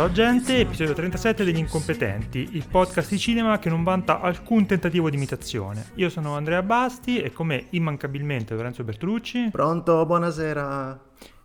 [0.00, 5.10] Ciao gente, episodio 37 degli Incompetenti, il podcast di cinema che non vanta alcun tentativo
[5.10, 5.90] di imitazione.
[5.96, 10.98] Io sono Andrea Basti e con me immancabilmente Lorenzo Bertolucci Pronto, buonasera.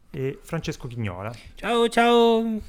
[0.09, 1.33] e Francesco Chignola.
[1.55, 2.61] Ciao, ciao.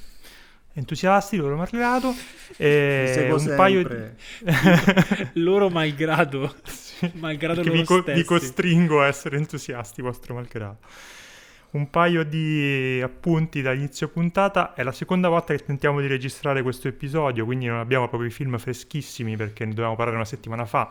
[0.73, 2.13] Entusiasti, loro malgrado.
[2.57, 3.89] E un paio di...
[3.89, 5.31] sempre.
[5.39, 6.53] Loro malgrado.
[7.13, 10.79] malgrado che loro vi, co- vi costringo a essere entusiasti, vostro malgrado.
[11.71, 14.75] Un paio di appunti da inizio puntata.
[14.75, 18.33] È la seconda volta che tentiamo di registrare questo episodio, quindi non abbiamo proprio i
[18.33, 20.91] film freschissimi perché ne dovevamo parlare una settimana fa.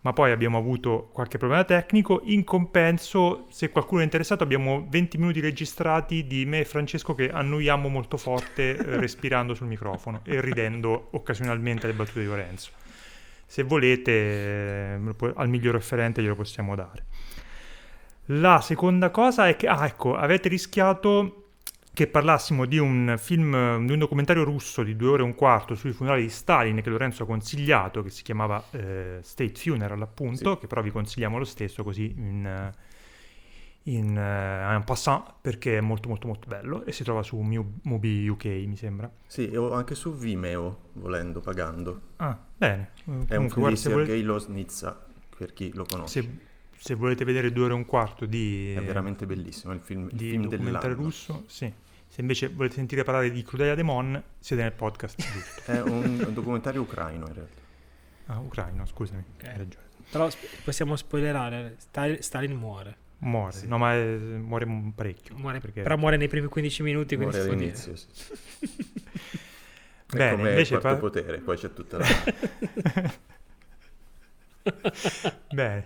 [0.00, 2.20] Ma poi abbiamo avuto qualche problema tecnico.
[2.26, 7.28] In compenso, se qualcuno è interessato, abbiamo 20 minuti registrati di me e Francesco che
[7.28, 12.70] annuiamo molto forte eh, respirando sul microfono e ridendo occasionalmente alle battute di Lorenzo.
[13.46, 14.98] Se volete, eh,
[15.34, 17.04] al miglior referente glielo possiamo dare.
[18.30, 21.42] La seconda cosa è che, ah, ecco, avete rischiato
[21.92, 25.74] che parlassimo di un film, di un documentario russo di due ore e un quarto
[25.74, 30.52] sui funerali di Stalin che Lorenzo ha consigliato, che si chiamava eh, State Funeral, appunto,
[30.54, 30.58] Sì.
[30.60, 32.72] che però vi consigliamo lo stesso così in, eh,
[33.84, 38.28] in, eh, passant perché è molto molto molto bello e si trova su Mu- Mubi
[38.28, 39.10] UK, mi sembra.
[39.26, 42.00] Sì, ho anche su Vimeo, volendo, pagando.
[42.16, 42.90] Ah, bene.
[42.94, 45.06] È un Comunque, film di guarda, se volete- Sergei Loznitsa,
[45.38, 46.20] per chi lo conosce.
[46.20, 46.38] se,
[46.78, 48.72] se volete vedere due ore e un quarto di...
[48.74, 51.02] È veramente bellissimo, il film, il di film documentario dell'anno.
[51.04, 51.72] russo, sì.
[52.08, 55.62] Se invece volete sentire parlare di Crudelia Demon, siete nel podcast giusto.
[55.72, 57.60] È un, un documentario ucraino in realtà.
[58.26, 59.44] Ah, ucraino, scusami, Ok.
[59.48, 59.84] hai ragione.
[60.10, 61.74] Però sp- possiamo spoilerare.
[61.78, 62.96] Stalin, Stalin muore.
[63.18, 63.66] Muore, Sì.
[63.66, 65.34] no ma è- muore un parecchio.
[65.36, 65.82] Muore- perché...
[65.82, 67.16] Però muore nei primi 15 minuti.
[67.16, 68.06] Quindi Muore si può all'inizio, sì.
[70.08, 72.06] È Bene, come invece quarto pa- potere, poi c'è tutta la...
[75.52, 75.84] Bene.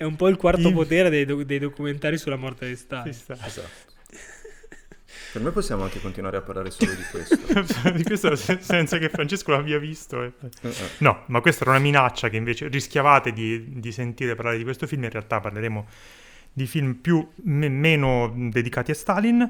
[0.00, 3.12] È un po' il quarto In- potere dei, do- dei documentari sulla morte di Stalin.
[3.12, 3.36] sta.
[3.44, 3.68] esatto.
[5.32, 7.36] Per me possiamo anche continuare a parlare solo di questo.
[7.92, 10.22] di questo se- senza che Francesco l'abbia visto.
[10.22, 10.32] eh.
[10.62, 10.72] Eh.
[11.00, 14.86] No, ma questa era una minaccia che invece rischiavate di, di sentire parlare di questo
[14.86, 15.04] film.
[15.04, 15.86] In realtà parleremo
[16.52, 19.46] di film più me- meno dedicati a Stalin.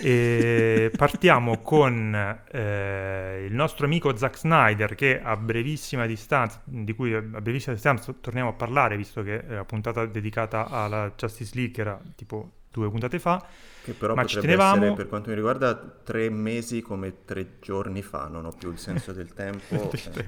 [0.00, 2.14] E partiamo con
[2.50, 8.14] eh, il nostro amico Zack Snyder che a brevissima distanza, di cui a brevissima distanza
[8.20, 12.90] torniamo a parlare, visto che è la puntata dedicata alla Justice League era tipo due
[12.90, 13.44] puntate fa.
[13.84, 18.00] Che però Ma ci tenevamo- essere, per quanto mi riguarda, tre mesi come tre giorni
[18.02, 19.90] fa, non ho più il senso del tempo.
[19.92, 20.24] eh.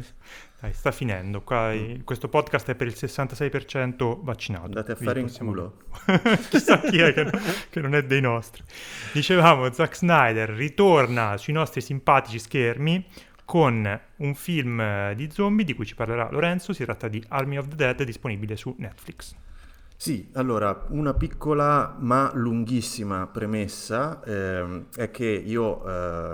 [0.60, 1.40] Dai, sta finendo.
[1.42, 4.64] Qua, i- questo podcast è per il 66% vaccinato.
[4.66, 5.76] Andate a fare in possiamo- culo.
[6.50, 7.40] Chissà chi è che, non-
[7.70, 8.62] che non è dei nostri.
[9.12, 13.04] Dicevamo, Zack Snyder ritorna sui nostri simpatici schermi
[13.46, 16.72] con un film eh, di zombie di cui ci parlerà Lorenzo.
[16.74, 19.34] Si tratta di Army of the Dead, disponibile su Netflix.
[19.98, 25.82] Sì, allora, una piccola ma lunghissima premessa ehm, è che io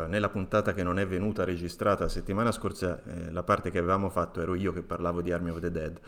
[0.04, 4.10] eh, nella puntata che non è venuta registrata settimana scorsa, eh, la parte che avevamo
[4.10, 6.00] fatto ero io che parlavo di Army of the Dead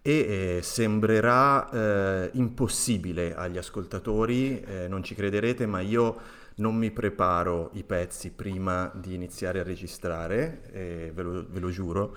[0.00, 6.16] e eh, sembrerà eh, impossibile agli ascoltatori, eh, non ci crederete, ma io
[6.56, 11.68] non mi preparo i pezzi prima di iniziare a registrare, eh, ve lo- ve lo
[11.70, 12.16] giuro.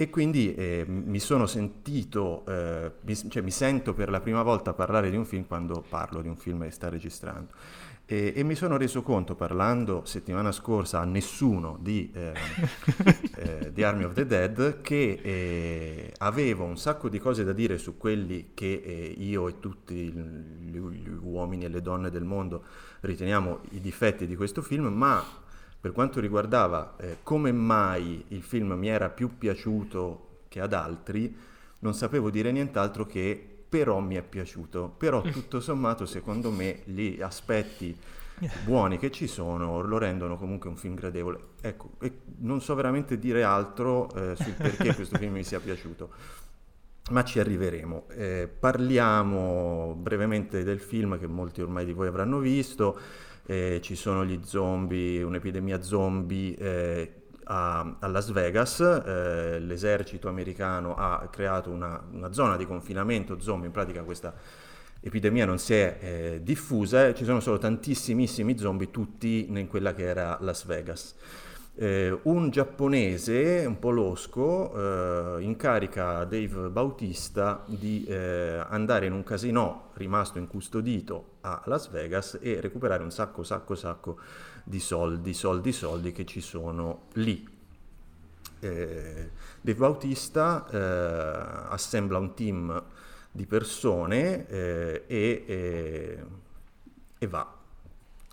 [0.00, 4.72] E quindi eh, mi sono sentito, eh, mi, cioè mi sento per la prima volta
[4.72, 7.52] parlare di un film quando parlo di un film che sta registrando.
[8.06, 12.32] E, e mi sono reso conto, parlando settimana scorsa a nessuno di, eh,
[13.36, 17.76] eh, di Army of the Dead, che eh, avevo un sacco di cose da dire
[17.76, 22.64] su quelli che eh, io e tutti gli, gli uomini e le donne del mondo
[23.00, 25.22] riteniamo i difetti di questo film, ma
[25.80, 31.34] per quanto riguardava eh, come mai il film mi era più piaciuto che ad altri,
[31.78, 34.94] non sapevo dire nient'altro che però mi è piaciuto.
[34.98, 37.96] Però tutto sommato, secondo me, gli aspetti
[38.64, 41.38] buoni che ci sono lo rendono comunque un film gradevole.
[41.60, 46.10] Ecco, e non so veramente dire altro eh, sul perché questo film mi sia piaciuto.
[47.12, 48.08] Ma ci arriveremo.
[48.10, 52.98] Eh, parliamo brevemente del film che molti ormai di voi avranno visto.
[53.50, 57.12] Eh, ci sono gli zombie, un'epidemia zombie eh,
[57.46, 58.78] a, a Las Vegas.
[58.78, 64.32] Eh, l'esercito americano ha creato una, una zona di confinamento zombie, in pratica questa
[65.00, 70.04] epidemia non si è eh, diffusa, ci sono solo tantissimissimi zombie, tutti in quella che
[70.04, 71.16] era Las Vegas.
[71.82, 79.22] Eh, un giapponese, un po' losco, eh, incarica Dave Bautista di eh, andare in un
[79.22, 84.18] casino rimasto incustodito a Las Vegas e recuperare un sacco, sacco, sacco
[84.62, 87.48] di soldi, soldi, soldi che ci sono lì.
[88.60, 89.30] Eh,
[89.62, 92.82] Dave Bautista eh, assembla un team
[93.32, 96.24] di persone eh, e,
[97.16, 97.56] e va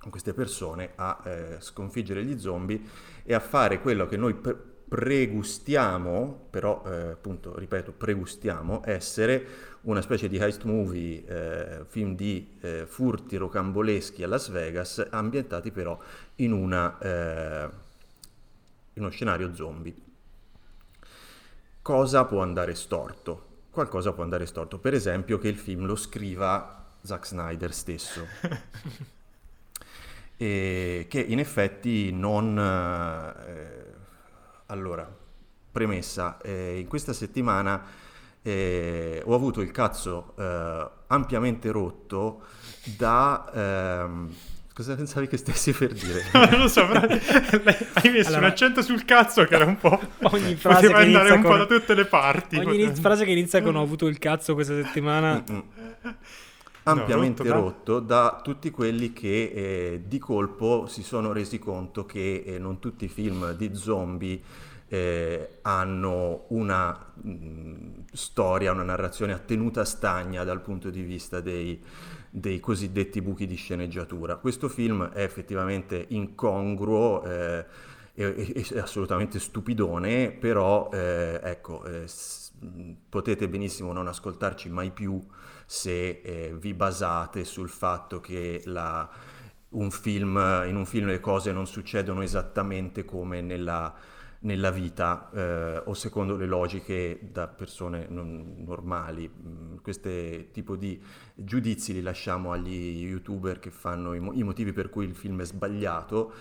[0.07, 2.81] con queste persone a eh, sconfiggere gli zombie
[3.29, 4.55] e a fare quello che noi pre-
[4.87, 9.45] pregustiamo, però eh, appunto, ripeto, pregustiamo essere
[9.81, 15.71] una specie di heist movie, eh, film di eh, furti rocamboleschi a Las Vegas, ambientati
[15.71, 15.99] però
[16.35, 17.69] in, una, eh,
[18.93, 19.93] in uno scenario zombie.
[21.81, 23.45] Cosa può andare storto?
[23.69, 28.25] Qualcosa può andare storto, per esempio che il film lo scriva Zack Snyder stesso.
[30.37, 32.57] e che in effetti non...
[32.57, 33.95] Eh,
[34.67, 35.09] allora,
[35.71, 37.83] premessa, eh, in questa settimana
[38.41, 42.43] eh, ho avuto il cazzo eh, ampiamente rotto
[42.97, 43.51] da...
[43.53, 44.35] Ehm,
[44.73, 46.23] cosa pensavi che stessi per dire?
[46.51, 49.99] non lo so, però hai messo allora, un accento sul cazzo che era un po'...
[50.21, 51.51] Ogni frase poteva andare un con...
[51.51, 52.57] po' da tutte le parti.
[52.57, 52.93] Ogni poteva...
[52.93, 55.43] frase che inizia con ho avuto il cazzo questa settimana...
[56.89, 62.05] Ampiamente no, rotto, rotto, da tutti quelli che eh, di colpo si sono resi conto
[62.05, 64.41] che eh, non tutti i film di zombie
[64.87, 67.77] eh, hanno una mh, mm,
[68.13, 71.83] storia, una narrazione attenuta stagna dal punto di vista dei,
[72.29, 74.37] dei, cosiddetti buchi di sceneggiatura.
[74.37, 77.23] Questo film è effettivamente incongruo.
[77.23, 77.65] Eh,
[78.13, 82.51] è, è, assolutamente stupidone, però eh, ecco, eh, s-
[83.09, 85.21] potete benissimo non ascoltarci mai più
[85.67, 89.07] se eh, vi basate sul fatto che la,
[89.69, 93.93] un film, in un film le cose non succedono esattamente come nella,
[94.39, 99.29] nella vita eh, o secondo le logiche da persone non, normali.
[99.29, 101.01] Mm, Questi tipo di
[101.35, 105.45] giudizi li lasciamo agli youtuber che fanno i, i motivi per cui il film è
[105.45, 106.33] sbagliato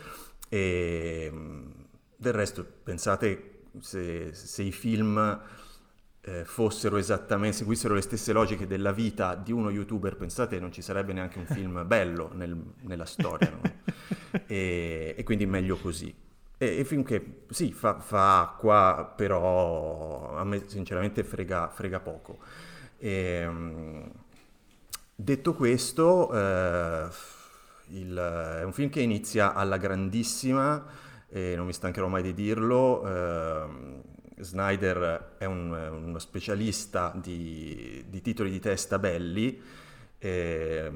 [0.48, 1.70] e mm,
[2.16, 5.40] del resto pensate se, se i film
[6.26, 10.82] eh, fossero esattamente, seguissero le stesse logiche della vita di uno youtuber, pensate non ci
[10.82, 13.60] sarebbe neanche un film bello nel, nella storia, no?
[14.46, 16.12] e, e, quindi meglio così.
[16.58, 22.38] E, e finché sì, fa, fa, acqua, però a me sinceramente frega, frega poco.
[22.98, 24.10] E, um,
[25.14, 27.06] detto questo, eh,
[27.90, 28.16] il,
[28.60, 30.84] è un film che inizia alla grandissima,
[31.28, 33.06] e non mi stancherò mai di dirlo.
[33.06, 39.60] Eh, Snyder è un, uno specialista di, di, titoli di testa belli
[40.18, 40.92] eh,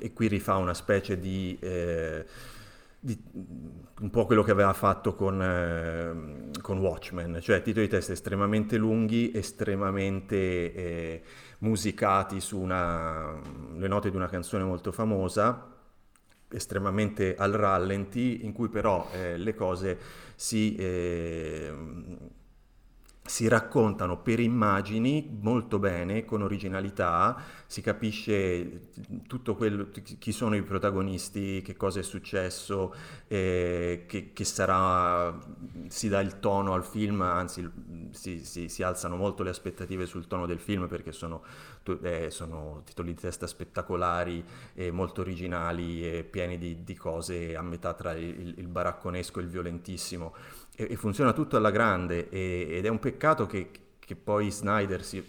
[0.00, 2.24] e qui rifà una specie di, eh,
[3.00, 8.12] di, un po' quello che aveva fatto con, eh, con, Watchmen, cioè titoli di testa
[8.12, 10.36] estremamente lunghi, estremamente
[10.74, 11.22] eh,
[11.58, 13.40] musicati su una,
[13.76, 15.70] le note di una canzone molto famosa
[16.50, 19.98] estremamente al rallenti in cui però eh, le cose
[20.36, 21.72] si eh,
[23.26, 28.90] si raccontano per immagini molto bene, con originalità, si capisce
[29.26, 29.88] tutto quello,
[30.18, 32.94] chi sono i protagonisti, che cosa è successo,
[33.26, 35.36] eh, che, che, sarà,
[35.88, 37.66] si dà il tono al film, anzi
[38.10, 41.42] si, si, si, alzano molto le aspettative sul tono del film perché sono,
[42.02, 44.44] eh, sono titoli di testa spettacolari,
[44.74, 49.42] eh, molto originali e pieni di, di, cose a metà tra il, il baracconesco e
[49.44, 50.34] il violentissimo
[50.76, 55.04] e, e funziona tutto alla grande e, ed è un peccato che, che poi Snyder
[55.04, 55.24] si,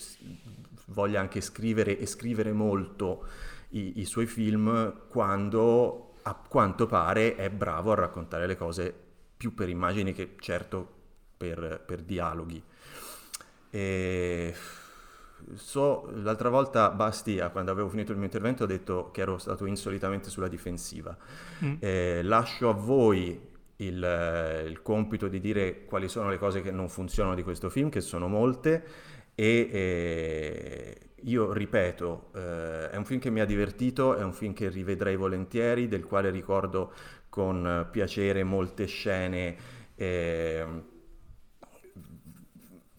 [0.87, 3.27] voglia anche scrivere e scrivere molto
[3.69, 8.93] i, i, suoi film quando a quanto pare è bravo a raccontare le cose
[9.37, 10.93] più per immagini che certo
[11.37, 12.61] per, per dialoghi.
[13.69, 14.55] E...
[15.53, 19.65] So, l'altra volta Bastia, quando avevo finito il mio intervento, ho detto che ero stato
[19.65, 21.15] insolitamente sulla difensiva.
[21.63, 21.75] Mm.
[21.79, 26.71] Eh, lascio a voi il, eh, il, compito di dire quali sono le cose che
[26.71, 28.83] non funzionano di questo film, che sono molte,
[29.35, 34.53] e eh, io ripeto, eh, è un film che mi ha divertito, è un film
[34.53, 36.93] che rivedrei volentieri, del quale ricordo
[37.29, 39.55] con piacere molte scene,
[39.95, 40.65] eh,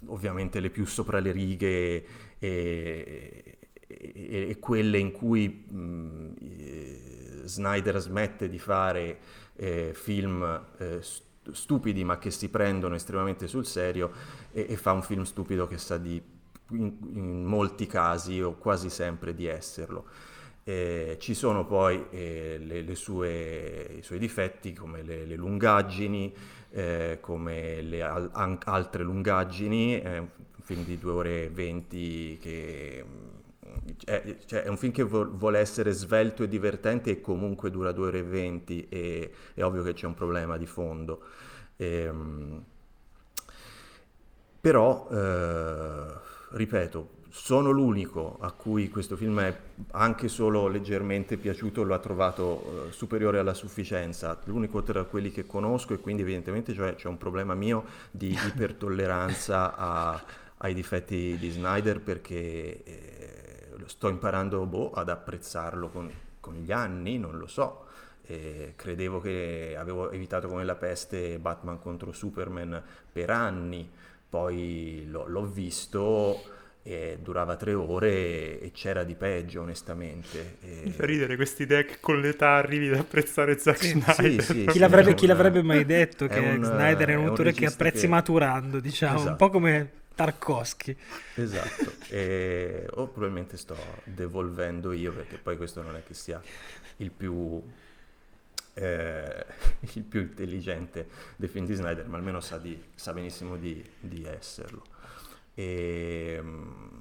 [0.06, 2.06] ovviamente le più sopra le righe
[2.38, 9.18] e, e, e quelle in cui mh, Snyder smette di fare
[9.57, 11.01] eh, film eh,
[11.53, 14.11] stupidi ma che si prendono estremamente sul serio
[14.53, 16.21] e, e fa un film stupido che sa di
[16.71, 20.07] in, in, molti casi o quasi sempre di esserlo.
[20.65, 26.35] Eh, ci sono poi eh, le, le sue, i suoi difetti come le, le lungaggini,
[26.71, 30.29] eh, come le al- an- altre lungaggini, è un
[30.61, 33.05] film di 2 ore e 20 che
[34.04, 37.92] è, cioè, è un film che vo- vuole essere svelto e divertente e comunque dura
[37.92, 41.21] 2 ore e 20 e è ovvio che c'è un problema di fondo.
[41.76, 42.64] Ehm,
[44.61, 46.06] però, eh,
[46.50, 49.56] ripeto, sono l'unico a cui questo film è
[49.92, 55.47] anche solo leggermente piaciuto, lo ha trovato eh, superiore alla sufficienza, l'unico tra quelli che
[55.47, 60.25] conosco e quindi evidentemente cioè, c'è un problema mio di ipertolleranza a,
[60.59, 63.15] ai difetti di Snyder perché eh,
[63.87, 67.85] sto imparando boh, ad apprezzarlo con, con, gli anni, non lo so.
[68.26, 73.88] Eh, credevo che avevo evitato come la peste Batman contro Superman per anni,
[74.28, 76.55] poi l'ho, l'ho visto
[76.88, 80.59] e durava tre ore e c'era di peggio onestamente.
[80.61, 80.83] E...
[80.85, 84.43] Mi fa ridere questi deck con l'età arrivi ad apprezzare Zack sì, Snyder.
[84.43, 87.66] Sì, sì, chi, l'avrebbe, chi, l'avrebbe, mai detto che un, Snyder è un autore che
[87.66, 88.09] apprezzi che...
[88.09, 89.31] maturando, diciamo, esatto.
[89.31, 90.96] un po' come Tarkovsky.
[91.35, 92.88] Esatto, e...
[92.94, 96.40] o probabilmente sto devolvendo io perché poi questo non è che sia
[96.96, 97.62] il più...
[98.73, 99.46] Eh,
[99.94, 104.25] il più intelligente dei film di Snyder, ma almeno sa, di, sa benissimo di, di
[104.25, 104.82] esserlo.
[105.54, 107.00] E, ehm,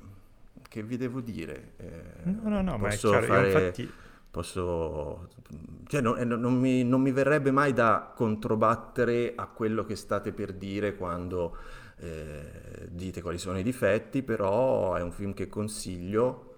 [0.70, 1.72] che vi devo dire?
[1.78, 3.92] Eh, no, no, no, ma è chiaro, fare, infatti...
[4.36, 5.30] Posso,
[5.88, 10.52] cioè, non, non, mi, non, mi, verrebbe mai da controbattere a quello che state per
[10.52, 11.56] dire quando
[11.98, 16.56] eh, dite quali sono i difetti, però è un film che consiglio,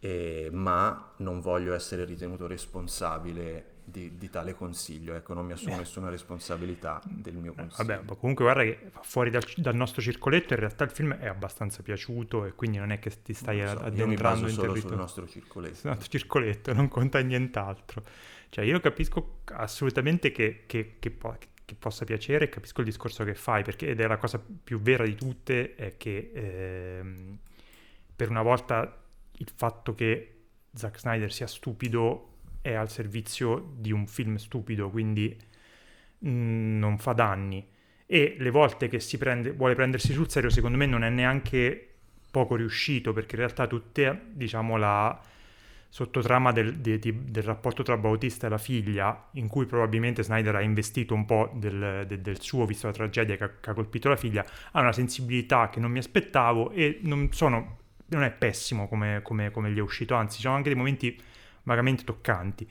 [0.00, 5.76] eh, ma non voglio essere ritenuto responsabile di, di, tale consiglio, ecco, non mi assumo
[5.76, 7.88] nessuna responsabilità del mio consiglio.
[7.88, 11.82] Vabbè, comunque guarda che fuori dal, dal, nostro circoletto in realtà il film è abbastanza
[11.82, 15.88] piaciuto e quindi non è che ti stai so, addentrando in solo sul nostro circoletto.
[15.88, 18.02] Il nostro circoletto, non conta nient'altro.
[18.48, 21.10] Cioè io capisco assolutamente che, che, che,
[21.70, 25.04] che possa piacere, capisco il discorso che fai, perché ed è la cosa più vera
[25.04, 27.38] di tutte, è che ehm,
[28.16, 30.34] per una volta il fatto che
[30.74, 35.36] Zack Snyder sia stupido è al servizio di un film stupido, quindi
[36.18, 37.64] mh, mm, non fa danni.
[38.04, 41.88] E le volte che si prende, vuole prendersi sul serio, secondo me non è neanche
[42.32, 45.20] poco riuscito, perché in realtà tutta, diciamo, la
[45.90, 50.54] sottotrama del, de, de, del rapporto tra Bautista e la figlia, in cui probabilmente Snyder
[50.54, 53.74] ha investito un po' del, de, del suo, visto la tragedia che ha, che ha,
[53.74, 58.30] colpito la figlia, ha una sensibilità che non mi aspettavo e non, sono, non è
[58.30, 61.20] pessimo come, come, come gli è uscito, anzi ci sono anche dei momenti
[61.64, 62.68] vagamente toccanti.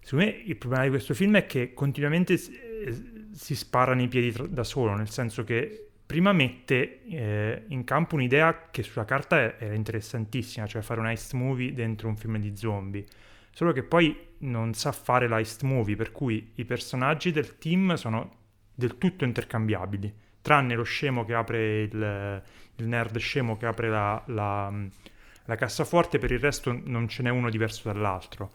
[0.00, 4.08] Secondo me il problema di questo film è che continuamente si, eh, si spara nei
[4.08, 9.06] piedi tra, da solo, nel senso che prima mette eh, in campo un'idea che sulla
[9.06, 13.02] carta era interessantissima, cioè fare un heist movie dentro un film di zombie,
[13.50, 18.40] solo che poi non sa fare l'heist movie, per cui i personaggi del team sono
[18.74, 22.42] del tutto intercambiabili, tranne lo scemo che apre il,
[22.76, 24.88] il nerd scemo che apre la, la
[25.46, 28.52] la cassaforte, per il resto non ce n'è uno diverso dall'altro.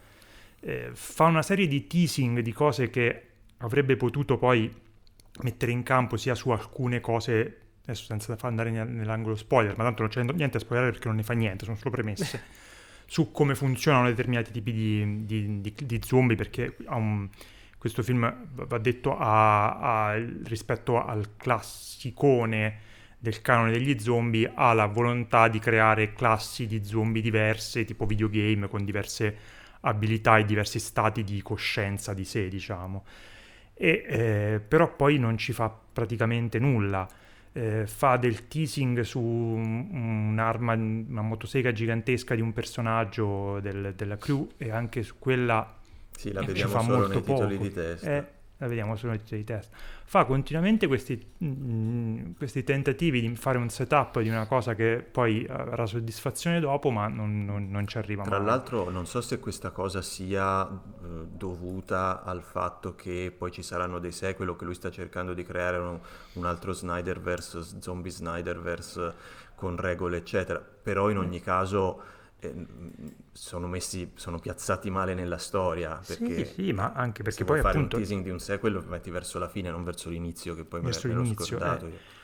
[0.60, 3.24] Eh, fa una serie di teasing di cose che
[3.58, 4.74] avrebbe potuto poi
[5.42, 10.12] mettere in campo sia su alcune cose, adesso senza andare nell'angolo spoiler, ma tanto non
[10.12, 12.42] c'è niente a spoilerare perché non ne fa niente, sono solo premesse,
[13.06, 17.30] su come funzionano determinati tipi di, di, di, di zombie, perché un,
[17.78, 20.16] questo film va detto a, a,
[20.46, 22.86] rispetto al classicone
[23.20, 28.68] del canone degli zombie ha la volontà di creare classi di zombie diverse, tipo videogame,
[28.68, 29.36] con diverse
[29.82, 33.04] abilità e diversi stati di coscienza di sé, diciamo.
[33.78, 37.08] E, eh, però poi non ci fa praticamente nulla.
[37.54, 44.48] Eh, fa del teasing su un'arma, una motosega gigantesca di un personaggio del, della crew
[44.58, 45.76] e anche su quella
[46.12, 47.48] sì, la vediamo ci fa solo molto poco.
[47.48, 48.16] titoli di testa.
[48.16, 48.26] Eh,
[48.58, 49.76] la vediamo solo nei titoli di testa
[50.10, 55.06] fa continuamente questi, mh, mm, questi, tentativi di fare un setup di una cosa che
[55.12, 58.46] poi avrà soddisfazione dopo, ma non, non, non ci arriva Tra mai.
[58.46, 63.62] Tra l'altro non so se questa cosa sia eh, dovuta al fatto che poi ci
[63.62, 66.00] saranno dei sequel o che lui sta cercando di creare un,
[66.34, 69.14] un altro Snyderverse, zombie Snyderverse
[69.56, 72.17] con regole eccetera, però in ogni caso eh,
[73.32, 76.00] sono messi, sono piazzati male nella storia.
[76.06, 77.96] Perché sì, sì, ma anche perché poi fare appunto...
[77.96, 81.08] un teasing di un sequel metti verso la fine, non verso l'inizio, che poi verso
[81.08, 81.88] me l'ho scordato.
[81.88, 82.16] Eh.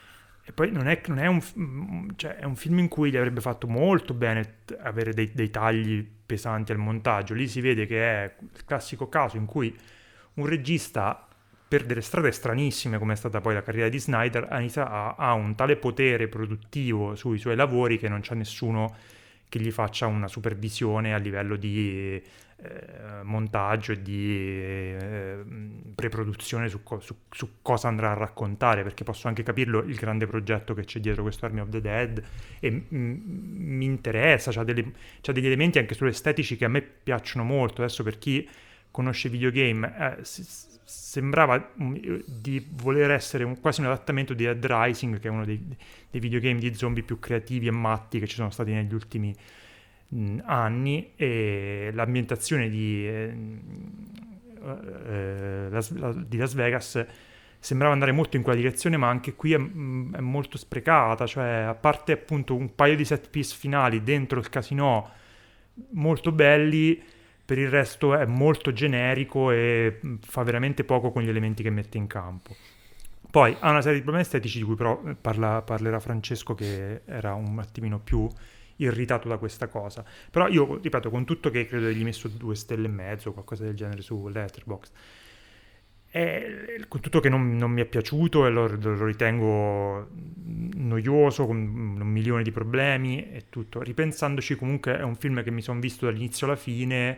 [0.46, 3.40] E poi non è, non è, un, cioè è un film in cui gli avrebbe
[3.40, 7.34] fatto molto bene avere dei, dei tagli pesanti al montaggio.
[7.34, 9.74] Lì si vede che è il classico caso in cui
[10.34, 11.28] un regista
[11.66, 15.56] per delle strade stranissime, come è stata poi la carriera di Snyder, ha, ha un
[15.56, 18.96] tale potere produttivo sui suoi lavori che non c'è nessuno
[19.54, 22.20] che gli faccia una supervisione a livello di
[22.58, 25.44] eh, montaggio e di eh,
[25.94, 30.26] preproduzione su, co- su, su, cosa andrà a raccontare, perché posso anche capirlo il grande
[30.26, 32.24] progetto che c'è dietro questo Army of the Dead
[32.60, 34.92] e m- mi interessa, c'ha, delle,
[35.22, 38.50] c'ha, degli elementi anche sull'estetici che a me piacciono molto, adesso per chi
[38.90, 40.44] conosce videogame, eh, si,
[40.84, 45.62] sembrava di voler essere un, quasi un adattamento di Dead Rising, che è uno dei,
[46.10, 49.62] dei videogame di zombie più creativi e matti che ci sono stati negli ultimi anni
[50.46, 51.12] anni.
[51.16, 53.34] E l'ambientazione di, eh,
[55.08, 57.06] eh, Las, la, di, Las, Vegas
[57.60, 59.60] sembrava andare molto in quella direzione ma anche qui è, è,
[60.20, 61.26] molto sprecata.
[61.26, 65.10] Cioè a parte appunto un paio di set piece finali dentro il casino
[65.92, 67.02] molto belli
[67.46, 71.98] per il resto è molto generico e fa veramente poco con gli elementi che mette
[71.98, 72.56] in campo
[73.34, 77.34] poi ha una serie di problemi estetici di cui però parla, parlerà Francesco che era
[77.34, 78.30] un attimino più
[78.76, 80.06] irritato da questa cosa.
[80.30, 83.34] Però io, ripeto, con tutto che credo che gli messo due stelle e mezzo, o
[83.34, 84.92] qualcosa del genere su Letterboxd,
[86.12, 90.10] e, con tutto che non, non, mi è piaciuto e lo, lo, ritengo
[90.76, 95.64] noioso, con un milione di problemi e tutto, ripensandoci comunque è un film che mi
[95.64, 97.18] sono visto dall'inizio alla fine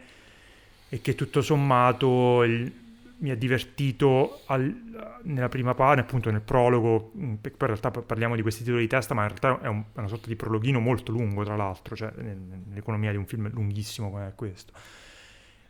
[0.89, 2.72] e che tutto sommato il,
[3.18, 8.36] mi ha divertito al, nella prima parte, appunto nel prologo, mm, poi in realtà parliamo
[8.36, 10.80] di questi titoli di testa, ma in realtà è, un, è una sorta di prologhino
[10.80, 14.74] molto lungo, tra l'altro, cioè nell'economia di un film lunghissimo come questo.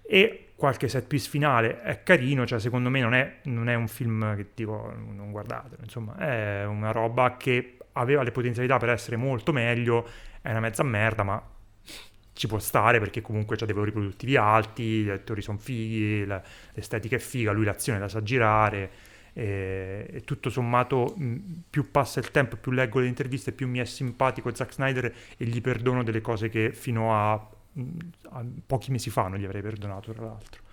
[0.07, 3.87] E qualche set piece finale è carino, cioè secondo me non è, non è un
[3.87, 9.15] film che dico non guardatelo, insomma, è una roba che aveva le potenzialità per essere
[9.15, 10.07] molto meglio,
[10.41, 11.41] è una mezza merda, ma
[12.35, 17.15] ci può stare perché comunque ha dei valori produttivi alti, gli attori sono fighi, l'estetica
[17.15, 18.91] è figa, lui l'azione la sa girare
[19.31, 21.15] e, e tutto sommato
[21.69, 25.45] più passa il tempo, più leggo le interviste, più mi è simpatico Zack Snyder e
[25.45, 30.11] gli perdono delle cose che fino a, a pochi mesi fa non gli avrei perdonato
[30.11, 30.63] tra l'altro.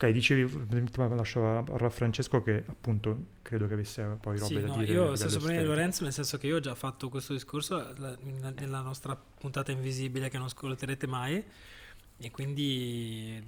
[0.00, 0.48] Ok, dicevi,
[0.94, 4.92] lascio a Francesco che appunto credo che avesse poi robe sì, da no, dire.
[4.92, 7.84] Io stesso per Lorenzo, nel senso che io ho già fatto questo discorso
[8.54, 11.42] nella nostra puntata invisibile che non ascolterete mai
[12.16, 13.42] e quindi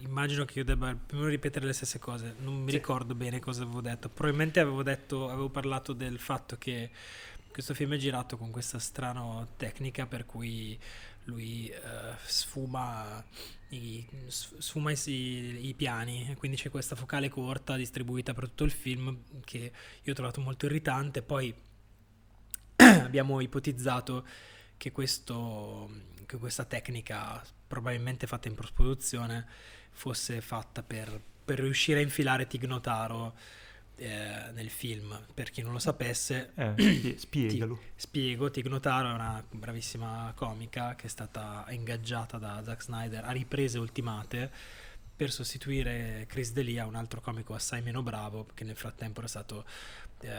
[0.00, 2.34] immagino che io debba meno ripetere le stesse cose.
[2.40, 2.78] Non mi sì.
[2.78, 4.08] ricordo bene cosa avevo detto.
[4.08, 6.90] Probabilmente avevo detto, avevo parlato del fatto che
[7.52, 10.76] questo film è girato con questa strana tecnica per cui
[11.24, 13.24] lui uh, sfuma,
[13.68, 19.22] i, sfuma i, i, piani, quindi c'è questa focale corta distribuita per tutto il film
[19.44, 21.22] che io ho trovato molto irritante.
[21.22, 21.54] Poi
[22.76, 24.26] abbiamo ipotizzato
[24.76, 25.90] che, questo,
[26.26, 29.46] che questa tecnica, probabilmente fatta in post-produzione,
[29.90, 33.34] fosse fatta per, per riuscire a infilare Tig Notaro
[34.02, 35.18] eh, nel film.
[35.32, 37.76] Per chi non lo sapesse, eh, spiegalo.
[37.76, 43.24] Ti, spiego, Tig Notaro è una bravissima comica che è stata ingaggiata da Zack Snyder
[43.24, 44.50] a riprese ultimate
[45.14, 49.64] per sostituire Chris D'Elia, un altro comico assai meno bravo che nel frattempo era stato
[50.22, 50.30] eh,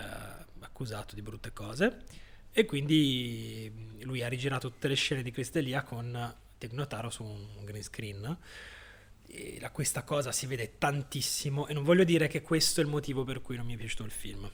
[0.59, 2.01] accusato di brutte cose
[2.51, 7.23] e quindi lui ha rigirato tutte le scene di Chris D'Elia con Tig Notaro su
[7.23, 8.37] un green screen
[9.59, 13.23] la, questa cosa si vede tantissimo e non voglio dire che questo è il motivo
[13.23, 14.49] per cui non mi è piaciuto il film.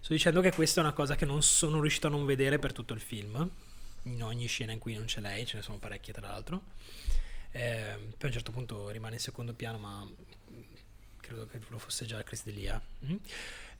[0.00, 2.72] Sto dicendo che questa è una cosa che non sono riuscito a non vedere per
[2.72, 3.50] tutto il film,
[4.04, 6.62] in ogni scena in cui non c'è lei, ce ne sono parecchie tra l'altro.
[7.50, 10.08] Eh, poi a un certo punto rimane in secondo piano, ma
[11.20, 12.80] credo che lo fosse già Chris Delia.
[13.04, 13.16] Mm?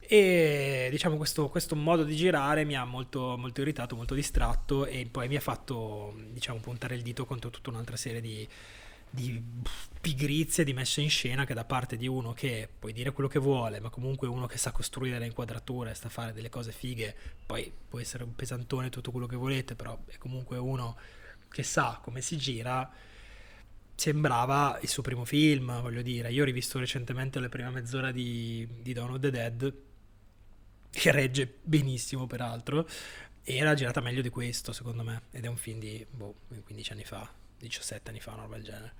[0.00, 5.06] E diciamo questo, questo, modo di girare mi ha molto, molto irritato, molto distratto e
[5.10, 8.48] poi mi ha fatto diciamo, puntare il dito contro tutta un'altra serie di
[9.10, 9.42] di
[10.00, 13.38] pigrizia di messa in scena che da parte di uno che puoi dire quello che
[13.38, 17.14] vuole, ma comunque uno che sa costruire le inquadrature, sta a fare delle cose fighe,
[17.44, 20.96] poi può essere un pesantone tutto quello che volete, però è comunque uno
[21.48, 22.90] che sa come si gira.
[23.94, 26.30] Sembrava il suo primo film, voglio dire.
[26.30, 29.74] Io ho rivisto recentemente la prima mezz'ora di, di Dawn of the Dead,
[30.90, 32.88] che regge benissimo peraltro,
[33.42, 35.22] era girata meglio di questo, secondo me.
[35.32, 38.64] Ed è un film di boh, 15 anni fa, 17 anni fa, una roba del
[38.64, 38.92] genere.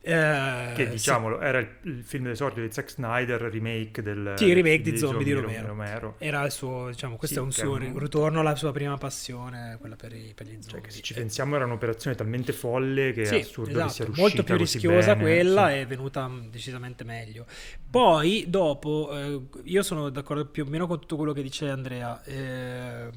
[0.00, 1.44] Eh, che diciamolo sì.
[1.44, 5.24] era il, il, film d'esordio di Zack Snyder, remake del sì, remake di, di Zombie
[5.24, 5.66] di Romero.
[5.66, 6.14] Romero.
[6.18, 7.98] Era il suo, diciamo, questo sì, è un suo un...
[7.98, 10.82] ritorno alla sua prima passione, quella per, i, per gli cioè, zombie.
[10.82, 14.04] Cioè, se ci pensiamo era un'operazione talmente folle che sì, è assurdo esatto, che sia
[14.04, 17.44] riuscita molto più rischiosa bene, quella è venuta decisamente meglio.
[17.90, 22.22] Poi dopo eh, io sono d'accordo più o meno con tutto quello che dice Andrea.
[22.22, 23.10] Eh,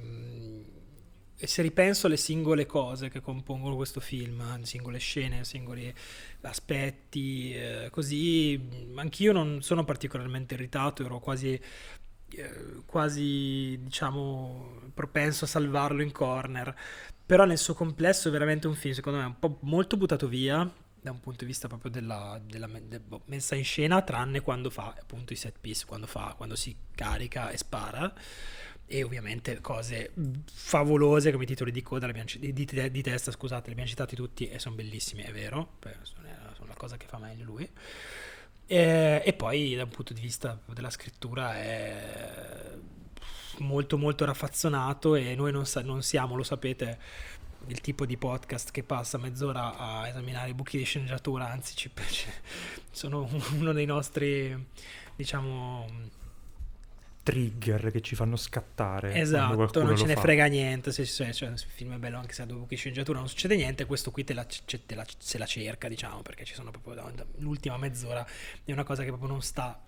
[1.43, 5.91] e se ripenso alle singole cose che compongono questo film, singole scene, singoli
[6.41, 8.61] aspetti, eh, così
[8.93, 11.59] anch'io non sono particolarmente irritato, ero quasi,
[12.33, 16.75] eh, quasi diciamo propenso a salvarlo in corner,
[17.25, 20.71] però nel suo complesso è veramente un film secondo me un po' molto buttato via,
[21.01, 24.69] da un punto di vista proprio della, della de, boh, messa in scena, tranne quando
[24.69, 28.13] fa appunto i set piece, quando, fa, quando si carica e spara.
[28.93, 30.11] E ovviamente cose
[30.51, 34.49] favolose come i titoli di coda di, di, di, testa, scusate, li abbiamo citati tutti
[34.49, 36.27] e sono bellissimi, è vero, sono,
[36.67, 37.69] la cosa che fa meglio lui.
[38.65, 42.77] E, e poi da un punto di vista della scrittura è
[43.59, 46.99] molto molto raffazzonato e noi non, sa- non siamo, lo sapete,
[47.67, 51.89] il tipo di podcast che passa mezz'ora a esaminare i buchi di sceneggiatura, anzi ci
[52.91, 54.67] sono uno dei nostri,
[55.15, 56.19] diciamo...
[57.23, 59.13] Trigger che ci fanno scattare.
[59.15, 60.21] Esatto, non ce ne fa.
[60.21, 60.91] frega niente.
[60.91, 63.29] Se, se, cioè, il film è bello anche se ha due buchi di sceneggiatura, non
[63.29, 63.85] succede niente.
[63.85, 67.77] Questo qui te la, te la, se la cerca, diciamo, perché ci sono proprio l'ultima
[67.77, 68.25] mezz'ora.
[68.63, 69.81] È una cosa che proprio non sta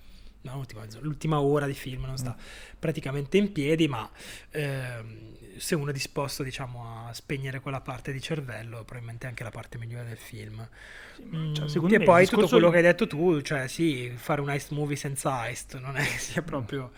[0.43, 2.77] no, l'ultima, l'ultima, ora di film non sta mm.
[2.79, 4.09] praticamente in piedi, ma
[4.51, 9.43] ehm, se uno è disposto diciamo, a spegnere quella parte di cervello, probabilmente è anche
[9.43, 10.67] la parte migliore del film.
[11.15, 14.49] Sì, mm, cioè, e poi tutto quello che hai detto tu, cioè sì, fare un
[14.49, 16.91] heist movie senza heist non è che sia proprio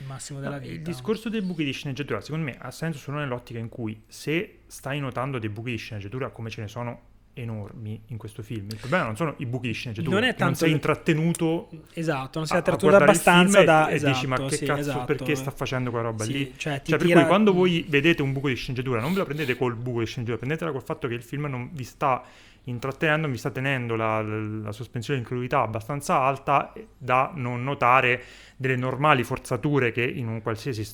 [0.00, 0.72] il massimo della no, vita.
[0.72, 4.60] Il discorso dei buchi di sceneggiatura, secondo me, ha senso solo nell'ottica in cui se
[4.66, 8.66] stai notando dei buchi di sceneggiatura come ce ne sono enormi in questo film.
[8.70, 11.68] Il problema non sono i buchi di sceneggiatura, non, è tanto non sei intrattenuto.
[11.92, 15.04] Esatto, non sei intrattenuto abbastanza da e, esatto, dici ma che sì, cazzo esatto.
[15.04, 16.52] perché sta facendo quella roba sì, lì?
[16.56, 17.20] Cioè, cioè per tira...
[17.20, 20.06] cui quando voi vedete un buco di sceneggiatura non ve la prendete col buco di
[20.06, 22.22] sceneggiatura, prendetela col fatto che il film non vi sta
[22.64, 28.22] intrattenendo, vi sta tenendo la, la sospensione di incredulità abbastanza alta da non notare
[28.56, 30.84] delle normali forzature che in un qualsiasi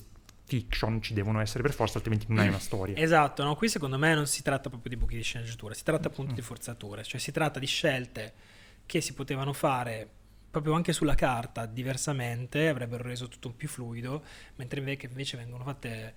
[0.45, 2.95] fiction ci devono essere per forza, altrimenti non hai una storia.
[3.07, 3.55] Esatto, no?
[3.55, 6.35] qui secondo me non si tratta proprio di buchi di sceneggiatura, si tratta appunto mm.
[6.35, 8.33] di forzature, cioè si tratta di scelte
[8.85, 10.09] che si potevano fare
[10.49, 14.23] proprio anche sulla carta diversamente, avrebbero reso tutto più fluido,
[14.55, 16.15] mentre invece vengono fatte,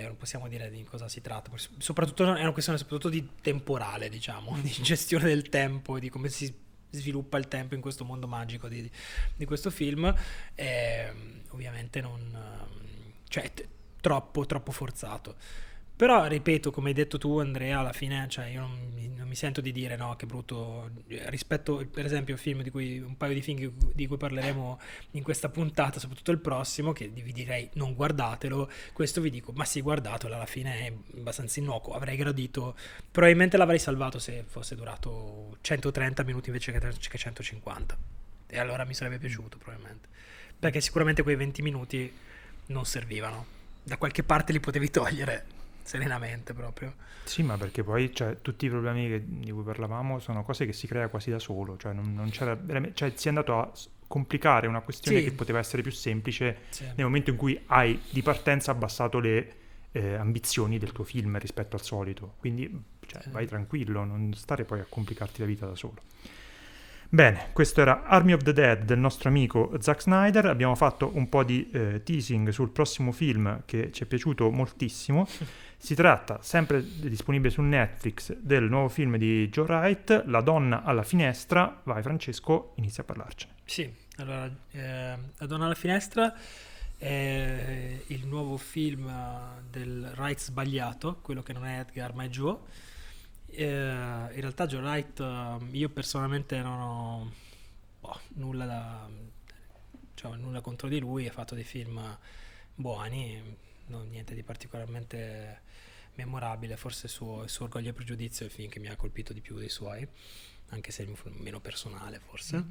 [0.00, 4.08] beh, non possiamo dire di cosa si tratta, soprattutto è una questione soprattutto di temporale,
[4.08, 6.52] diciamo, di gestione del tempo e di come si
[6.92, 8.90] sviluppa il tempo in questo mondo magico di,
[9.36, 10.12] di questo film.
[10.54, 11.12] E,
[11.50, 12.38] ovviamente non
[13.28, 13.66] cioè t-
[14.00, 15.36] troppo, troppo forzato.
[16.00, 19.60] Però, ripeto, come hai detto tu, Andrea, alla fine, cioè, io non non mi, sento
[19.60, 20.88] di dire no, che brutto.
[21.26, 25.22] Rispetto, per esempio, al film di cui un paio di film di cui parleremo in
[25.22, 28.70] questa puntata, soprattutto il prossimo, che vi direi non guardatelo.
[28.94, 31.92] Questo vi dico, ma sì, guardatelo, alla fine è abbastanza innocuo.
[31.92, 32.74] Avrei gradito,
[33.10, 37.98] probabilmente l'avrei salvato se fosse durato 130 minuti invece che 150.
[38.46, 40.08] E allora mi sarebbe piaciuto, probabilmente.
[40.58, 42.10] Perché sicuramente quei 20 minuti
[42.68, 43.58] non servivano.
[43.82, 46.94] Da qualche parte li potevi togliere serenamente proprio.
[47.24, 50.72] Sì, ma perché poi cioè, tutti i problemi che, di cui parlavamo sono cose che
[50.72, 52.58] si crea quasi da solo, cioè, non, non c'era
[52.94, 53.70] cioè si è andato a
[54.06, 55.24] complicare una questione sì.
[55.24, 56.84] che poteva essere più semplice sì.
[56.84, 59.54] nel momento in cui hai di partenza abbassato le
[59.92, 62.34] eh, ambizioni del tuo film rispetto al solito.
[62.38, 62.68] Quindi
[63.06, 66.02] cioè, vai tranquillo, non stare poi a complicarti la vita da solo.
[67.12, 70.46] Bene, questo era Army of the Dead del nostro amico Zack Snyder.
[70.46, 75.26] Abbiamo fatto un po' di eh, teasing sul prossimo film che ci è piaciuto moltissimo.
[75.80, 81.02] Si tratta, sempre disponibile su Netflix, del nuovo film di Joe Wright, La donna alla
[81.02, 81.80] finestra.
[81.84, 83.54] Vai Francesco, inizia a parlarcene.
[83.64, 86.34] Sì, allora, eh, La donna alla finestra
[86.98, 89.10] è il nuovo film
[89.70, 92.58] del Wright sbagliato, quello che non è Edgar ma è Joe
[93.52, 97.32] eh, in realtà Joe Wright, eh, io personalmente non ho
[98.00, 99.08] boh, nulla, da,
[100.14, 102.18] cioè, nulla contro di lui, ha fatto dei film
[102.74, 105.62] buoni, non niente di particolarmente
[106.14, 108.96] memorabile, forse il suo, il suo Orgoglio e Pregiudizio è il film che mi ha
[108.96, 110.06] colpito di più dei suoi,
[110.68, 112.56] anche se meno personale forse.
[112.56, 112.70] Mm.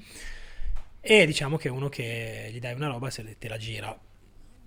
[1.02, 3.98] E diciamo che è uno che gli dai una roba se te la gira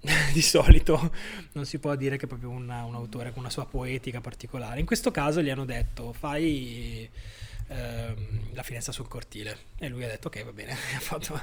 [0.33, 1.13] di solito
[1.53, 4.81] non si può dire che è proprio una, un autore con una sua poetica particolare.
[4.81, 7.09] In questo caso gli hanno detto fai
[7.69, 11.41] ehm, la finestra sul cortile e lui ha detto ok va bene, ha fatto,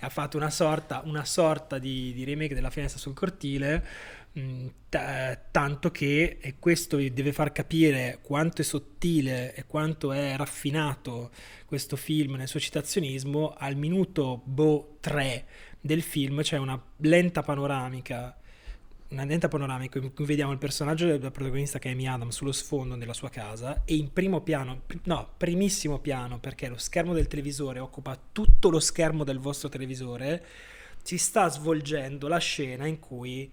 [0.00, 4.18] ha fatto una sorta, una sorta di, di, remake della finestra sul cortile.
[4.38, 10.36] Mm, t- tanto che e questo deve far capire quanto è sottile e quanto è
[10.36, 11.32] raffinato
[11.66, 15.46] questo film nel suo citazionismo al minuto boh 3
[15.80, 18.34] del film c'è una lenta panoramica
[19.10, 22.52] una lenta panoramica in cui vediamo il personaggio del protagonista che è Amy Adams sullo
[22.52, 27.26] sfondo della sua casa e in primo piano, no, primissimo piano perché lo schermo del
[27.26, 30.44] televisore occupa tutto lo schermo del vostro televisore,
[31.02, 33.50] si sta svolgendo la scena in cui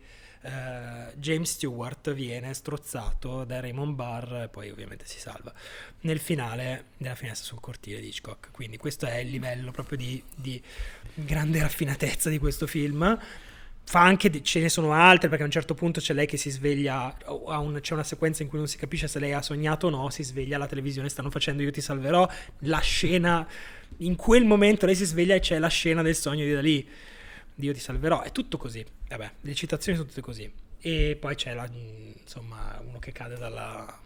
[0.47, 5.53] eh, James Stewart viene strozzato da Raymond Barr e poi ovviamente si salva
[6.01, 8.51] nel finale della finestra sul cortile di Hitchcock.
[8.51, 10.61] Quindi questo è il livello proprio di, di
[11.13, 13.19] grande raffinatezza di questo film.
[13.83, 16.49] fa anche, ce ne sono altre perché a un certo punto c'è lei che si
[16.49, 19.89] sveglia, un, c'è una sequenza in cui non si capisce se lei ha sognato o
[19.89, 22.29] no, si sveglia alla televisione, stanno facendo Io ti salverò,
[22.59, 23.45] la scena,
[23.97, 26.87] in quel momento lei si sveglia e c'è la scena del sogno di da lì,
[27.59, 30.51] Dio ti salverò, è tutto così, vabbè, le citazioni sono tutte così.
[30.79, 33.99] E poi c'è la, insomma, uno che cade dalla,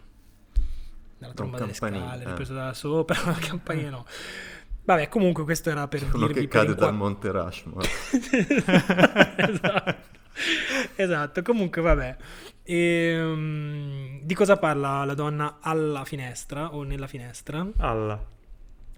[1.18, 2.28] dalla tromba delle scale, eh.
[2.28, 4.06] ripreso da sopra, la campanina no.
[4.84, 6.40] Vabbè, comunque questo era per Quello dirvi...
[6.40, 7.86] che cade dal Monte Rushmore.
[9.36, 9.94] esatto.
[10.94, 12.16] esatto, comunque vabbè.
[12.62, 17.68] E, um, di cosa parla la donna alla finestra o nella finestra?
[17.76, 18.32] Alla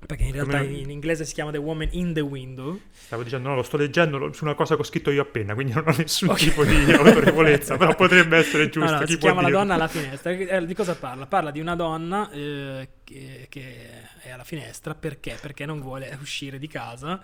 [0.07, 0.73] perché in realtà Come...
[0.73, 2.81] in inglese si chiama The Woman in the Window.
[2.91, 5.73] Stavo dicendo, no, lo sto leggendo su una cosa che ho scritto io appena, quindi
[5.73, 6.45] non ho nessun okay.
[6.49, 8.93] tipo di autorevolezza, però potrebbe essere giusto.
[8.93, 9.57] No, no, si chiama dirlo.
[9.57, 10.31] La donna alla finestra.
[10.33, 11.27] Eh, di cosa parla?
[11.27, 13.89] Parla di una donna eh, che, che,
[14.21, 15.37] è alla finestra perché?
[15.41, 17.21] Perché non vuole uscire di casa.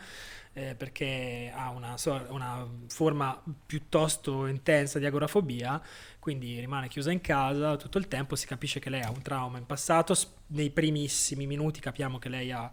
[0.52, 1.94] Eh, perché ha una,
[2.30, 5.80] una, forma piuttosto intensa di agorafobia,
[6.18, 9.58] quindi rimane chiusa in casa tutto il tempo, si capisce che lei ha un trauma
[9.58, 10.12] in passato,
[10.48, 12.68] nei primissimi minuti capiamo che lei ha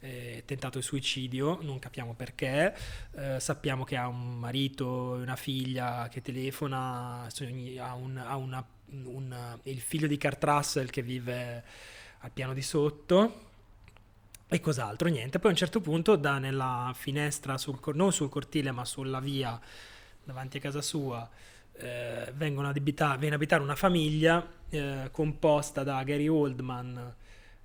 [0.00, 2.74] eh, tentato il suicidio, non capiamo perché,
[3.12, 8.64] eh, sappiamo che ha un marito una figlia che telefona, ha, un, ha una,
[9.04, 11.64] un, il figlio di Kurt Russell che vive
[12.20, 13.46] al piano di sotto
[14.48, 15.38] e cos'altro, niente.
[15.38, 19.60] Poi a un certo punto da nella finestra, sul, non sul cortile ma sulla via
[20.24, 21.28] davanti a casa sua,
[21.74, 27.14] eh, vengono ad abitare, viene ad abitare una famiglia eh, composta da Gary Oldman,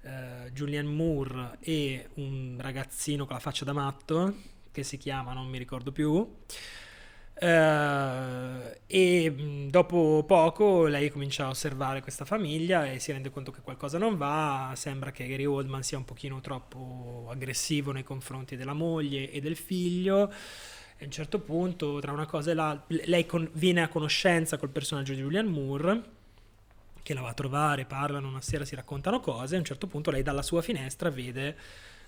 [0.02, 4.36] eh, Julian Moore e un ragazzino con la faccia da matto
[4.72, 6.36] che si chiama, non mi ricordo più.
[7.36, 13.62] Uh, e dopo poco lei comincia a osservare questa famiglia e si rende conto che
[13.62, 14.72] qualcosa non va.
[14.76, 19.56] Sembra che Gary Oldman sia un pochino troppo aggressivo nei confronti della moglie e del
[19.56, 20.32] figlio.
[20.98, 24.58] E a un certo punto, tra una cosa e l'altra, lei con- viene a conoscenza
[24.58, 26.04] col personaggio di Julian Moore,
[27.02, 29.56] che la va a trovare, parlano una sera, si raccontano cose.
[29.56, 31.58] A un certo punto lei dalla sua finestra vede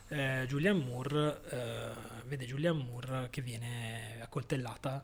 [0.09, 5.03] eh, Julian Moore, eh, vede Julian Moore che viene accoltellata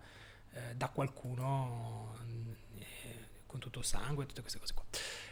[0.54, 2.16] eh, da qualcuno
[2.78, 2.86] eh,
[3.46, 4.84] con tutto il sangue tutte queste cose qua.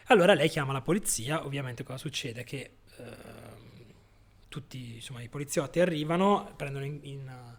[0.05, 2.43] Allora lei chiama la polizia, ovviamente cosa succede?
[2.43, 3.59] Che ehm,
[4.47, 7.57] tutti insomma, i poliziotti arrivano, prendono in, in,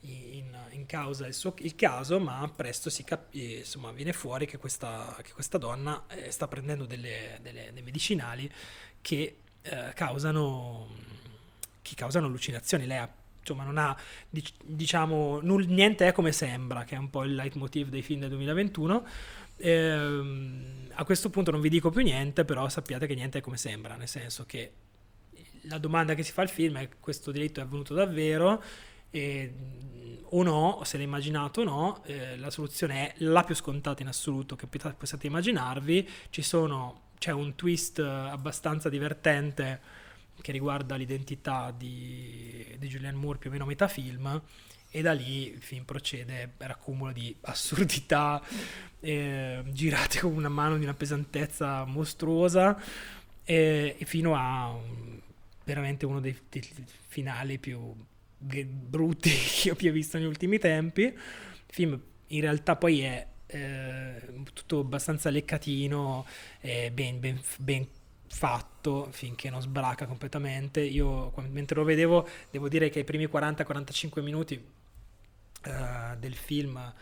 [0.00, 5.16] in, in causa il, suo, il, caso, ma presto cap- insomma, viene fuori che questa,
[5.22, 8.50] che questa donna eh, sta prendendo delle, delle, dei medicinali
[9.02, 10.88] che eh, causano
[11.82, 12.86] che causano allucinazioni.
[12.86, 13.96] Lei ha, insomma, non ha,
[14.64, 18.30] diciamo, null, niente è come sembra, che è un po' il leitmotiv dei film del
[18.30, 19.06] 2021.
[19.56, 23.56] Ehm, a questo punto non vi dico più niente, però sappiate che niente è come
[23.56, 24.72] sembra, nel senso che
[25.64, 28.62] la domanda che si fa al film è questo diritto è avvenuto davvero
[29.10, 29.52] e,
[30.22, 34.08] o no, se l'è immaginato o no, eh, la soluzione è la più scontata in
[34.08, 36.08] assoluto che possiate immaginarvi.
[36.30, 39.80] Sono, c'è un twist abbastanza divertente
[40.40, 44.42] che riguarda l'identità di, di Julian Moore più o meno a metà film
[44.90, 48.42] e da lì il film procede per accumulo di assurdità
[49.00, 52.80] eh, girate con una mano di una pesantezza mostruosa
[53.44, 55.20] eh, fino a um,
[55.64, 56.62] veramente uno dei, dei,
[57.06, 57.94] finali più
[58.38, 61.02] brutti che io abbia visto negli ultimi tempi.
[61.02, 61.14] Il
[61.66, 64.22] film in realtà poi è eh,
[64.52, 66.26] tutto abbastanza leccatino
[66.92, 67.86] ben, ben, ben
[68.32, 70.80] fatto finché non sbraca completamente.
[70.80, 74.54] Io mentre lo vedevo, devo dire che i primi 40-45 minuti
[75.66, 76.94] uh, del film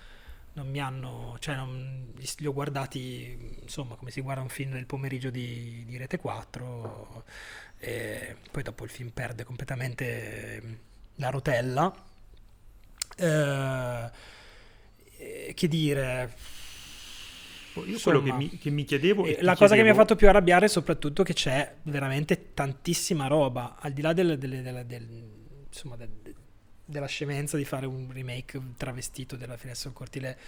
[0.55, 4.87] non mi hanno, cioè non, li ho guardati insomma come si guarda un film nel
[4.87, 7.25] pomeriggio di, di Rete 4
[7.79, 10.81] e poi dopo il film perde completamente
[11.17, 12.07] la rotella.
[13.19, 14.11] Uh,
[15.55, 16.33] che dire
[17.85, 19.23] io Insomma, quello che mi, che mi chiedevo...
[19.23, 19.75] la cosa chiedevo...
[19.75, 24.03] che mi ha fatto più arrabbiare è soprattutto che c'è veramente tantissima roba, al di
[24.03, 25.31] là del, del, del, del
[25.69, 25.97] insomma,
[26.85, 30.39] della scemenza di fare un remake travestito della finestra del cortile,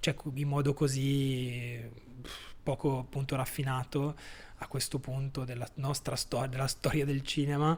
[0.00, 1.82] cioè in modo così
[2.62, 4.16] poco appunto raffinato
[4.58, 7.76] a questo punto della nostra storia, della storia del cinema,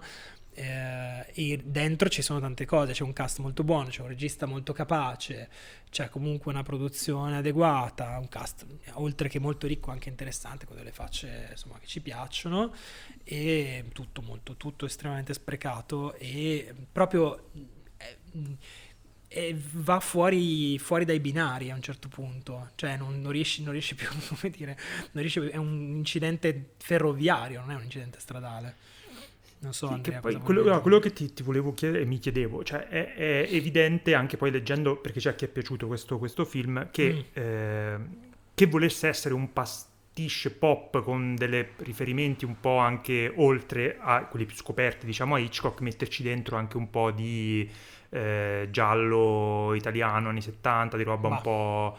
[0.58, 4.44] eh, e dentro ci sono tante cose, c'è un cast molto buono, c'è un regista
[4.44, 5.48] molto capace,
[5.88, 10.90] c'è comunque una produzione adeguata, un cast oltre che molto ricco anche interessante con delle
[10.90, 12.74] facce insomma, che ci piacciono
[13.22, 17.50] e tutto molto, tutto estremamente sprecato e proprio
[17.96, 18.56] eh,
[19.28, 23.72] eh, va fuori, fuori, dai binari a un certo punto, cioè non, non, riesci, non
[23.72, 24.76] riesci più, come dire,
[25.12, 28.96] riesci, è un incidente ferroviario, non è un incidente stradale.
[29.60, 32.62] Non so, Andrea, che poi quello, no, quello che ti, ti volevo chiedere mi chiedevo,
[32.62, 36.90] cioè è, è evidente anche poi leggendo, perché c'è chi è piaciuto questo, questo film,
[36.90, 37.20] che, Mm.
[37.42, 37.98] eh,
[38.54, 44.46] che volesse essere un pastiche pop con dei riferimenti un po' anche oltre a quelli
[44.46, 47.68] più scoperti, diciamo a Hitchcock, metterci dentro anche un po' di
[48.10, 51.98] eh, giallo italiano anni 70, di roba Ma- un po'...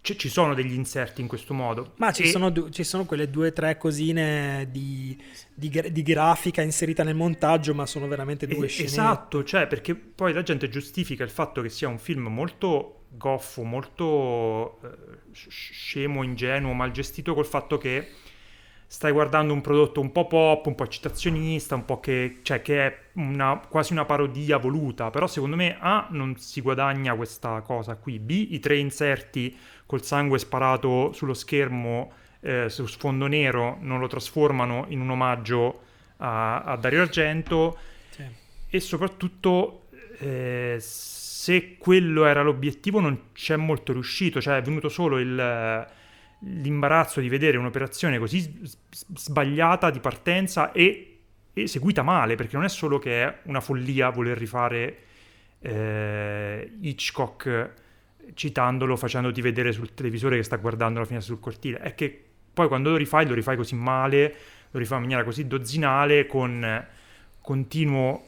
[0.00, 1.92] ci- ci sono degli inserti in questo modo.
[1.96, 5.16] Ma ci, E- sono, du- ci sono quelle due o tre cosine di,
[5.54, 8.86] di gra- di grafica inserita nel montaggio, ma sono veramente due Eh, scene.
[8.88, 13.62] Esatto, cioè perché poi la gente giustifica il fatto che sia un film molto goffo,
[13.64, 14.88] molto eh,
[15.32, 18.08] sc- scemo, ingenuo, mal gestito col fatto che
[18.90, 22.86] stai guardando un prodotto un po' pop, un po' citazionista, un po' che, cioè, che
[22.86, 27.96] è una- quasi una parodia voluta, però secondo me A non si guadagna questa cosa
[27.96, 29.54] qui, B i tre inserti
[29.88, 35.80] col sangue sparato sullo schermo eh, su sfondo nero non lo trasformano in un omaggio
[36.18, 37.78] a, a Dario Argento
[38.10, 38.22] Sì.
[38.68, 45.18] e soprattutto eh, se quello era l'obiettivo non c'è molto riuscito, cioè è venuto solo
[45.18, 45.86] il,
[46.40, 51.20] l'imbarazzo di vedere un'operazione così s- s- sbagliata di partenza e
[51.54, 54.98] eseguita male, perché non è solo che è una follia voler rifare
[55.60, 57.72] eh, Hitchcock
[58.34, 62.68] citandolo, facendoti vedere sul televisore che sta guardando la finestra sul cortile, è che poi
[62.68, 64.34] quando lo rifai lo rifai così male,
[64.70, 66.86] lo rifai in maniera così dozzinale, con
[67.40, 68.24] continuo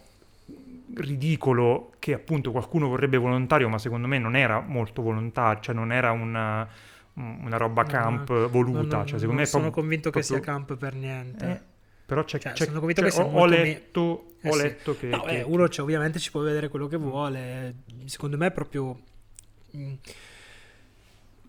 [0.95, 5.93] ridicolo che appunto qualcuno vorrebbe volontario, ma secondo me non era molto volontario, cioè non
[5.93, 6.67] era una,
[7.15, 10.23] una roba camp no, voluta, no, cioè no, secondo non me sono proprio- convinto che
[10.23, 11.47] sia proprio- camp per niente.
[11.51, 11.61] eh,
[12.07, 14.53] però c'è, Cioè, c'è- sono convinto cioè, che ho, ho molto me- letto, Eh ho
[14.53, 14.63] sì.
[14.63, 17.75] letto che, No, che- eh, uno cioè, ovviamente ci può vedere quello che vuole.
[18.07, 18.99] Secondo me è proprio.
[19.77, 19.95] Mm,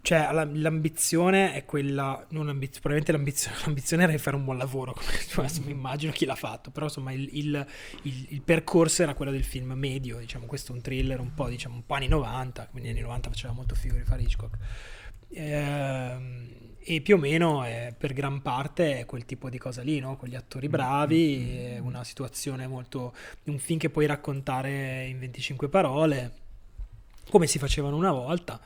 [0.04, 2.26] Cioè, la- l'ambizione è quella.
[2.30, 4.94] Non ambiz- probabilmente l'ambizione, l'ambizione era di fare un buon lavoro.
[5.34, 6.72] Come, mi immagino chi l'ha fatto.
[6.72, 7.66] Però, insomma, il, il-
[8.04, 10.18] il- il percorso era quello del film medio.
[10.18, 12.68] Diciamo, questo è un thriller un po', diciamo, un po' anni 90.
[12.72, 14.58] Quindi, anni 90 faceva molto figo di fare Hitchcock.
[15.30, 16.50] Ehm,
[16.84, 20.18] e più o meno è, per gran parte è quel tipo di cosa lì, no?
[20.18, 23.14] Con gli attori bravi, è una situazione molto.
[23.46, 26.34] un film che puoi raccontare in 25 parole,
[27.30, 28.60] come si facevano una volta.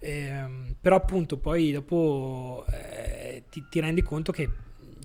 [0.00, 4.48] Ehm, però appunto poi dopo eh, ti, ti rendi conto che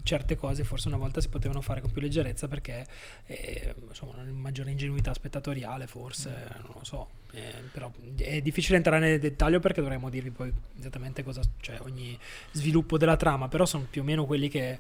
[0.03, 2.85] certe cose forse una volta si potevano fare con più leggerezza perché
[3.25, 6.29] eh, insomma una maggiore ingenuità spettatoriale forse
[6.61, 11.23] non lo so Eh, però è difficile entrare nel dettaglio perché dovremmo dirvi poi esattamente
[11.23, 12.17] cosa cioè ogni
[12.51, 14.77] sviluppo della trama però sono più o meno quelli che,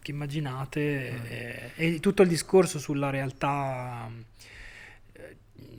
[0.00, 4.24] che immaginate e, e tutto il discorso sulla realtà eh,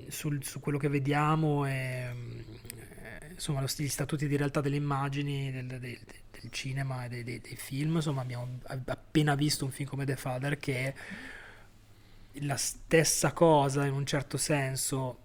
[0.10, 5.68] sul- su quello che vediamo e eh, insomma gli statuti di realtà delle immagini del,
[5.68, 6.00] del- del-
[6.52, 10.60] cinema e dei, dei- dei film insomma abbiamo appena visto un film come The Father
[10.60, 10.94] che
[12.40, 15.20] la stessa cosa in un certo senso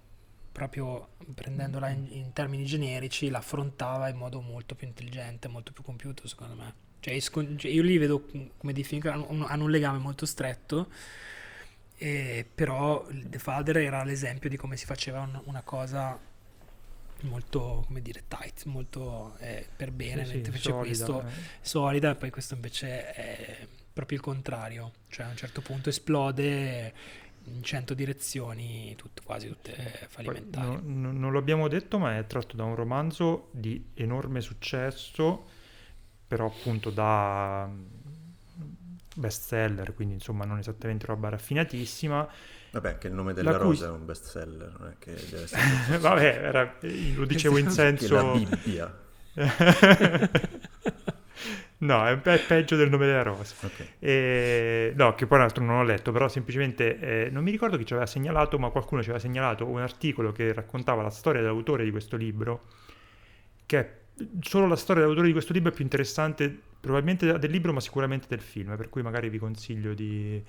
[0.52, 6.26] proprio prendendola in, in termini generici l'affrontava in modo molto più intelligente molto più compiuto
[6.28, 6.74] secondo me.
[7.00, 8.26] Cioè, esco- cioè, io li vedo
[8.58, 9.26] come dei film che hanno
[9.64, 10.88] un legame molto stretto
[12.02, 16.18] e però il The Father era l'esempio di come si faceva un- una cosa
[17.22, 21.42] molto, come dire, tight, molto eh, per bene, sì, mentre sì, invece solida, questo eh.
[21.60, 26.94] solida, e poi questo invece è proprio il contrario, cioè a un certo punto esplode
[27.44, 30.66] in cento direzioni, tutte, quasi tutte Poi, fallimentari.
[30.66, 35.44] no- no- non lo abbiamo detto, ma è tratto da un romanzo di enorme successo,
[36.26, 37.68] però appunto da
[39.18, 42.28] mm, bestseller, quindi insomma non esattamente roba raffinatissima.
[42.72, 45.42] Vabbè, che il nome della La cui- rosa è un bestseller, non è che deve
[45.42, 46.76] essere Vabbè, era-
[47.14, 48.32] lo dicevo in che la senso...
[48.32, 48.98] Bibbia.
[51.78, 53.54] no, è, è peggio del nome della rosa.
[53.62, 53.86] Ok.
[53.98, 57.76] E- no, che poi tra l'altro non ho letto, però semplicemente eh, non mi ricordo
[57.76, 61.40] chi ci aveva segnalato, ma qualcuno ci aveva segnalato un articolo che raccontava la storia
[61.40, 62.66] dell'autore di questo libro,
[63.66, 63.98] che è
[64.42, 68.26] solo la storia dell'autore di questo libro è più interessante probabilmente del libro, ma sicuramente
[68.28, 70.42] del film, per cui magari vi consiglio di,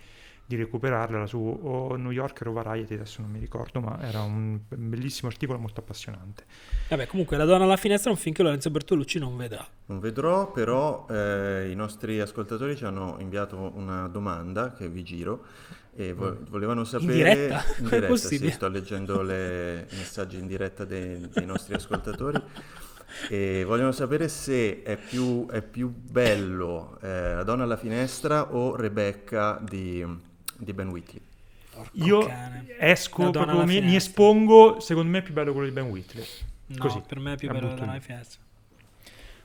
[0.45, 4.59] di recuperarla su o New Yorker o Variety, adesso non mi ricordo, ma era un
[4.67, 6.43] bellissimo articolo molto appassionante.
[6.89, 9.65] Vabbè, comunque La donna alla finestra è un film che Lorenzo Bertolucci non vedrà.
[9.85, 15.45] Non vedrò, però eh, i nostri ascoltatori ci hanno inviato una domanda che vi giro
[15.93, 17.13] e vo- volevano sapere...
[17.13, 17.63] diretta?
[17.77, 18.49] In diretta, possibile?
[18.49, 22.41] sì, sto leggendo le- i messaggi in diretta dei, dei nostri ascoltatori
[23.30, 28.76] e vogliono sapere se è più, è più bello eh, La donna alla finestra o
[28.76, 30.05] Rebecca di,
[30.57, 31.22] di Ben Whitley.
[31.74, 32.66] Porco Io cane.
[32.80, 36.26] esco, proprio, mi, mi espongo, secondo me è più bello quello di Ben Whitley.
[36.68, 38.39] No, Così, per me è più bello La donna alla finestra.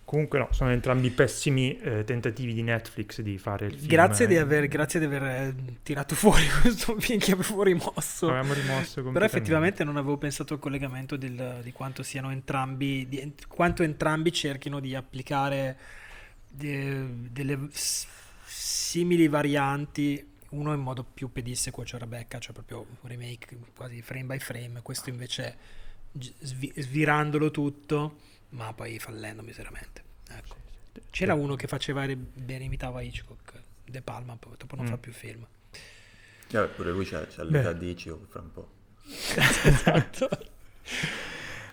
[0.07, 3.89] Comunque no, sono entrambi pessimi eh, tentativi di Netflix di fare il film.
[3.89, 8.29] Grazie di aver, grazie di aver eh, tirato fuori questo film che avevo rimosso.
[8.29, 13.35] Avevamo rimosso Però effettivamente non avevo pensato al collegamento del, di quanto siano entrambi, di
[13.49, 15.77] quanto entrambi cerchino di applicare
[16.51, 24.01] de, delle simili varianti, uno in modo più pedissequo, cioè Rebecca, cioè proprio remake quasi
[24.03, 25.57] frame by frame, questo invece
[26.13, 30.03] svirandolo tutto ma poi fallendo miseramente.
[30.28, 30.57] Ecco.
[31.11, 33.53] C'era uno che faceva bene, imitava Hitchcock,
[33.84, 34.88] De Palma, poi dopo non mm.
[34.88, 35.47] fa più film.
[36.51, 38.68] Vabbè, pure lui c'ha, c'ha l'età di Hitchcock fra un po'.
[39.07, 40.28] esatto.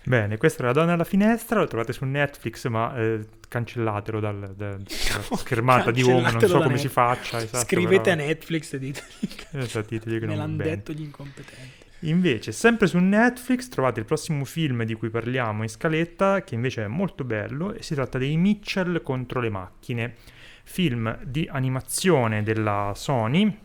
[0.05, 4.53] Bene, questa è La donna alla finestra, lo trovate su Netflix, ma eh, cancellatelo dal,
[4.55, 7.41] dal, dalla schermata di home, non so come si faccia.
[7.41, 8.21] Esatto, Scrivete però...
[8.21, 11.82] a Netflix e ditegli, esatto, ditegli che Me l'hanno detto gli incompetenti.
[12.03, 16.83] Invece, sempre su Netflix trovate il prossimo film di cui parliamo in scaletta, che invece
[16.83, 20.15] è molto bello, e si tratta dei Mitchell contro le macchine,
[20.63, 23.57] film di animazione della Sony,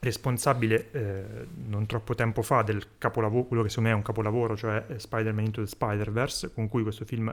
[0.00, 1.24] responsabile eh,
[1.66, 4.98] non troppo tempo fa del capolavoro, quello che secondo me è un capolavoro, cioè eh,
[4.98, 7.32] Spider-Man Into the Spider-Verse, con cui questo film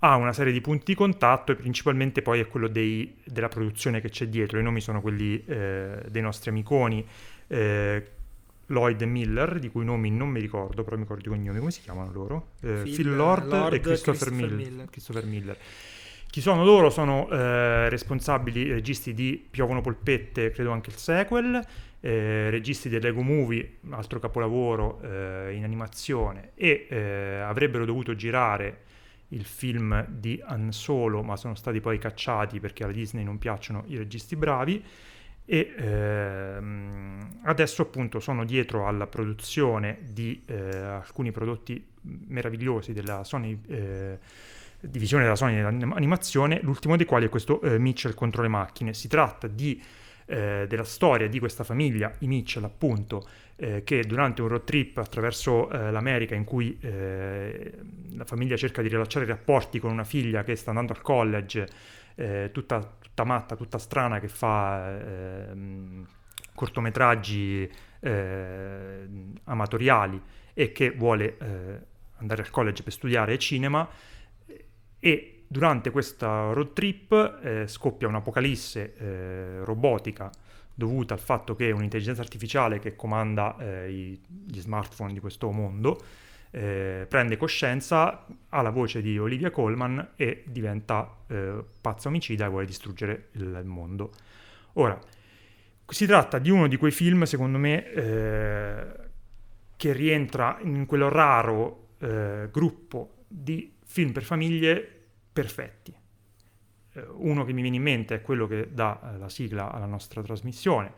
[0.00, 4.00] ha una serie di punti di contatto e principalmente poi è quello dei, della produzione
[4.00, 4.58] che c'è dietro.
[4.58, 7.06] I nomi sono quelli eh, dei nostri amiconi.
[7.46, 8.10] Eh,
[8.66, 11.70] Lloyd e Miller, di cui nomi non mi ricordo, però mi ricordo i cognomi, come
[11.70, 12.48] si chiamano loro?
[12.60, 14.70] Eh, Phil, Phil Lord, Lord, e Christopher, Christopher, Miller.
[14.70, 14.90] Miller.
[14.90, 15.58] Christopher, Miller.
[16.28, 16.90] Chi sono loro?
[16.90, 21.64] Sono eh, responsabili, registi di Piovono Polpette, credo anche il sequel,
[22.00, 28.82] eh, registi del Lego Movie, altro capolavoro eh, in animazione, e eh, avrebbero dovuto girare
[29.28, 33.84] il film di Han Solo, ma sono stati poi cacciati perché alla Disney non piacciono
[33.86, 34.84] i registi bravi
[35.46, 43.58] e ehm, adesso appunto sono dietro alla produzione di eh, alcuni prodotti meravigliosi della Sony
[43.68, 44.18] eh,
[44.80, 48.92] divisione della Sony dell'animazione, l'ultimo dei quali è questo eh, Mitchell contro le macchine.
[48.92, 49.80] Si tratta di,
[50.26, 53.26] eh, della storia di questa famiglia, i Mitchell appunto,
[53.56, 58.88] eh, che durante un road trip attraverso eh, l'America in cui la famiglia cerca di
[58.88, 61.68] rilasciare i rapporti con una figlia che sta andando al college,
[62.50, 66.04] tutta tutta matta, tutta strana che fa eh,
[66.54, 69.08] cortometraggi eh,
[69.44, 70.20] amatoriali
[70.52, 71.80] e che vuole eh,
[72.18, 73.88] andare al college per studiare cinema.
[74.98, 80.30] E durante questa road trip eh, scoppia un'apocalisse eh, robotica
[80.74, 85.98] dovuta al fatto che un'intelligenza artificiale che comanda eh, i, gli smartphone di questo mondo
[86.56, 92.48] eh, prende coscienza, ha la voce di Olivia Colman e diventa eh, pazza omicida e
[92.48, 94.10] vuole distruggere il mondo.
[94.74, 94.98] Ora,
[95.86, 98.86] si tratta di uno di quei film, secondo me, eh,
[99.76, 105.94] che rientra in quel raro eh, gruppo di film per famiglie perfetti.
[106.94, 109.84] Eh, uno che mi viene in mente è quello che dà eh, la sigla alla
[109.84, 110.90] nostra trasmissione,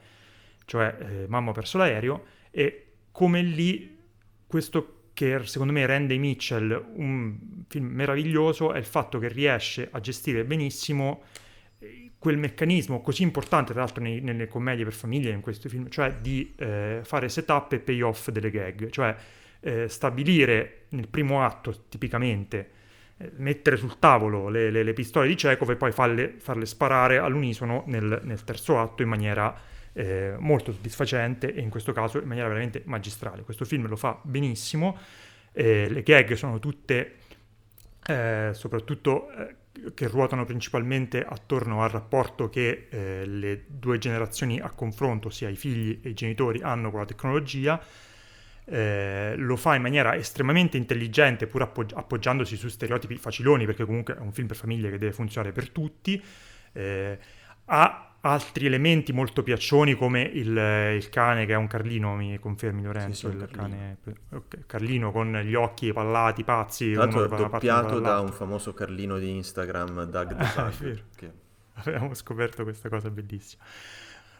[0.67, 3.99] cioè Mamma ho perso l'aereo, e come lì
[4.47, 9.99] questo che secondo me rende Mitchell un film meraviglioso è il fatto che riesce a
[9.99, 11.25] gestire benissimo
[11.81, 15.89] eh, quel meccanismo così importante, tra l'altro nei, nelle commedie per famiglie, in questi film,
[15.89, 19.16] cioè di eh, fare setup e payoff delle gag, cioè
[19.59, 22.71] eh, stabilire nel primo atto tipicamente,
[23.16, 27.19] eh, mettere sul tavolo le, le, le, pistole di Chekhov e poi farle, farle sparare
[27.19, 29.53] all'unisono nel, nel terzo atto in maniera
[29.99, 33.42] eh, molto soddisfacente e in questo caso in maniera veramente magistrale.
[33.42, 34.96] Questo film lo fa benissimo,
[35.53, 37.16] eh, le gag sono tutte
[38.07, 39.57] eh, soprattutto eh,
[39.94, 45.57] che ruotano principalmente attorno al rapporto che eh, le due generazioni a confronto, sia i
[45.57, 47.80] figli e i genitori, hanno con la tecnologia.
[48.64, 54.14] Eh, lo fa in maniera estremamente intelligente, pur appoggi- appoggiandosi su stereotipi faciloni, perché comunque
[54.14, 56.22] è un film per famiglie che deve funzionare per tutti.
[56.72, 57.18] Eh,
[57.64, 60.49] ha altri elementi molto piaccioni come il,
[60.97, 63.31] il, cane che è un Carlino, mi confermi Lorenzo?
[63.31, 63.97] Sì, il Carlino.
[64.01, 66.93] cane Carlino con gli occhi pallati, pazzi.
[66.93, 70.37] Tra l'altro doppiato da un famoso Carlino di Instagram, Doug
[70.79, 71.33] The che...
[71.75, 73.62] Abbiamo scoperto questa cosa bellissima.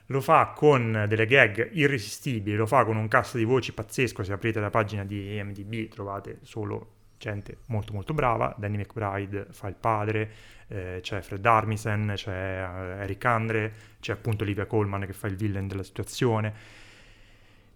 [0.07, 4.33] Lo fa con delle gag irresistibili, lo fa con un cast di voci pazzesco, se
[4.33, 9.75] aprite la pagina di IMDb trovate solo gente molto molto brava, Danny McBride fa il
[9.75, 10.31] padre,
[10.69, 15.37] eh, c'è Fred Armisen, c'è eh, Eric Andre, c'è appunto Olivia Colman che fa il
[15.37, 16.87] villain della situazione.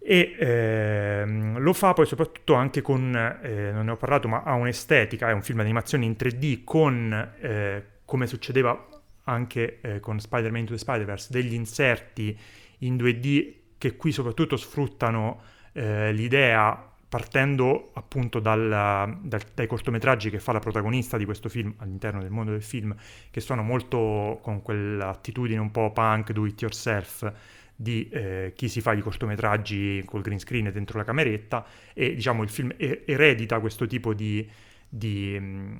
[0.05, 4.53] E ehm, lo fa poi soprattutto anche con, eh, non ne ho parlato, ma ha
[4.53, 8.87] un'estetica, è un film di animazione in 3D con, eh, come succedeva
[9.25, 12.37] anche eh, con Spider-Man Into the Spider-Verse, degli inserti
[12.79, 15.41] in 2D che qui soprattutto sfruttano
[15.73, 21.71] eh, l'idea partendo appunto dal, dal, dai cortometraggi che fa la protagonista di questo film
[21.77, 22.95] all'interno del mondo del film,
[23.29, 27.31] che sono molto con quell'attitudine un po' punk, do it yourself
[27.75, 32.41] di eh, chi si fa i cortometraggi col green screen dentro la cameretta e diciamo
[32.41, 34.49] il film eredita questo tipo di,
[34.89, 35.77] di um,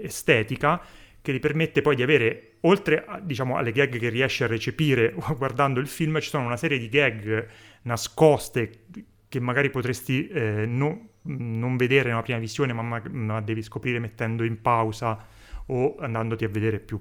[0.00, 0.80] estetica
[1.20, 5.16] che gli permette poi di avere, oltre a, diciamo, alle gag che riesce a recepire
[5.36, 7.48] guardando il film, ci sono una serie di gag
[7.82, 8.84] nascoste
[9.28, 13.98] che magari potresti eh, no, non vedere nella prima visione, ma, ma, ma, devi scoprire
[13.98, 15.24] mettendo in pausa
[15.66, 17.00] o andandoti a vedere più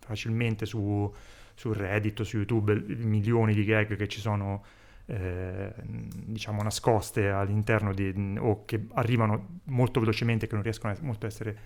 [0.00, 1.12] facilmente su,
[1.54, 4.64] su Reddit o su YouTube milioni di gag che ci sono
[5.06, 11.26] eh, diciamo nascoste all'interno di, o che arrivano molto velocemente che non riescono a, molto
[11.26, 11.56] a essere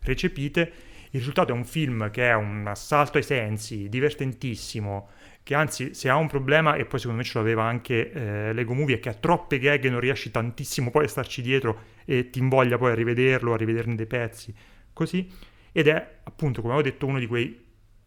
[0.00, 0.72] recepite.
[1.10, 5.08] Il risultato è un film che è un assalto ai sensi divertentissimo
[5.46, 8.74] che anzi se ha un problema e poi secondo me ce l'aveva anche eh, Lego
[8.74, 12.30] Movie è che ha troppe gag e non riesci tantissimo poi a starci dietro e
[12.30, 14.52] ti invoglia poi a rivederlo a rivederne dei pezzi.
[14.92, 15.30] Così.
[15.70, 17.64] Ed è appunto come avevo detto uno di quei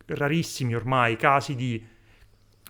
[0.08, 1.82] rarissimi ormai casi di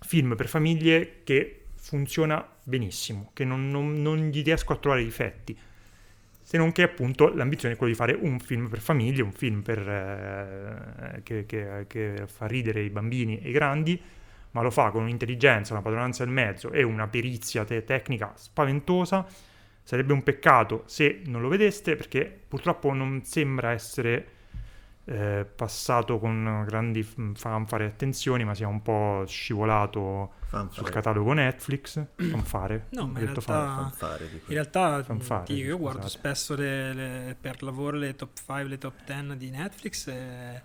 [0.02, 5.58] film per famiglie che funziona benissimo, che non, non, non gli riesco a trovare difetti,
[6.44, 9.64] se non che appunto l'ambizione è quella di fare un film per famiglie, un film
[9.64, 14.00] per, eh, che, che, che, fa ridere i bambini e i grandi,
[14.52, 19.26] ma lo fa con un'intelligenza, una padronanza del mezzo e una perizia te- tecnica spaventosa.
[19.84, 24.38] Sarebbe un peccato se non lo vedeste perché purtroppo non sembra essere
[25.06, 30.74] eh, passato con grandi fanfare e attenzioni, ma sia un po' scivolato fanfare.
[30.74, 32.06] sul catalogo Netflix.
[32.16, 32.86] Fanfare.
[32.94, 36.18] No, ma in realtà, fanfare, in realtà fanfare, io guardo scusate.
[36.20, 40.62] spesso le, le, per lavoro le top 5, le top 10 di Netflix e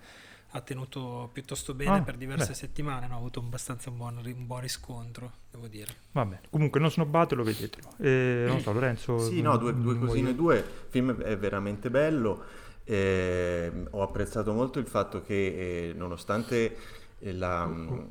[0.56, 2.54] ha tenuto piuttosto bene ah, per diverse beh.
[2.54, 3.14] settimane, no?
[3.14, 5.92] ha avuto abbastanza un buon, un buon, riscontro, devo dire.
[6.12, 7.88] Va bene, comunque non snobbatelo, vedetelo.
[7.98, 9.18] Eh, non so, Lorenzo...
[9.18, 14.78] Sì, no, due, due cosine, due, il film è veramente bello eh, ho apprezzato molto
[14.78, 16.76] il fatto che eh, nonostante
[17.20, 17.68] la,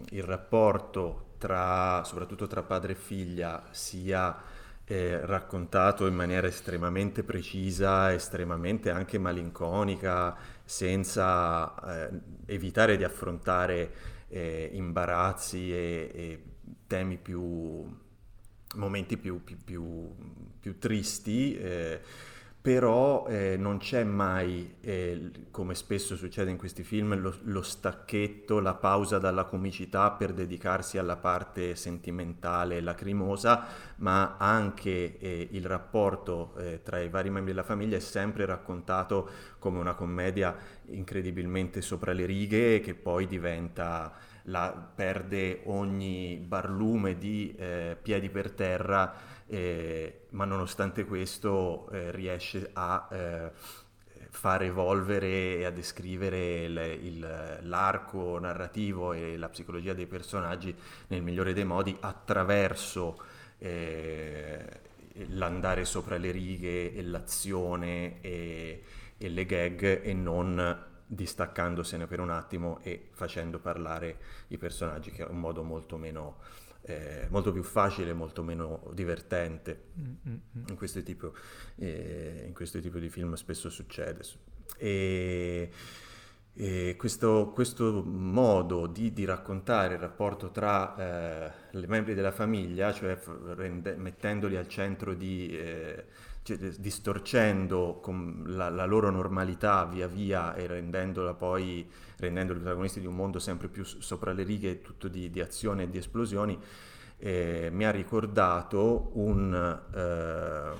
[0.09, 4.35] il rapporto tra, soprattutto tra padre e figlia sia
[4.85, 10.35] eh, raccontato in maniera estremamente precisa, estremamente anche malinconica,
[10.73, 12.09] senza eh,
[12.47, 13.91] evitare di affrontare
[14.29, 16.43] eh, imbarazzi e, e,
[16.87, 17.85] temi più,
[18.75, 20.15] momenti più, più, più,
[20.59, 22.01] più tristi eh,
[22.63, 28.61] però eh, non c'è mai, eh, come spesso succede in questi film, lo, lo, stacchetto,
[28.61, 33.65] la pausa dalla comicità per dedicarsi alla parte sentimentale e lacrimosa,
[33.97, 39.29] ma anche eh, il rapporto eh, tra i vari membri della famiglia è sempre raccontato
[39.59, 40.55] come una commedia
[40.85, 48.51] incredibilmente sopra le righe che poi diventa, la, perde ogni barlume di eh, piedi per
[48.51, 53.51] terra eh, ma nonostante questo eh, riesce a eh,
[54.29, 60.75] far evolvere e a descrivere il, il, l'arco narrativo e la psicologia dei personaggi
[61.07, 63.21] nel migliore dei modi attraverso
[63.59, 64.65] eh,
[65.29, 68.83] l'andare sopra le righe e l'azione e,
[69.17, 74.17] e le gag e non distaccandosene per un attimo e facendo parlare
[74.47, 76.37] i personaggi, che è un modo molto meno
[76.85, 79.85] eh, molto più facile, molto meno divertente.
[79.99, 80.67] Mm-hmm.
[80.67, 81.33] In, questo tipo,
[81.75, 84.21] eh, in questo tipo di film spesso succede.
[84.77, 85.69] E,
[86.55, 92.91] e questo, questo, modo di, di, raccontare il rapporto tra eh, i membri della famiglia,
[92.91, 93.17] cioè
[93.55, 96.05] rende, mettendoli al centro di, eh,
[96.43, 98.01] cioè, distorcendo
[98.47, 103.69] la, la, loro normalità via via e rendendola poi rendendoli protagonisti di un mondo sempre
[103.69, 106.59] più sopra le righe, tutto di, di azione e di esplosioni,
[107.17, 109.53] eh, mi ha ricordato un,
[109.93, 110.71] eh,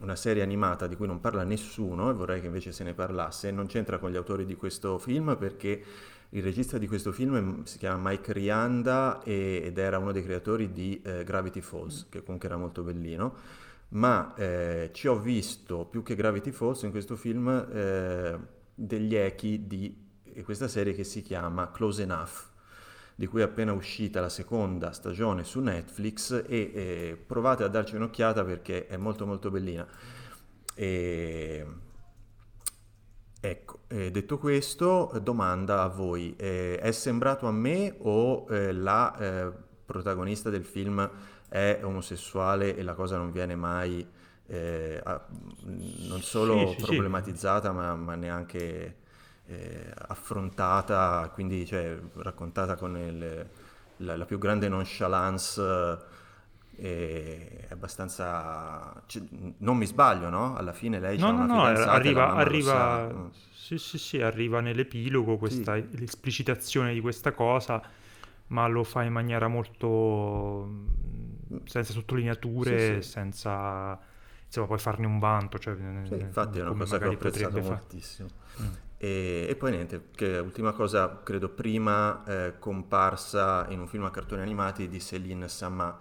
[0.00, 3.52] una serie animata di cui non parla nessuno e vorrei che invece se ne parlasse.
[3.52, 5.84] Non c'entra con gli autori di questo film perché
[6.30, 11.00] il regista di questo film si chiama Mike Rianda ed era uno dei creatori di
[11.04, 13.64] eh, Gravity Falls, che comunque era molto bellino.
[13.88, 18.38] Ma eh, ci ho visto più che Gravity Falls in questo film eh,
[18.74, 20.04] degli echi di
[20.44, 22.54] questa serie che si chiama Close Enough
[23.18, 27.96] di cui è appena uscita la seconda stagione su Netflix e eh, provate a darci
[27.96, 29.86] un'occhiata perché è molto molto bellina.
[30.74, 31.66] E...
[33.40, 39.16] Ecco, eh, detto questo, domanda a voi, eh, è sembrato a me o eh, la
[39.16, 39.52] eh,
[39.86, 41.08] protagonista del film
[41.48, 44.06] è omosessuale e la cosa non viene mai
[44.48, 45.02] eh,
[45.62, 47.74] non solo sì, sì, problematizzata sì.
[47.74, 48.96] Ma, ma neanche
[49.46, 53.46] eh, affrontata, quindi cioè, raccontata con il,
[53.98, 56.14] la, la, più grande nonchalance
[56.76, 59.02] è abbastanza...
[59.06, 59.22] cioè,
[59.58, 60.56] non mi sbaglio, no?
[60.56, 63.08] Alla fine lei No, no, no, arriva, arriva.
[63.12, 63.26] Mm.
[63.52, 67.82] sì, sì, sì, arriva nell'epilogo questa l'esplicitazione di questa cosa,
[68.48, 73.08] ma lo fa in maniera molto mm, senza sottolineature, Sì, sì.
[73.10, 73.98] senza
[74.44, 75.74] insomma, puoi farne un vanto, cioè,
[76.04, 78.28] Sì, infatti è una cosa che ho apprezzato moltissimo.
[78.60, 78.66] Mm.
[78.98, 84.10] E, e poi niente, che ultima cosa, credo prima eh, comparsa in un film a
[84.10, 85.98] cartoni animati di Céline Sciamma,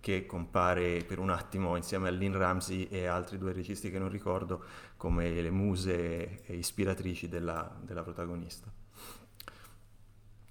[0.00, 4.08] che compare per un attimo insieme a Lynn Ramsey e altri due registi che non
[4.08, 4.64] ricordo
[4.96, 8.72] come le muse e ispiratrici della, della protagonista.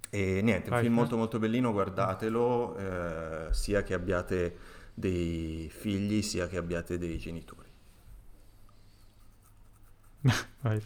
[0.09, 4.57] E niente, un film molto molto bellino, guardatelo, eh, sia che abbiate
[4.93, 7.69] dei figli sia che abbiate dei genitori.
[10.61, 10.81] Vai.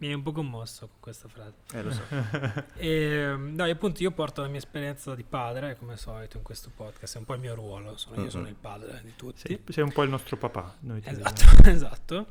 [0.00, 1.56] Mi hai un po' commosso con questa frase.
[1.72, 2.02] Eh, lo so.
[2.76, 6.44] E, no, e appunto io porto la mia esperienza di padre, come al solito in
[6.44, 9.48] questo podcast, è un po' il mio ruolo, sono, io sono il padre di tutti.
[9.48, 10.76] Sì, sei un po' il nostro papà.
[10.80, 11.62] Noi ti Esatto, vediamo.
[11.76, 12.26] esatto.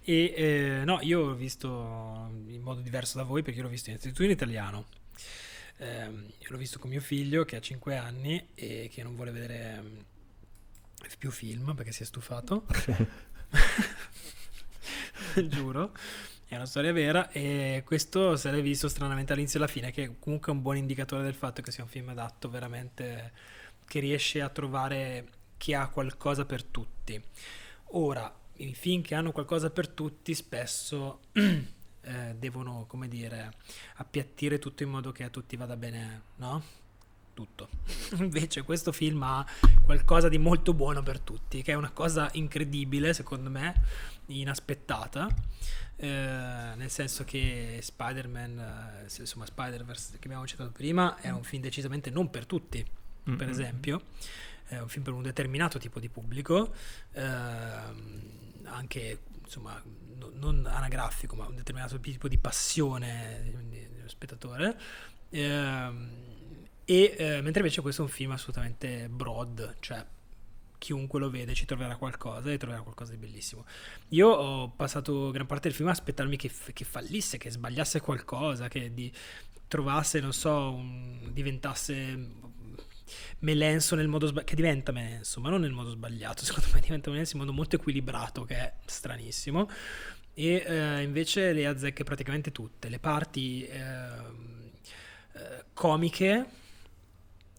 [0.00, 4.24] E eh, no, io l'ho visto in modo diverso da voi perché l'ho visto innanzitutto
[4.24, 4.86] in italiano.
[5.84, 9.76] Io l'ho visto con mio figlio che ha 5 anni e che non vuole vedere
[9.76, 10.04] ehm,
[11.18, 12.66] più film perché si è stufato.
[15.48, 15.92] Giuro,
[16.46, 20.16] è una storia vera e questo se l'hai visto stranamente all'inizio e alla fine, che
[20.18, 23.32] comunque è un buon indicatore del fatto che sia un film adatto veramente,
[23.86, 27.22] che riesce a trovare che ha qualcosa per tutti.
[27.94, 31.20] Ora, i film che hanno qualcosa per tutti spesso
[32.02, 33.52] eh, devono, come dire,
[33.96, 36.62] appiattire tutto in modo che a tutti vada bene, no?
[37.34, 37.68] Tutto.
[38.18, 39.44] Invece questo film ha
[39.84, 43.74] qualcosa di molto buono per tutti, che è una cosa incredibile, secondo me,
[44.26, 45.28] inaspettata.
[45.96, 48.58] eh, nel senso che Spider-Man,
[49.06, 52.84] eh, insomma Spider-Verse che abbiamo citato prima, è un film decisamente non per tutti,
[53.36, 53.48] per Mm-mm.
[53.48, 54.02] esempio,
[54.66, 56.74] è un film per un determinato tipo di pubblico,
[57.12, 58.30] ehm,
[58.64, 59.80] anche insomma
[60.16, 64.78] no- non anagrafico, ma un determinato tipo di passione dello spettatore.
[65.30, 66.30] Ehm,
[66.84, 70.04] e eh, mentre invece questo è un film assolutamente broad, cioè
[70.78, 73.64] chiunque lo vede ci troverà qualcosa e troverà qualcosa di bellissimo.
[74.08, 78.66] Io ho passato gran parte del film a aspettarmi che, che fallisse, che sbagliasse qualcosa,
[78.68, 79.12] che di-
[79.68, 82.28] trovasse, non so, un- diventasse
[83.40, 87.10] Melenso nel modo sbagliato, che diventa Melenso, ma non nel modo sbagliato, secondo me diventa
[87.10, 89.68] Melenso in modo molto equilibrato, che è stranissimo.
[90.34, 92.88] E eh, invece le azzecche praticamente tutte.
[92.88, 94.70] Le parti ehm,
[95.34, 96.46] eh, comiche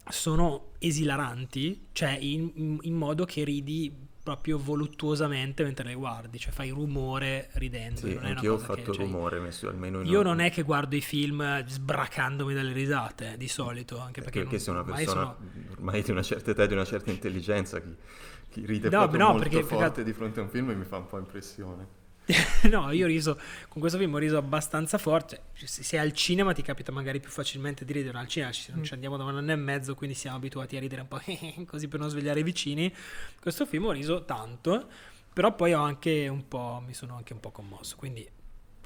[0.10, 6.53] sono esilaranti, cioè in, in- in modo che ridi proprio voluttuosamente mentre le guardi, cioè
[6.53, 7.99] fai rumore ridendo.
[7.99, 10.49] Sì, non anch'io ho cosa che- fatto cioè, rumore, messo almeno in io non è
[10.49, 14.84] che guardo i film sbracandomi dalle risate di solito, anche perché, perché, non- sei una
[14.84, 15.38] persona sono-
[15.71, 17.93] ormai di una certa età e di una certa intelligenza, chi,
[18.49, 20.86] chi ride No, proprio no, molto perché- forte perché- di fronte a un film mi
[20.86, 22.01] fa un po' impressione.
[22.69, 25.41] no, io ho riso con questo film ho riso abbastanza forte.
[25.53, 28.93] Se se al cinema ti capita magari più facilmente di ridere, al cinema ci, ci
[28.93, 31.19] andiamo da un anno e mezzo, quindi siamo abituati a ridere un po'
[31.65, 32.93] così per non svegliare i vicini.
[33.39, 34.88] Questo film ho riso tanto,
[35.34, 37.97] però poi ho anche un po', mi sono anche un po' commosso.
[37.97, 38.28] Quindi,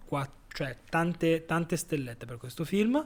[0.06, 3.04] qua, cioè, tante, tante stellette per questo film.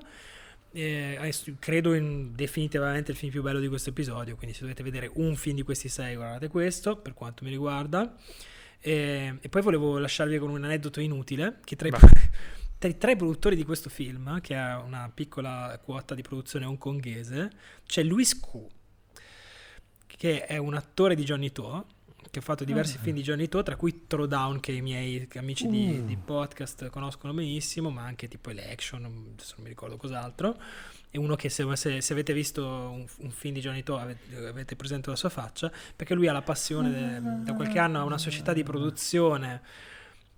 [0.74, 4.38] Eh, credo in definitivamente il film più bello di questo episodio.
[4.38, 8.16] Quindi, se dovete vedere un film di questi sei, guardate questo per quanto mi riguarda.
[8.82, 11.92] E, e poi volevo lasciarvi con un aneddoto inutile che tra i,
[12.80, 17.52] tra i tre produttori di questo film, che ha una piccola quota di produzione hongkongese,
[17.86, 18.68] c'è Louis Koo,
[20.08, 21.86] che è un attore di Johnny To,
[22.32, 25.68] che ha fatto diversi film di Johnny To, tra cui Throwdown, che i miei amici
[25.68, 26.06] di, Uh.
[26.06, 29.04] di podcast conoscono benissimo, ma anche tipo Election,
[29.34, 30.58] adesso non mi ricordo cos'altro.
[31.10, 34.48] È uno che se, se- se avete visto un, un film di Johnny To avete,
[34.48, 38.04] avete presente la sua faccia, perché lui ha la passione, de- da qualche anno ha
[38.04, 39.62] una società di produzione,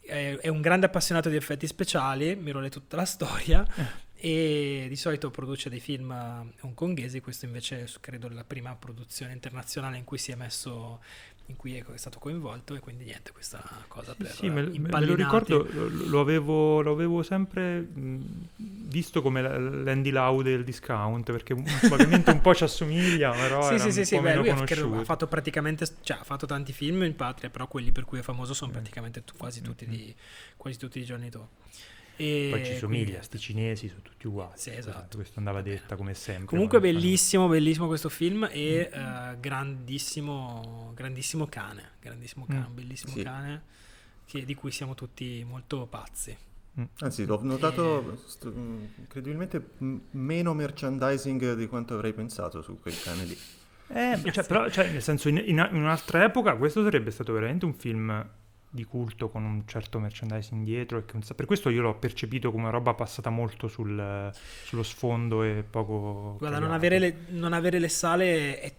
[0.01, 3.65] è, è un grande appassionato di effetti speciali, mi role tutta la storia,
[4.15, 9.33] e di solito produce dei film eh, hongkongesi, questo invece è, credo la prima produzione
[9.33, 11.03] internazionale in cui si è messo,
[11.47, 14.63] in cui è stato coinvolto e quindi niente, questa cosa per Sì, me,
[15.05, 18.21] lo ricordo, lo, lo avevo, lo avevo sempre mh,
[18.55, 21.53] visto come l'Andy Lau del discount, perché
[21.89, 24.55] vagamente un po' ci assomiglia, però Sì, sì, sì, sì, beh, lui ha,
[25.03, 28.53] fatto praticamente, cioè ha fatto tanti film in patria, però quelli per cui è famoso
[28.53, 28.75] sono Mm.
[28.75, 29.89] praticamente tu- quasi tutti Mm.
[29.89, 30.15] di
[30.55, 31.49] quasi tutti di Johnny To.
[32.15, 34.51] E Poi ci somiglia, quindi- sti cinesi sono tutti uguali.
[34.55, 35.17] Sì, esatto.
[35.17, 36.45] Questo andava detta come sempre.
[36.45, 42.65] Comunque quando fanno- bellissimo, bellissimo questo film e eh, grandissimo, grandissimo cane, grandissimo cane, Mm.
[42.65, 43.23] un bellissimo Sì.
[43.23, 43.61] cane
[44.25, 46.35] che- di cui siamo tutti molto pazzi.
[47.01, 52.99] Anzi, ho notato st- mh, incredibilmente m- meno merchandising di quanto avrei pensato su quel
[53.01, 53.37] cane lì.
[53.89, 57.65] Eh, cioè, però, cioè, nel senso, in, in, in un'altra epoca questo sarebbe stato veramente
[57.65, 58.27] un film
[58.73, 62.71] di culto con un certo merchandising dietro e che, per questo io l'ho percepito come
[62.71, 64.31] roba passata molto sul,
[64.63, 68.73] sullo sfondo e poco guarda non avere, le, non avere, le, sale è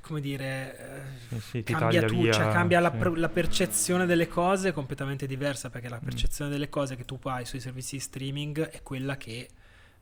[0.00, 2.98] come dire eh, sì, cambia tutto cioè, cambia sì.
[2.98, 6.04] la, la, percezione delle cose è completamente diversa perché la mm.
[6.04, 6.52] percezione mm.
[6.52, 9.48] delle cose che tu hai sui servizi di streaming è quella che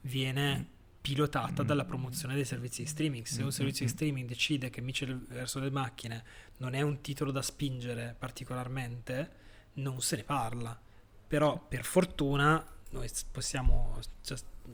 [0.02, 3.24] viene mm pilotata dalla promozione dei servizi di streaming.
[3.24, 6.22] Se un servizio di streaming decide che Mitchell verso le macchine
[6.60, 9.30] non è un titolo da spingere particolarmente,
[9.74, 10.78] non se ne parla.
[11.26, 13.98] Però per fortuna noi possiamo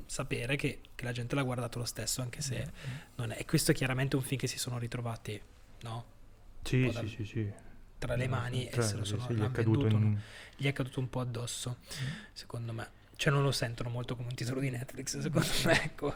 [0.07, 2.71] sapere che, che la gente l'ha guardato lo stesso, anche se
[3.17, 3.39] non è.
[3.39, 5.41] E questo è chiaramente un film che si sono ritrovati,
[5.83, 6.15] no?
[6.63, 7.53] Sì, sì, sì, sì,
[7.99, 10.19] Tra le mani cioè, e se lo sono sì, gli, è venduto, in...
[10.57, 12.07] gli è caduto un po' addosso, mm.
[12.33, 12.91] secondo me.
[13.15, 16.15] Cioè non lo sentono molto come un titolo di Netflix, secondo me, ecco.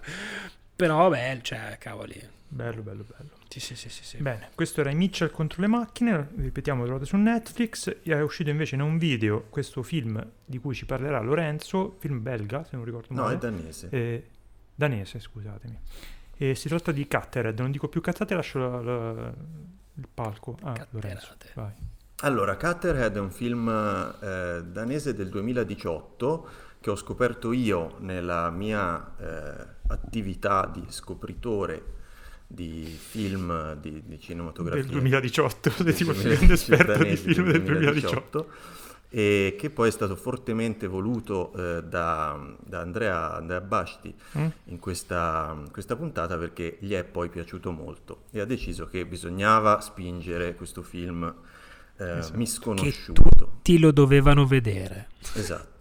[0.80, 2.18] Però, beh, cioè, cavoli.
[2.48, 3.30] Bello, bello, bello.
[3.48, 4.16] Sì, sì, sì, sì, sì.
[4.16, 8.00] Bene, questo era i Mitchell contro le macchine, ripetiamo, lo trovate su Netflix.
[8.02, 12.64] È uscito invece in un video questo film di cui ci parlerà Lorenzo, film belga,
[12.64, 13.28] se non ricordo male.
[13.28, 13.88] No, è danese.
[13.90, 14.26] Eh,
[14.74, 15.78] danese, scusatemi.
[16.36, 19.34] E si tratta di Cattered, non dico più cazzate, lascio la, la,
[19.94, 21.36] il palco a ah, Lorenzo.
[21.54, 21.72] Vai.
[22.22, 26.48] Allora, Cutterhead è un film eh, danese del 2018
[26.80, 31.98] che ho scoperto io nella mia eh, attività di scopritore
[32.46, 38.38] di film di, di cinematografia del 2018 sei tipo un esperto di film del 2018,
[38.38, 38.78] 2018
[39.12, 44.46] e che poi è stato fortemente voluto eh, da, da, Andrea, Andrea Basti mm?
[44.66, 49.80] in questa, questa, puntata perché gli è poi piaciuto molto e ha deciso che bisognava
[49.80, 51.24] spingere questo film
[51.96, 52.36] eh, esatto.
[52.36, 53.22] misconosciuto.
[53.22, 55.08] Che tutti lo dovevano vedere.
[55.34, 55.79] Esatto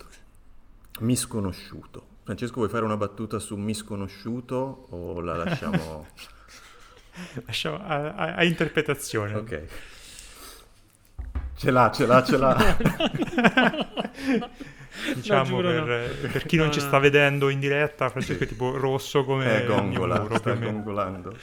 [1.02, 2.08] misconosciuto.
[2.24, 6.08] Francesco, vuoi fare una battuta su misconosciuto o la lasciamo...
[7.46, 9.36] lasciamo a, a, a interpretazione.
[9.36, 9.64] Ok.
[11.56, 12.78] Ce l'ha, ce l'ha, ce l'ha.
[15.16, 16.30] diciamo no, per, no.
[16.32, 19.66] per, chi non no, ci sta vedendo in diretta, Francesco è tipo rosso come eh,
[19.66, 21.36] gongola, muro, sta gongolando.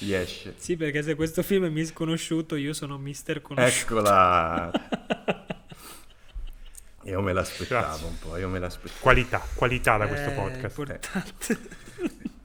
[0.00, 0.54] Esce.
[0.56, 3.98] Sì, perché se questo film è misconosciuto, io sono mister conosciuto.
[3.98, 4.70] Eccola.
[7.04, 8.06] Io me l'aspettavo Grazie.
[8.06, 9.00] un po', io me l'aspettavo.
[9.00, 10.78] Qualità, qualità da questo eh, podcast.
[10.78, 11.58] Importante.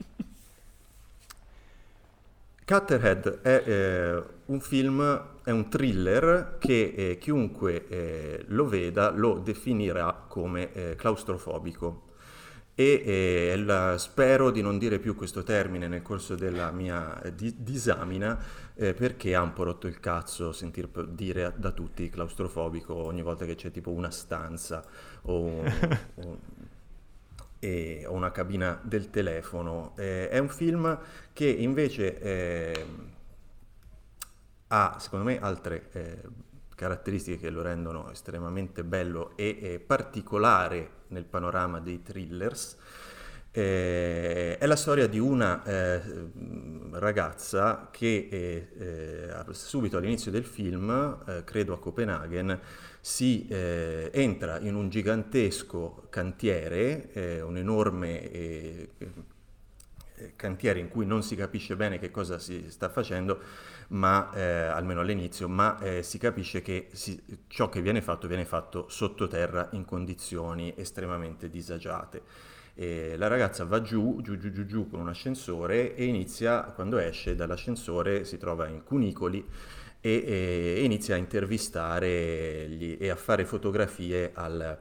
[2.67, 9.35] Cutterhead è eh, un film, è un thriller che eh, chiunque eh, lo veda lo
[9.35, 12.07] definirà come eh, claustrofobico
[12.75, 17.33] e eh, la, spero di non dire più questo termine nel corso della mia eh,
[17.33, 18.37] di, disamina
[18.77, 23.45] eh, perché ha un po' rotto il cazzo sentir dire da tutti claustrofobico ogni volta
[23.45, 24.85] che c'è tipo una stanza
[25.23, 25.63] o,
[26.15, 26.39] o,
[27.59, 29.93] e, o una cabina del telefono.
[29.97, 30.97] Eh, è un film
[31.33, 32.85] che invece eh,
[34.67, 36.21] ha secondo me altre eh,
[36.75, 42.77] caratteristiche che lo rendono estremamente bello e, e particolare nel panorama dei thrillers.
[43.57, 45.99] Eh, è la storia di una eh,
[46.91, 52.59] ragazza che eh, eh subito all'inizio del film, eh, credo a Copenaghen,
[53.01, 58.89] si eh, entra in un gigantesco cantiere, un enorme
[60.35, 63.39] cantiere in cui non si capisce bene che cosa si sta facendo,
[63.89, 68.45] ma eh, almeno all'inizio, ma eh, si capisce che si, ciò che viene fatto viene
[68.45, 72.55] fatto sottoterra in condizioni estremamente disagiate.
[72.79, 76.99] E la ragazza va giù, giù, giù, giù, giù con un ascensore e inizia, quando
[76.99, 79.43] esce dall'ascensore, si trova in cunicoli
[79.99, 80.23] e,
[80.77, 84.77] e inizia a intervistare gli, e a fare fotografie al,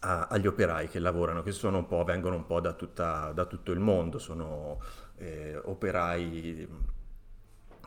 [0.00, 3.78] a, agli operai che lavorano, che un vengono un po' da, tutta, da, tutto il
[3.78, 4.80] mondo, sono
[5.18, 6.68] eh, operai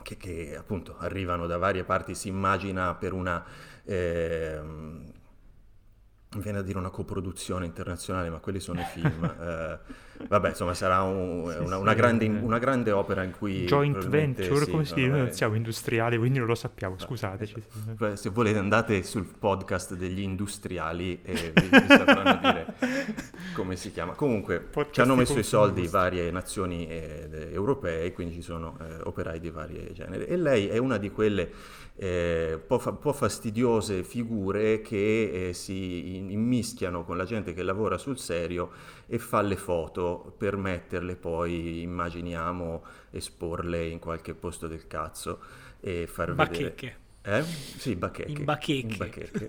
[0.00, 3.44] che, che, appunto arrivano da varie parti, si immagina per una...
[3.84, 5.16] Eh,
[6.36, 9.24] viene a dire una coproduzione internazionale, ma quelli sono i film.
[9.40, 9.78] eh,
[10.26, 13.64] vabbè, insomma, sarà un, sì, una, una, grande, una, grande, opera in cui...
[13.64, 15.08] Joint venture, sì, come si dice?
[15.08, 17.62] Noi non siamo industriali, quindi non lo sappiamo, scusateci.
[17.96, 22.74] Beh, se volete andate sul podcast degli industriali e vi, vi sapranno dire
[23.54, 24.12] come si chiama.
[24.12, 29.00] Comunque, podcast ci hanno messo i soldi varie nazioni eh, europee, quindi ci sono eh,
[29.02, 30.24] operai di varie generi.
[30.24, 31.50] E lei è una di quelle
[31.96, 37.62] eh, un, po fa- po fastidiose figure che eh, si immischiano con la gente che
[37.62, 38.70] lavora sul serio
[39.10, 45.40] e fa le foto per metterle poi, immaginiamo, esporle in qualche posto del cazzo
[45.80, 46.96] e far Bacchecche.
[47.22, 47.40] vedere...
[47.40, 47.42] Eh?
[47.42, 48.30] Sì, bacchecche.
[48.30, 48.92] In bacchecche.
[48.92, 49.48] In bacchecche.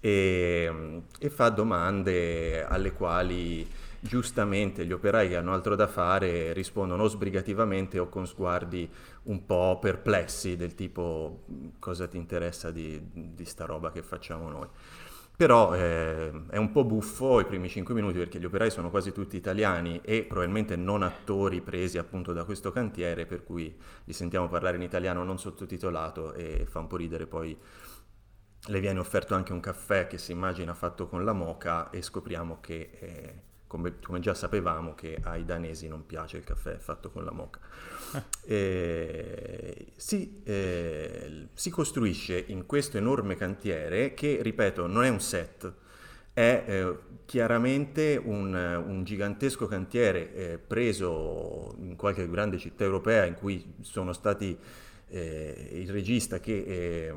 [0.00, 3.66] e, e, fa domande alle quali
[4.00, 8.88] giustamente gli operai che hanno altro da fare rispondono o sbrigativamente o con sguardi
[9.24, 11.42] un po' perplessi del tipo
[11.80, 14.68] cosa ti interessa di, di sta roba che facciamo noi.
[15.38, 19.12] Però eh, è un po' buffo i primi 5 minuti perché gli operai sono quasi
[19.12, 23.72] tutti italiani e probabilmente non attori presi appunto da questo cantiere, per cui
[24.02, 27.56] li sentiamo parlare in italiano non sottotitolato e fa un po' ridere poi
[28.66, 32.58] le viene offerto anche un caffè che si immagina fatto con la moca e scopriamo
[32.60, 37.24] che, eh, come, come, già sapevamo, che ai danesi non piace il caffè fatto con
[37.24, 37.60] la moca.
[38.48, 45.70] Eh, si, eh, si, costruisce in questo enorme cantiere che, ripeto, non è un set,
[46.32, 53.34] è eh, chiaramente un, un, gigantesco cantiere eh, preso in qualche grande città europea in
[53.34, 54.58] cui sono stati
[55.08, 57.14] eh, il regista che eh,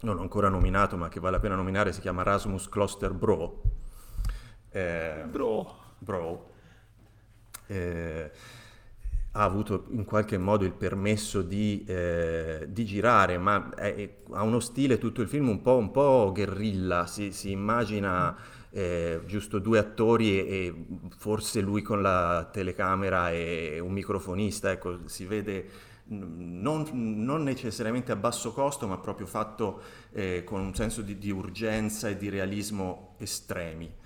[0.00, 3.62] non ho ancora nominato ma che vale la pena nominare si chiama Rasmus Kloster Bro.
[4.70, 5.80] bro.
[5.98, 6.50] Bro.
[7.68, 8.30] Eh,
[9.32, 14.60] ha avuto in qualche modo il permesso di, eh, di girare, ma è, ha uno
[14.60, 18.36] stile tutto il film un po', un po guerrilla, si, si immagina
[18.70, 25.08] eh, giusto due attori e, e, forse lui con la telecamera e un microfonista, ecco,
[25.08, 29.80] si vede non, non necessariamente a basso costo, ma proprio fatto
[30.12, 34.00] eh, con un senso di, di urgenza e di realismo estremi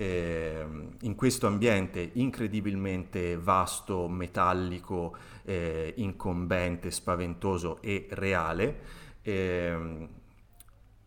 [0.00, 0.64] eh,
[1.00, 8.80] in questo ambiente incredibilmente vasto, metallico, eh, incombente, spaventoso e reale,
[9.22, 10.08] eh,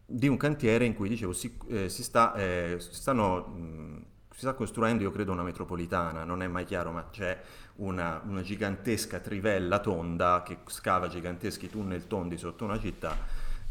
[0.05, 4.39] di un cantiere in cui, dicevo, si, eh, si, sta, eh, si, stanno, mh, si
[4.39, 7.41] sta costruendo, io credo, una metropolitana, non è mai chiaro, ma c'è
[7.77, 13.17] una, una gigantesca trivella tonda che scava giganteschi tunnel tondi sotto una città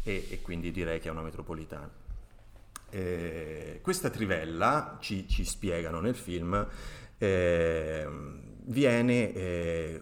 [0.03, 2.00] e, e quindi direi che è una metropolitana.
[2.91, 6.67] Eh, questa trivella, ci, ci, spiegano nel film,
[7.17, 8.07] eh,
[8.65, 10.01] viene eh,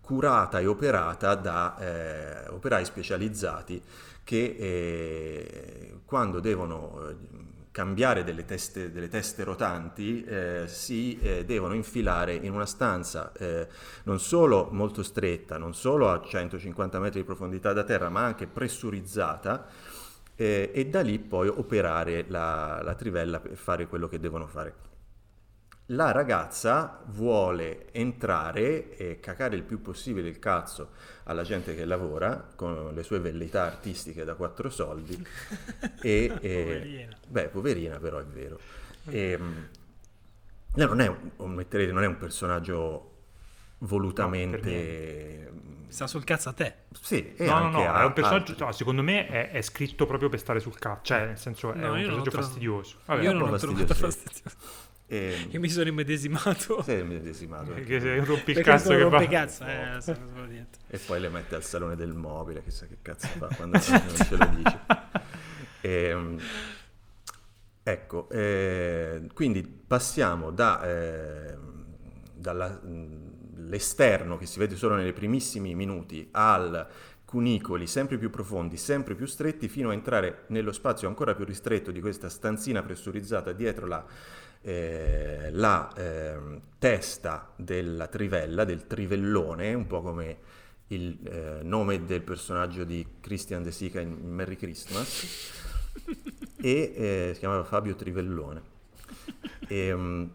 [0.00, 3.82] curata e operata da eh, operai specializzati
[4.22, 7.16] che eh, quando devono
[7.78, 13.68] cambiare delle teste, delle teste rotanti eh, si eh, devono infilare in una stanza eh,
[14.02, 18.48] non solo molto stretta, non solo a 150 metri di profondità da terra, ma anche
[18.48, 19.66] pressurizzata
[20.40, 24.86] eh, e da lì poi operare la, la trivella per fare quello che devono fare.
[25.86, 30.90] La ragazza vuole entrare e cacare il più possibile il cazzo
[31.24, 35.26] alla gente che lavora con le sue velleità artistiche da quattro soldi.
[36.02, 37.16] e, e, poverina.
[37.26, 38.60] Beh, poverina però è vero.
[39.06, 39.68] E, ehm,
[40.74, 43.07] non, è, non è un personaggio
[43.78, 46.74] volutamente no, sta sul cazzo a te.
[47.00, 50.28] Sì, e no, no, no, è un personaggio, no, secondo me è, è, scritto proprio
[50.28, 52.96] per stare sul cazzo, cioè nel senso è no, un personaggio fastidioso.
[53.04, 54.56] Vabbè, io non l'ho trovato fastidioso.
[55.10, 55.46] E...
[55.48, 56.82] Io mi sono immedesimato.
[56.82, 57.72] Sei immedesimato.
[57.72, 59.26] Perché sei un rompicazzo che va.
[59.26, 63.78] Cazzo, eh, e poi le mette al salone del mobile, chissà che cazzo fa quando
[63.78, 64.80] non ce lo dice.
[65.80, 66.38] E, ehm,
[67.82, 71.56] ecco, eh, quindi passiamo da, eh,
[72.34, 72.78] dalla
[73.68, 76.86] l'esterno che si vede solo nei primissimi minuti al
[77.28, 81.90] cunicoli sempre più profondi, sempre più stretti, fino a entrare nello spazio ancora più ristretto
[81.90, 84.02] di questa stanzina pressurizzata dietro la,
[84.62, 90.38] eh, la eh, testa della trivella, del trivellone, un po' come
[90.86, 95.52] il eh, nome del personaggio di Christian De Sica in Merry Christmas,
[96.62, 98.62] e eh, si chiamava Fabio Trivellone.
[99.68, 100.30] E, um,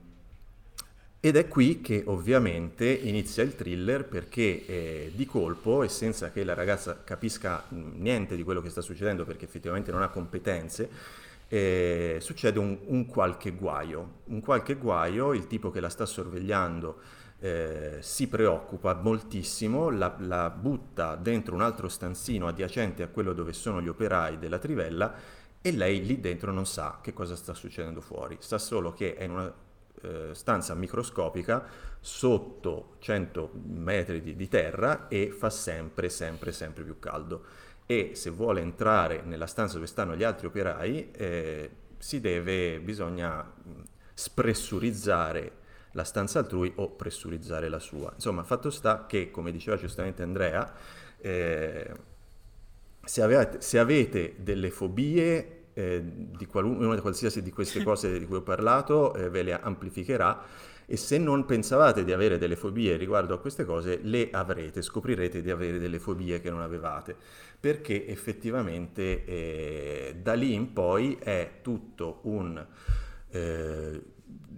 [1.25, 6.43] ed è qui che ovviamente inizia il thriller perché eh, di colpo e senza che
[6.43, 10.89] la ragazza capisca niente di quello che sta succedendo perché effettivamente non ha competenze,
[11.47, 14.15] eh, succede un, un, qualche guaio.
[14.25, 16.99] Un qualche guaio, il tipo che la sta sorvegliando
[17.39, 23.53] eh, si preoccupa moltissimo, la, la butta dentro un altro stanzino adiacente a quello dove
[23.53, 25.15] sono gli operai della trivella
[25.61, 29.23] e lei lì dentro non sa che cosa sta succedendo fuori, sa solo che è
[29.23, 29.53] in una
[30.03, 31.65] eh, stanza microscopica
[31.99, 37.45] sotto 100 metri di, di, terra e fa sempre, sempre, sempre più caldo.
[37.85, 43.49] E se vuole entrare nella stanza dove stanno gli altri operai, eh, si deve, bisogna
[44.13, 48.11] spressurizzare la stanza altrui o pressurizzare la sua.
[48.13, 50.71] Insomma, fatto sta che, come diceva giustamente Andrea,
[51.19, 51.91] eh,
[53.03, 58.37] se, avete, se avete delle fobie eh, di qualunque, qualsiasi di queste cose di cui
[58.37, 60.71] ho parlato eh, ve le amplificherà.
[60.85, 65.41] E se non pensavate di avere delle fobie riguardo a queste cose, le avrete, scoprirete
[65.41, 67.15] di avere delle fobie che non avevate,
[67.57, 72.67] perché effettivamente eh, da lì in poi è tutto un
[73.29, 74.01] eh,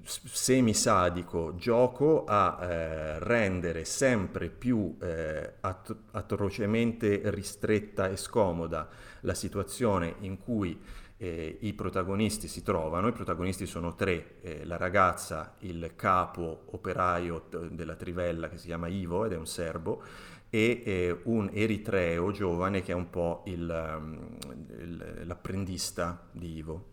[0.05, 8.87] semisadico gioco a eh, rendere sempre più eh, at- atrocemente ristretta e scomoda
[9.21, 10.79] la situazione in cui
[11.17, 13.07] eh, i protagonisti si trovano.
[13.07, 18.67] I protagonisti sono tre, eh, la ragazza, il capo operaio t- della trivella che si
[18.67, 20.03] chiama Ivo ed è un serbo
[20.49, 24.37] e eh, un eritreo giovane che è un po' il, um,
[24.77, 26.85] il, l'apprendista di Ivo.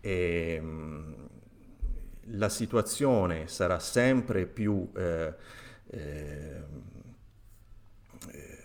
[0.00, 1.28] E, um,
[2.28, 5.34] la situazione sarà sempre più eh,
[5.90, 6.62] eh,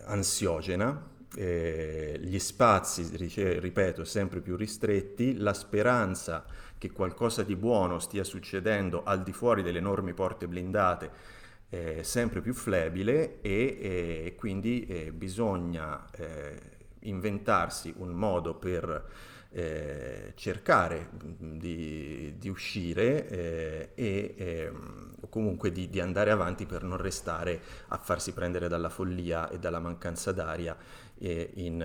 [0.05, 6.43] ansiogena, eh, gli spazi, ripeto, sempre più ristretti, la speranza
[6.77, 11.37] che qualcosa di buono stia succedendo al di fuori delle enormi porte blindate
[11.69, 13.77] è sempre più flebile e,
[14.25, 16.59] e quindi eh, bisogna eh,
[17.01, 19.07] inventarsi un modo per
[19.51, 26.97] eh, cercare di, di uscire eh, e ehm, comunque di, di, andare avanti per non
[26.97, 30.77] restare a farsi prendere dalla follia e dalla mancanza d'aria
[31.19, 31.81] eh, in,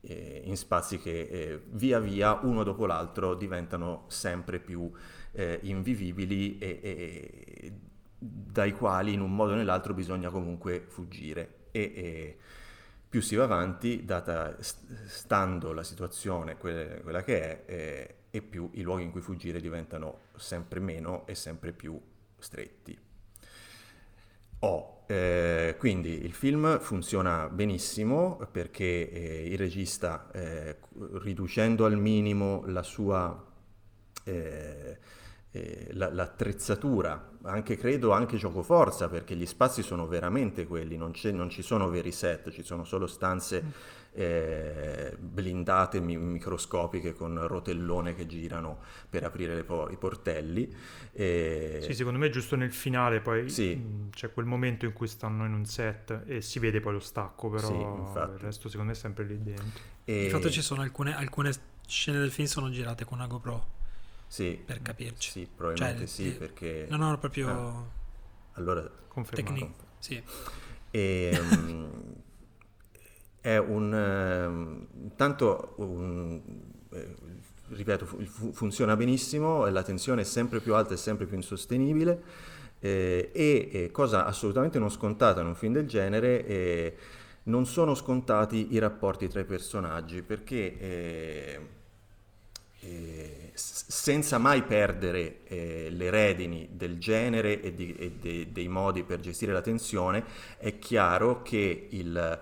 [0.00, 4.90] eh, in, spazi che eh, via via uno dopo l'altro diventano sempre più
[5.32, 7.72] eh, invivibili e, e,
[8.18, 11.68] dai quali in un modo o nell'altro bisogna comunque fuggire.
[11.70, 12.36] E,
[13.10, 18.82] più si va avanti, data, stando la situazione quella, che è, eh, e più i
[18.82, 22.00] luoghi in cui fuggire diventano sempre meno e sempre più
[22.38, 22.96] stretti.
[24.60, 30.76] Oh, eh, quindi il film funziona benissimo perché eh, il regista, eh,
[31.14, 33.44] riducendo al minimo la sua
[34.22, 34.98] eh,
[35.50, 41.10] eh, la, l'attrezzatura, anche credo anche gioco forza, perché gli spazi sono veramente quelli, non,
[41.32, 43.68] non ci sono veri set, ci sono solo stanze mm.
[44.12, 50.72] Eh, blindate, mi- microscopiche con rotellone che girano per aprire po- i portelli.
[51.12, 51.78] E...
[51.82, 53.74] Sì, secondo me giusto nel finale poi sì.
[53.74, 56.94] mh, mm, c'è quel momento in cui stanno in un set e si vede poi
[56.94, 59.82] lo stacco, però sì, il resto secondo me è sempre lì dentro.
[60.04, 60.24] E...
[60.24, 61.52] Infatti ci sono alcune, alcune
[61.86, 63.78] scene del film sono girate con una GoPro.
[64.26, 65.30] Sì, per capirci.
[65.30, 66.86] Sì, probabilmente cioè, sì, perché...
[66.88, 67.48] No, no, proprio...
[67.48, 67.84] Ah,
[68.52, 68.88] allora...
[69.08, 69.52] Confermato.
[69.52, 70.22] Tecnic- sì.
[70.92, 72.14] E, um,
[73.40, 73.92] è un...
[73.92, 76.40] Um, tanto, un,
[76.92, 77.14] eh,
[77.68, 82.22] ripeto, fu- funziona benissimo, la tensione è sempre più alta e sempre più insostenibile
[82.80, 86.46] eh, e, e, cosa assolutamente non scontata in un film del genere...
[86.46, 86.96] Eh,
[87.42, 91.60] non sono scontati i rapporti tra i personaggi perché eh,
[92.80, 99.02] eh, senza mai perdere eh, le redini del genere e, di, e de, dei modi
[99.02, 100.24] per gestire la tensione,
[100.58, 102.40] è chiaro che il,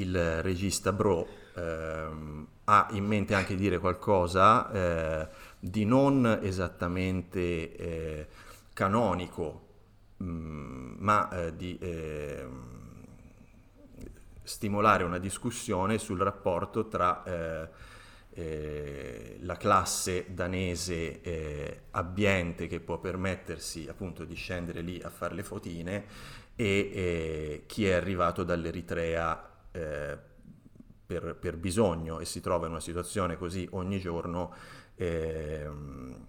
[0.00, 5.28] il regista Bro ehm, ha in mente anche dire qualcosa eh,
[5.58, 8.26] di non esattamente eh,
[8.72, 9.66] canonico,
[10.18, 12.78] mh, mm, ma eh, di ehm,
[14.42, 17.68] stimolare una discussione sul rapporto tra eh,
[18.32, 25.34] eh, la classe danese eh, abbiente che può permettersi appunto di scendere lì a fare
[25.34, 26.04] le fotine
[26.54, 30.18] e chi è arrivato dall'Eritrea eh,
[31.06, 34.54] per, per, bisogno e si trova in una situazione così ogni giorno
[34.94, 36.26] ehm,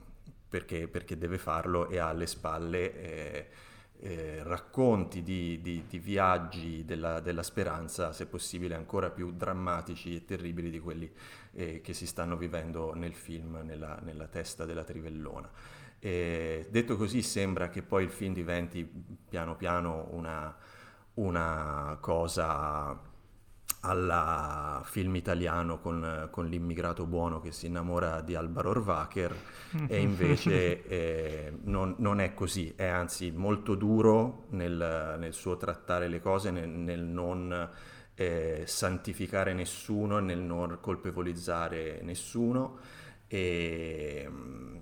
[0.49, 3.49] perché, perché, deve farlo e ha alle spalle eh,
[3.99, 10.25] eh, racconti di, di, di viaggi della, della, speranza, se possibile ancora più drammatici e
[10.25, 11.11] terribili di quelli
[11.53, 15.49] eh, che si stanno vivendo nel film, nella, nella testa della trivellona.
[15.99, 18.83] Detto così sembra che poi il film diventi
[19.29, 20.57] piano piano una,
[21.13, 22.99] una cosa
[23.81, 29.35] alla film italiano con, con, l'immigrato buono che si innamora di Alvaro Orvacher
[29.87, 36.07] e invece eh, non, non, è così, è anzi molto duro nel, nel suo trattare
[36.07, 37.69] le cose, nel, nel non
[38.13, 42.77] eh, santificare nessuno, nel non colpevolizzare nessuno.
[43.25, 44.77] E mm,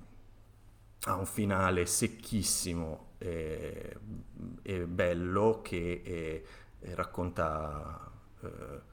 [1.04, 3.96] ha un finale secchissimo e,
[4.62, 6.46] e bello che e,
[6.80, 8.88] e racconta eh,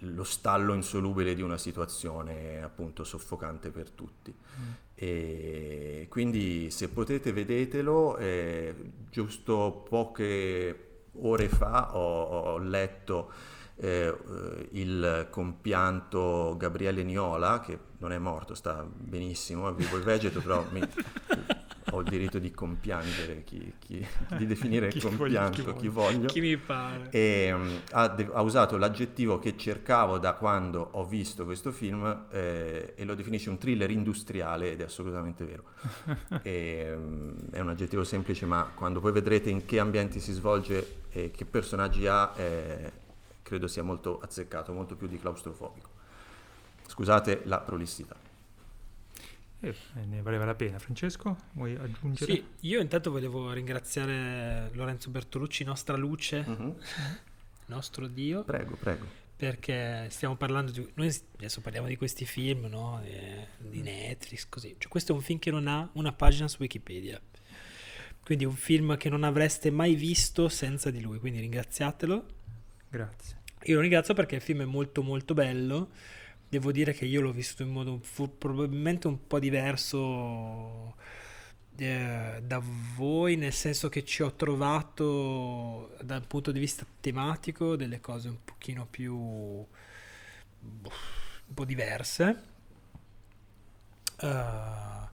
[0.00, 4.32] lo stallo insolubile di una situazione appunto soffocante per tutti.
[4.32, 4.64] Mm.
[4.94, 8.74] E quindi se potete vedetelo, eh,
[9.10, 10.84] giusto poche
[11.20, 13.30] ore fa ho, ho letto
[13.76, 14.12] eh,
[14.72, 20.64] il compianto Gabriele Niola, che non è morto, sta benissimo, è vivo e vegeto, però
[20.70, 20.80] mi,
[21.90, 26.26] ho il diritto di compiangere chi, chi di definire Chi compianto voglio, chi chi voglio.
[26.26, 27.08] Chi mi pare.
[27.10, 32.26] E, um, ha, de- ha usato l'aggettivo che cercavo da quando ho visto questo film
[32.30, 35.64] eh, e lo definisce un thriller industriale ed è assolutamente vero.
[36.48, 41.02] E, um, è un aggettivo semplice, ma quando poi vedrete in che ambienti si svolge
[41.10, 42.92] e che personaggi ha, eh,
[43.42, 45.88] credo sia molto azzeccato, molto più di claustrofobico.
[46.86, 48.27] Scusate la prolissità.
[49.60, 49.74] Eh,
[50.06, 50.78] ne valeva la pena.
[50.78, 52.32] Francesco, vuoi aggiungere?
[52.32, 56.74] Sì, io intanto volevo ringraziare Lorenzo Bertolucci, nostra luce, Mhm.
[57.66, 59.06] nostro Dio, Prego, prego.
[59.36, 60.88] perché stiamo parlando di...
[60.94, 63.00] Noi adesso parliamo di questi film, no?
[63.02, 64.74] Eh, di Netflix, così.
[64.78, 67.20] Cioè, questo è un film che non ha una pagina su Wikipedia.
[68.22, 72.26] Quindi un film che non avreste mai visto senza di lui, quindi ringraziatelo.
[72.90, 73.36] Grazie.
[73.64, 75.90] Io lo ringrazio perché il film è molto molto bello.
[76.48, 78.00] Devo dire che io l'ho visto in modo
[78.38, 80.96] probabilmente un po' diverso
[81.76, 82.62] eh, da
[82.96, 88.38] voi, nel senso che ci ho trovato dal punto di vista tematico delle cose un
[88.44, 89.66] pochino più un
[91.54, 92.42] po' diverse.
[94.20, 95.06] Eh,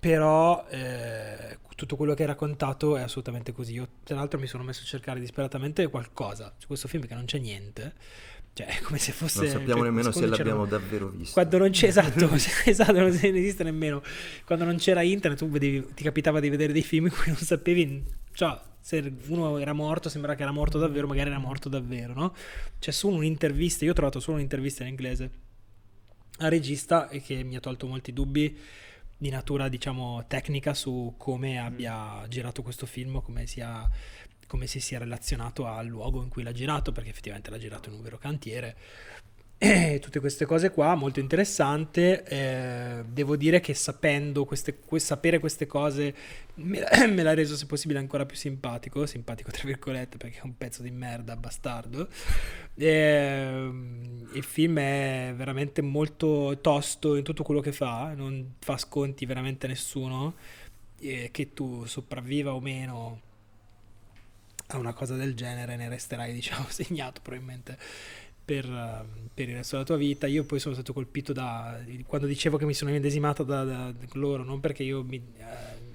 [0.00, 3.74] però eh, tutto quello che hai raccontato è assolutamente così.
[3.74, 7.24] Io, tra l'altro, mi sono messo a cercare disperatamente qualcosa su questo film che non
[7.24, 7.94] c'è niente.
[8.54, 9.40] Cioè, è come se fosse.
[9.40, 11.32] Non sappiamo cioè, nemmeno se l'abbiamo davvero visto.
[11.32, 12.28] Quando non c'è, esatto,
[12.66, 14.02] esatto, non esiste nemmeno.
[14.44, 17.36] Quando non c'era internet, tu vedevi, ti capitava di vedere dei film in cui non
[17.36, 18.04] sapevi.
[18.32, 22.34] Cioè, se uno era morto, sembrava che era morto davvero, magari era morto davvero, no?
[22.78, 25.30] C'è solo un'intervista, io ho trovato solo un'intervista in inglese
[26.38, 28.58] al regista e che mi ha tolto molti dubbi
[29.16, 33.88] di natura, diciamo, tecnica su come abbia girato questo film, come sia
[34.52, 37.94] come si sia relazionato al luogo in cui l'ha girato, perché effettivamente l'ha girato in
[37.94, 38.76] un vero cantiere.
[39.56, 42.22] E tutte queste cose qua, molto interessante.
[42.24, 46.14] Eh, devo dire che sapendo queste, que- sapere queste cose
[46.56, 49.06] me, me l'ha reso, se possibile, ancora più simpatico.
[49.06, 52.08] Simpatico, tra virgolette, perché è un pezzo di merda, bastardo.
[52.74, 59.24] Ehm, il film è veramente molto tosto in tutto quello che fa, non fa sconti
[59.24, 60.34] veramente a nessuno.
[60.98, 63.30] E che tu sopravviva o meno
[64.76, 67.78] a una cosa del genere ne resterai, diciamo, segnato probabilmente
[68.44, 68.66] per,
[69.32, 70.26] per il resto della tua vita.
[70.26, 74.42] Io poi sono stato colpito da quando dicevo che mi sono immedesimato da, da- loro,
[74.44, 75.90] non perché io mi, eh,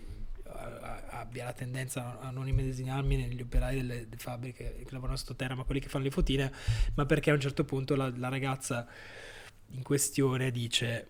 [1.10, 5.64] abbia la tendenza a non immedesimarmi negli operai delle, delle fabbriche che lavorano sottoterra, ma
[5.64, 6.52] quelli che fanno le fotine,
[6.96, 8.88] ma perché a un certo punto la, la ragazza
[9.72, 11.08] in questione dice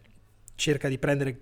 [0.56, 1.40] cerca di prendere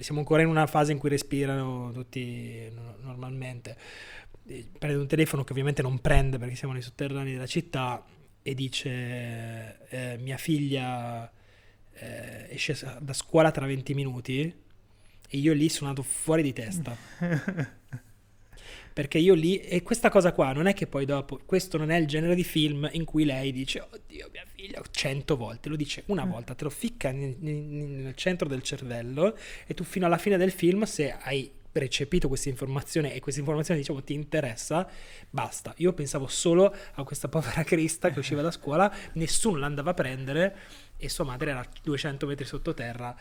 [0.00, 3.76] siamo ancora in una fase in cui respirano tutti no- normalmente
[4.78, 8.04] prende un telefono che ovviamente non prende perché siamo nei sotterranei della città
[8.42, 11.30] e dice eh, mia figlia
[11.92, 14.54] eh, esce sa- da scuola tra 20 minuti
[15.32, 16.96] e io lì sono andato fuori di testa.
[18.92, 21.96] Perché io lì e questa cosa qua non è che poi dopo questo non è
[21.96, 26.02] il genere di film in cui lei dice oddio mia figlia cento volte lo dice
[26.06, 30.36] una volta te lo ficca nel- nel centro del cervello e tu fino alla fine
[30.36, 34.88] del film se hai recepito questa informazione e questa informazione diciamo ti interessa
[35.30, 39.94] basta io pensavo solo a questa povera Crista che usciva da scuola nessuno l'andava a
[39.94, 40.56] prendere
[40.96, 43.14] e sua madre era a 200 metri sottoterra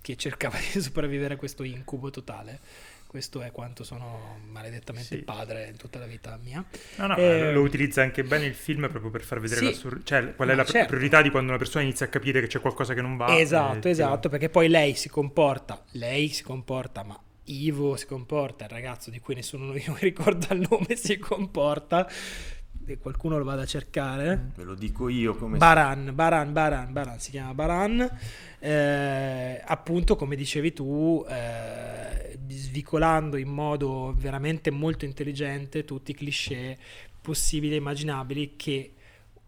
[0.00, 2.60] che cercava di sopravvivere a questo incubo totale
[3.08, 5.22] questo è quanto sono maledettamente Sì.
[5.22, 6.62] padre in tutta la vita mia
[6.96, 9.66] No, no, Eh, lo utilizza anche bene il film proprio per far vedere Sì.
[9.66, 10.88] l'assur- cioè qual è la certo.
[10.88, 13.34] priorità di quando una persona inizia a capire che c'è qualcosa che non va.
[13.38, 17.18] Esatto, eh, esatto, perché poi lei si comporta, lei si comporta, ma
[17.50, 22.08] Ivo si comporta, il ragazzo di cui nessuno mi ricorda il nome si comporta,
[22.86, 24.50] e qualcuno lo vada a cercare.
[24.56, 28.18] Ve lo dico io come Baran, Baran, Baran, Baran, si chiama Baran,
[28.58, 36.78] eh, appunto come dicevi tu, eh, svicolando in modo veramente molto intelligente tutti i cliché
[37.20, 38.92] possibili e immaginabili che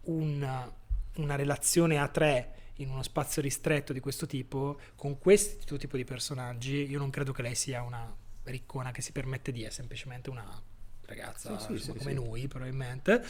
[0.03, 0.71] una,
[1.15, 6.03] una relazione a tre in uno spazio ristretto di questo tipo, con questo tipo di
[6.03, 8.13] personaggi, io non credo che lei sia una
[8.43, 10.61] riccona che si permette di, è semplicemente una
[11.05, 13.23] ragazza Sì, sì, insomma, sì, come noi probabilmente,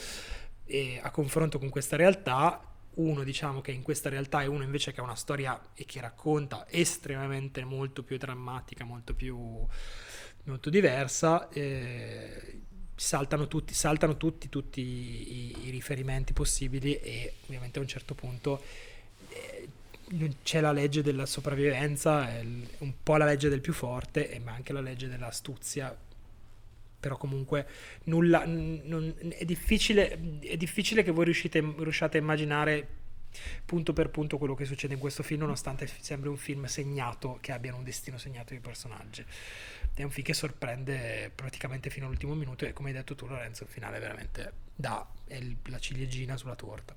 [0.64, 4.92] e a confronto con questa realtà, uno diciamo che in questa realtà è uno invece
[4.92, 9.66] che ha una storia e che racconta estremamente molto più drammatica, molto più
[10.44, 11.48] molto diversa.
[11.50, 12.60] eh,
[12.94, 18.62] saltano tutti, saltano tutti, tutti i, i riferimenti possibili e ovviamente a un certo punto
[20.42, 24.72] c'è la legge della sopravvivenza, è un po' la legge del più forte, ma anche
[24.72, 25.96] la legge dell'astuzia.
[27.00, 27.66] Però comunque
[28.04, 33.00] nulla, non- è, difficile, è difficile che voi riuscite, riusciate a immaginare
[33.64, 37.52] punto per punto quello che succede in questo film, nonostante sembri un film segnato, che
[37.52, 39.24] abbiano un destino segnato i personaggi.
[39.94, 43.64] È un film che sorprende praticamente fino all'ultimo minuto e come hai detto tu Lorenzo,
[43.64, 45.06] il finale veramente dà
[45.64, 46.94] la ciliegina sulla torta.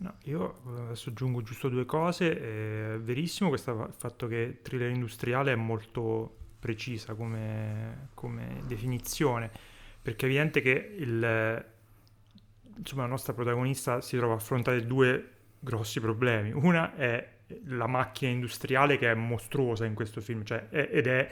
[0.00, 2.94] No, io eh, adesso aggiungo giusto due cose.
[2.94, 9.50] È verissimo questo fatto che thriller industriale è molto precisa come, come definizione,
[10.00, 11.64] perché è evidente che il,
[12.76, 16.50] insomma, la nostra protagonista si trova a affrontare due grossi problemi.
[16.52, 17.28] Una è
[17.64, 21.28] la macchina industriale che è mostruosa in questo film, cioè, è, ed è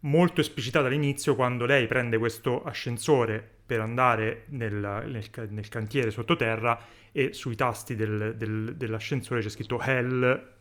[0.00, 6.80] molto esplicitata all'inizio quando lei prende questo ascensore per andare nel, nel, nel cantiere sottoterra
[7.12, 10.52] e sui tasti del, del, dell'ascensore c'è scritto Hell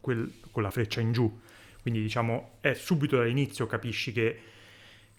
[0.00, 1.40] quel, con la freccia in giù.
[1.82, 4.40] Quindi diciamo è subito dall'inizio capisci che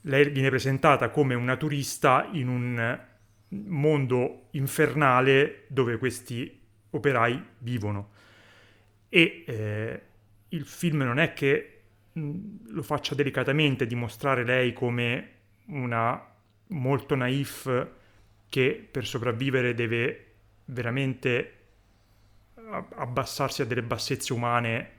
[0.02, 3.00] lei viene presentata come una turista in un
[3.50, 8.10] mondo infernale dove questi operai vivono.
[9.08, 10.02] E eh,
[10.50, 11.82] il film non è che
[12.12, 15.30] mh, lo faccia delicatamente dimostrare lei come
[15.66, 16.29] una
[16.70, 17.88] molto naif
[18.50, 20.26] che per sopravvivere deve
[20.66, 21.54] veramente
[22.96, 24.92] abbassarsi a delle bassezze umane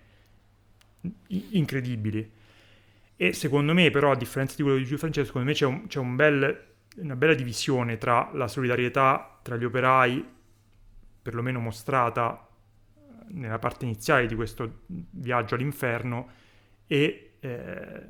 [1.27, 2.39] incredibili.
[3.17, 5.87] E secondo me, però, a differenza di quello di Giulio Francesco, secondo me c'è, un,
[5.87, 6.67] c'è un bel,
[6.97, 10.27] una bella divisione tra la solidarietà tra gli operai,
[11.23, 12.49] perlomeno mostrata
[13.29, 16.31] nella parte iniziale di questo viaggio all'inferno,
[16.87, 18.03] e eh,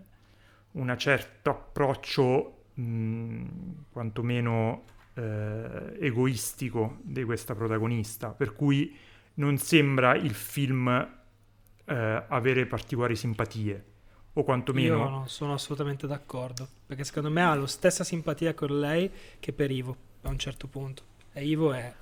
[0.73, 4.85] un certo approccio mh, quantomeno
[5.15, 8.97] eh, egoistico di questa protagonista, per cui
[9.35, 13.85] non sembra il film eh, avere particolari simpatie,
[14.33, 14.97] o quantomeno...
[14.97, 19.53] Io non sono assolutamente d'accordo, perché secondo me ha la stessa simpatia con lei che
[19.53, 21.03] per Ivo, a un certo punto.
[21.33, 21.93] E Ivo è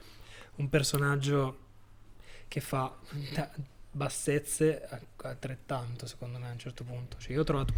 [0.56, 1.66] un personaggio
[2.48, 2.94] che fa
[3.98, 7.18] bassezze altrettanto secondo me a un certo punto.
[7.18, 7.74] Cioè io ho trovato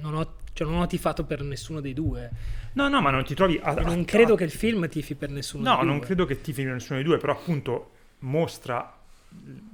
[0.00, 2.30] non ho, cioè non ho tifato per nessuno dei due.
[2.72, 5.14] No no ma non ti trovi a, a, non credo a, che il film tifi
[5.14, 5.86] per nessuno no, dei due.
[5.86, 8.98] no non credo che tifi per nessuno dei due però appunto mostra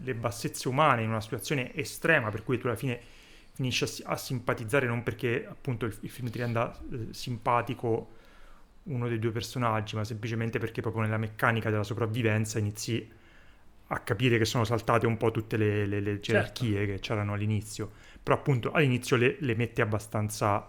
[0.03, 3.01] le bassezze umane in una situazione estrema per cui tu alla fine
[3.53, 8.19] finisci a, a simpatizzare non perché appunto il, il film ti renda eh, simpatico
[8.85, 13.19] uno dei due personaggi ma semplicemente perché proprio nella meccanica della sopravvivenza inizi
[13.93, 16.93] a capire che sono saltate un po' tutte le, le, le gerarchie certo.
[16.93, 17.91] che c'erano all'inizio,
[18.23, 20.69] però appunto all'inizio le, le mette abbastanza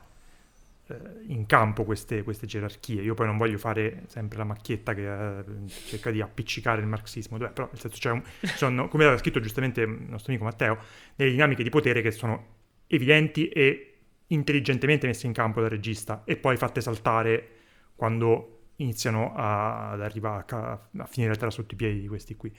[0.88, 0.95] eh,
[1.27, 3.03] in campo queste, queste, gerarchie.
[3.03, 7.38] Io poi non voglio fare sempre la macchietta che eh, cerca di appiccicare il marxismo,
[7.38, 8.23] dove, però nel senso c'è un,
[8.56, 10.80] sono, come aveva scritto giustamente il nostro amico Matteo,
[11.15, 16.38] delle dinamiche di potere che sono evidenti e intelligentemente messe in campo dal regista e
[16.38, 17.49] poi fatte saltare
[17.95, 22.35] quando iniziano a, ad arrivare a, a finire la terra sotto i piedi di questi
[22.35, 22.52] qui.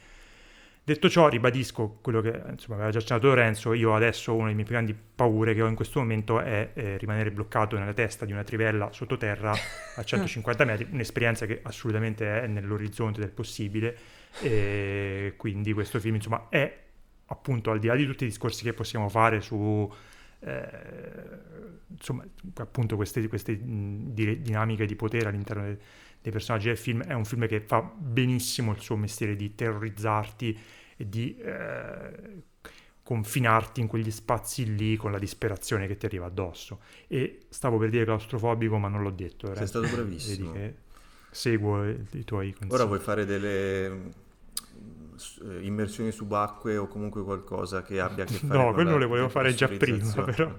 [0.85, 4.65] Detto ciò, ribadisco quello che insomma, aveva già accennato Lorenzo, io adesso una delle mie
[4.65, 8.33] più grandi paure che ho in questo momento è eh, rimanere bloccato nella testa di
[8.33, 9.53] una trivella sottoterra
[9.95, 13.97] a 150 metri, un'esperienza che assolutamente è nell'orizzonte del possibile,
[14.41, 16.81] e quindi questo film insomma è
[17.27, 19.89] appunto al di là di tutti i discorsi che possiamo fare su
[20.41, 20.69] eh,
[21.87, 22.25] insomma
[22.57, 25.79] appunto queste, queste dinamiche di potere all'interno del
[26.23, 30.59] dei personaggi del film, è un film che fa benissimo il suo mestiere di terrorizzarti
[30.97, 32.43] e di eh,
[33.03, 36.81] confinarti in quegli spazi lì con la disperazione che ti arriva addosso.
[37.09, 39.55] E stavo per dire claustrofobico, ma non l'ho detto.
[39.55, 40.55] Sei stato bravissimo.
[41.31, 42.73] Seguo i, i tuoi consigli.
[42.73, 48.59] Ora vuoi fare delle eh, immersioni subacquee o comunque qualcosa che abbia a che fare
[48.59, 50.55] no, con quello le volevo fare già prima, però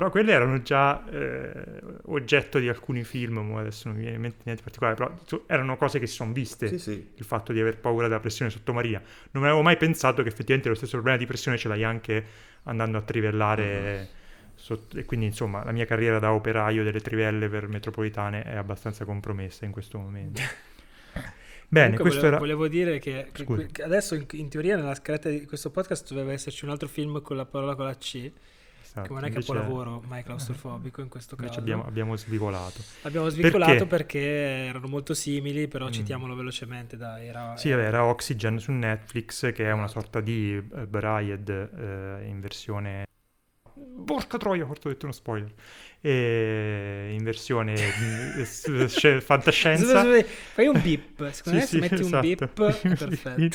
[0.00, 1.52] però quelle erano già eh,
[2.06, 5.98] oggetto di alcuni film, adesso non mi viene in mente niente particolare, però erano cose
[5.98, 7.10] che si sono viste, sì, sì.
[7.14, 8.98] il fatto di aver paura della pressione sottomarina.
[9.32, 12.24] Non avevo mai pensato che effettivamente lo stesso problema di pressione ce l'hai anche
[12.62, 13.92] andando a trivellare...
[13.92, 14.18] Mm-hmm.
[14.54, 19.06] Sotto, e quindi insomma la mia carriera da operaio delle trivelle per metropolitane è abbastanza
[19.06, 20.42] compromessa in questo momento.
[21.66, 22.38] Bene, Comunque questo volevo, era...
[22.38, 26.66] volevo dire che, che adesso in, in, teoria nella scaletta di questo podcast doveva esserci
[26.66, 28.30] un altro film con la parola con la C
[28.90, 31.60] Esatto, che non è capolavoro, ma è claustrofobico in questo caso.
[31.60, 32.82] Abbiamo, abbiamo, svicolato.
[33.02, 34.18] Abbiamo svicolato perché?
[34.18, 34.18] perché?
[34.18, 35.92] erano molto simili, però mm.
[35.92, 36.96] citiamolo velocemente.
[36.96, 37.82] Dai, era, sì, era...
[37.82, 43.06] era Oxygen su Netflix, che è una sorta di uh, Brayed uh, in versione...
[44.04, 45.52] Porca troia, ho detto uno spoiler.
[46.00, 47.76] E in versione
[49.22, 50.02] fantascienza.
[50.52, 52.14] Fai un beep, secondo sì, me se metti esatto.
[52.16, 53.40] un beep perfetto.
[53.40, 53.50] In,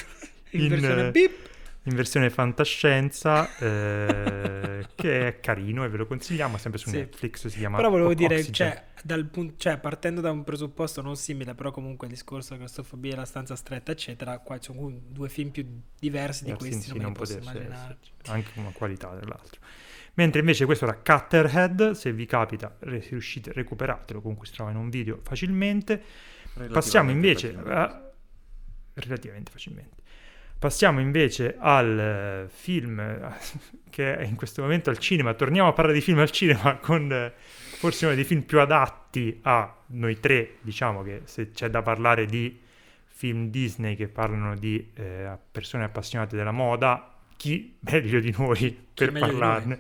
[0.52, 1.54] in versione beep
[1.86, 6.98] in versione fantascienza, eh, che è carino e ve lo consigliamo, sempre su Sì.
[6.98, 11.02] Netflix, si chiama Però volevo O- dire, cioè, dal pun- cioè, partendo da un presupposto
[11.02, 14.92] non simile, però comunque il discorso della claustrofobia, la stanza stretta, eccetera, qua ci sono
[15.10, 15.66] due film più
[16.00, 17.98] diversi di Eh, sì, questi, sì, non non posso potesse immaginare.
[18.02, 18.32] esserci.
[18.32, 19.62] anche una qualità dell'altro.
[20.16, 24.78] Mentre invece questo era Cutterhead, se vi capita, se riuscite, recuperatelo, comunque si trova in
[24.78, 26.02] un video facilmente.
[26.72, 28.12] Passiamo invece Relativamente a...
[28.94, 30.04] relativamente facilmente.
[30.58, 33.34] Passiamo invece al eh, film eh,
[33.90, 35.34] che è in questo momento al cinema.
[35.34, 39.40] Torniamo a parlare di film al cinema con eh, forse uno dei film più adatti
[39.44, 42.60] a noi tre, diciamo che se c'è da parlare di
[43.08, 49.12] film Disney che parlano di eh, persone appassionate della moda, chi meglio di noi per
[49.12, 49.30] di noi?
[49.30, 49.80] parlarne?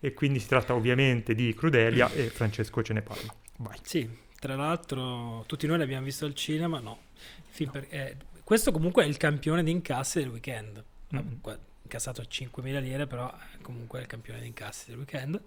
[0.00, 3.34] E quindi si tratta ovviamente di Crudelia e Francesco ce ne parla.
[3.58, 3.76] Vai.
[3.82, 6.98] Sì, tra l'altro tutti noi l'abbiamo visto al cinema, no.
[7.16, 8.16] Il film per- eh,
[8.50, 10.82] questo comunque è il campione di incassi del weekend.
[11.12, 11.34] Ha Mm.
[11.40, 15.40] qua- incassato 5.000 lire, però è comunque il campione di incassi del weekend.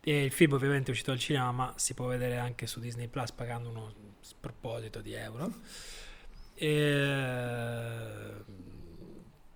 [0.00, 3.06] E il film ovviamente è uscito al cinema, ma si può vedere anche su Disney
[3.06, 5.52] Plus pagando uno sproposito di euro.
[6.56, 8.32] E...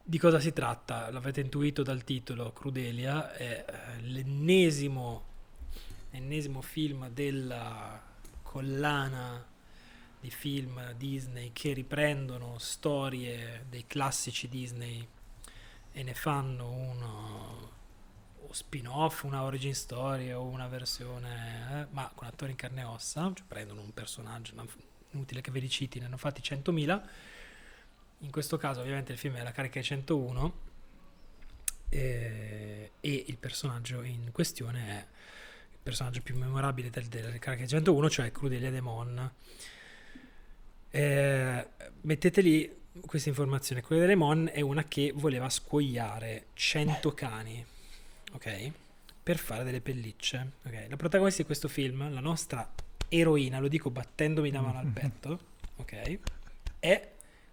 [0.05, 1.11] Di cosa si tratta?
[1.11, 5.25] L'avete intuito dal titolo, Crudelia è eh, l'ennesimo,
[6.13, 8.01] ennesimo film della
[8.43, 9.45] collana
[10.21, 15.07] di film Disney che riprendono storie dei classici Disney
[15.93, 17.77] e ne fanno uno
[18.51, 23.31] spin-off, una origin story o una versione, eh, ma con attori in carne e ossa,
[23.35, 24.67] cioè prendono un personaggio, no,
[25.11, 27.03] inutile che ve li citi, ne hanno fatti 100.000.
[28.21, 30.61] In questo caso ovviamente il film è la carica 101
[31.91, 35.07] eh, e il personaggio in questione è
[35.71, 39.33] il personaggio più memorabile del, della carica 101, cioè Crudelia Demon.
[40.91, 41.67] Eh,
[42.03, 43.83] mettete lì questa informazione.
[43.83, 47.65] Crudelia Demon è una che voleva scuoiare 100 cani,
[48.33, 48.73] ok?
[49.23, 50.53] Per fare delle pellicce.
[50.65, 50.87] ok?
[50.89, 52.69] La protagonista di questo film, la nostra
[53.09, 55.41] eroina, lo dico battendomi la mano al petto,
[55.77, 56.19] ok?
[56.79, 57.13] È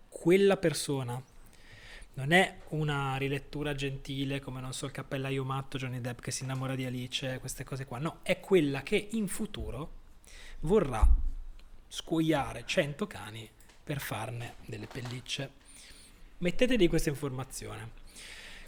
[0.10, 1.22] quella persona.
[2.18, 6.44] Non è una rilettura gentile come, non so, il cappellaio matto, Johnny Depp che si
[6.44, 7.98] innamora di Alice, queste cose qua.
[7.98, 10.04] No, è quella che in futuro
[10.62, 11.06] vorrà
[11.96, 13.50] scuoiare 100 cani
[13.82, 15.50] per farne delle pellicce.
[16.40, 18.04] Mettetevi questa informazione.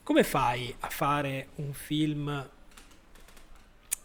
[0.01, 2.49] Come fai a fare un film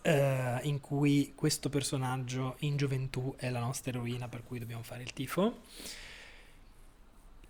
[0.02, 5.04] eh, in cui questo personaggio in gioventù è la nostra eroina per cui dobbiamo fare
[5.04, 5.60] il tifo?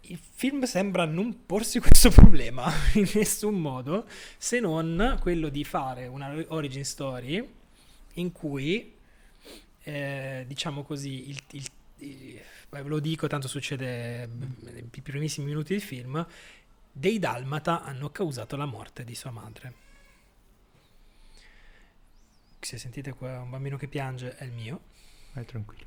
[0.03, 6.07] Il film sembra non porsi questo problema in nessun modo, se non quello di fare
[6.07, 7.49] una origin story
[8.15, 9.01] in cui,
[9.85, 12.41] eh, diciamo così, il, il- il-
[12.71, 16.27] ve lo dico, tanto succede nei primissimi minuti del film,
[16.91, 19.75] dei Dalmata hanno causato la morte di sua madre.
[22.61, 24.81] Se sentite qua un bambino che piange è il mio.
[25.33, 25.85] Vai tranquillo.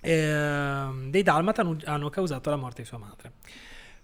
[0.00, 3.32] Ehm, dei Dalmata hanno, hanno causato la morte di sua madre.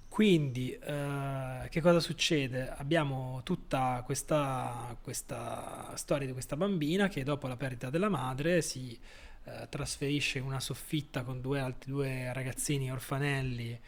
[0.09, 2.71] Quindi, eh, che cosa succede?
[2.71, 8.99] Abbiamo tutta questa, questa storia di questa bambina che dopo la perdita della madre si
[9.47, 13.81] eh, trasferisce una soffitta con due altri due ragazzini orfanelli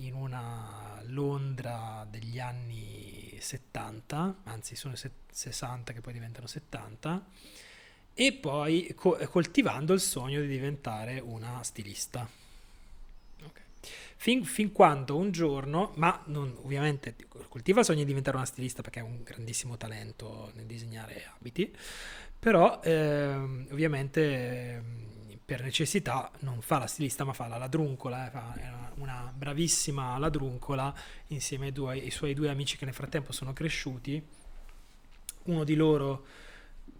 [0.00, 7.24] in una Londra degli anni 70, anzi sono se- 60 che poi diventano 70,
[8.14, 12.28] e poi co- coltivando il sogno di diventare una stilista.
[14.20, 17.14] Fin, fin quando un giorno, ma non, ovviamente
[17.48, 21.72] coltiva il sogno di diventare una stilista perché ha un grandissimo talento nel disegnare abiti,
[22.38, 28.30] però ehm, ovviamente ehm, per necessità non fa la stilista ma fa la ladruncola, eh,
[28.30, 30.94] fa- una, una bravissima ladruncola
[31.28, 34.22] insieme ai, due- ai suoi due amici che nel frattempo sono cresciuti.
[35.44, 36.26] Uno di loro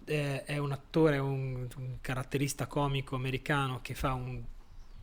[0.05, 4.41] eh, è un attore, un, un caratterista comico americano che fa un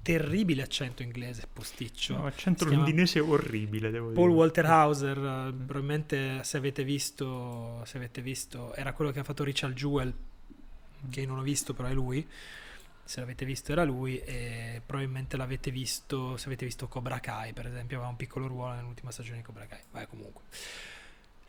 [0.06, 2.16] terribile accento inglese posticcio.
[2.16, 4.38] No, accento Si londinese orribile, devo Paul dire.
[4.38, 9.42] Walter Hauser, eh, probabilmente se avete visto, se avete visto, era quello che ha fatto
[9.42, 10.14] Richard Jewell,
[11.10, 12.24] che non ho visto, però è lui.
[13.02, 17.66] Se l'avete visto era lui e probabilmente l'avete visto, se avete visto Cobra Kai, per
[17.66, 19.80] esempio, aveva un piccolo ruolo nell'ultima stagione di Cobra Kai.
[19.90, 20.42] Vai comunque.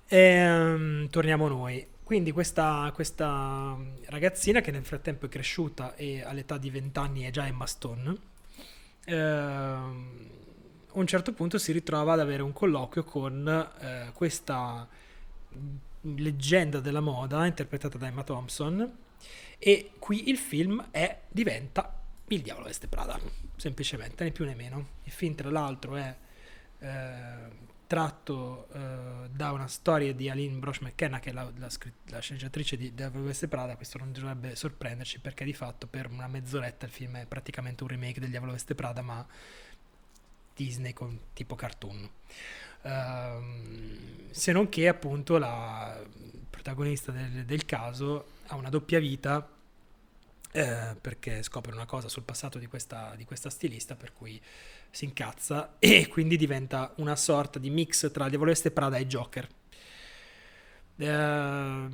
[0.07, 1.87] Ehm, torniamo a noi.
[2.01, 7.29] Quindi questa, questa ragazzina che nel frattempo è cresciuta e all'età di 20 anni è
[7.29, 8.35] già Emma Stone,
[9.07, 10.29] ehm,
[10.91, 13.47] a un certo punto si ritrova ad avere un colloquio con
[13.79, 14.87] eh, questa
[16.01, 18.97] leggenda della moda interpretata da Emma Thompson
[19.59, 21.93] e qui il film è, diventa
[22.27, 23.19] Il diavolo veste Prada,
[23.55, 24.87] semplicemente, né più né meno.
[25.03, 26.15] Il film tra l'altro è
[26.79, 31.69] eh, tratto uh, da una storia di Aline Brosh McKenna, che è la, la,
[32.05, 33.75] la sceneggiatrice di West Prada.
[33.75, 37.89] Questo non dovrebbe sorprenderci perché di fatto per una mezz'oretta il film è praticamente un
[37.89, 39.25] remake del Diavolo Veste Prada, ma
[40.53, 42.09] Disney con tipo cartoon.
[42.81, 45.99] Uh, se non che appunto la
[46.49, 49.55] protagonista del, del caso ha una doppia vita
[50.51, 54.41] eh, perché scopre una cosa sul passato di questa, di questa, stilista per cui
[54.97, 59.47] si incazza e quindi diventa una sorta di mix tra Diavolo Veste Prada e Joker.
[60.95, 61.87] Eh,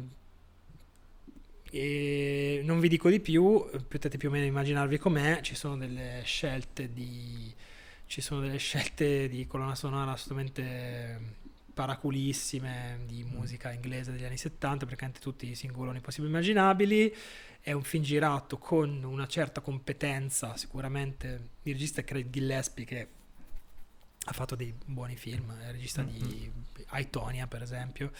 [1.69, 6.21] e non vi dico di più, potete più o meno immaginarvi com'è, ci sono delle
[6.23, 7.53] scelte di,
[8.29, 11.41] delle scelte di colonna sonora assolutamente
[11.73, 17.15] paraculissime di musica inglese degli anni 70, praticamente tutti i singoloni possibili e immaginabili.
[17.65, 21.51] È un film girato con una certa competenza, sicuramente.
[21.63, 23.07] Il regista è Craig Gillespie, che
[24.25, 26.27] ha fatto dei buoni film, è il regista mm-hmm.
[26.27, 26.51] di
[26.87, 28.11] Aitonia, per esempio,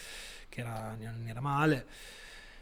[0.48, 1.86] che era, non era male.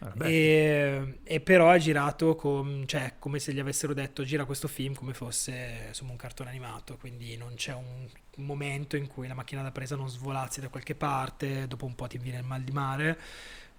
[0.01, 4.67] Ah, e, e, però è girato con, cioè, come se gli avessero detto gira questo
[4.67, 9.35] film come fosse insomma, un cartone animato, quindi non c'è un momento in cui la
[9.35, 12.63] macchina da presa non svolazzi da qualche parte, dopo un po' ti viene il mal
[12.63, 13.17] di mare,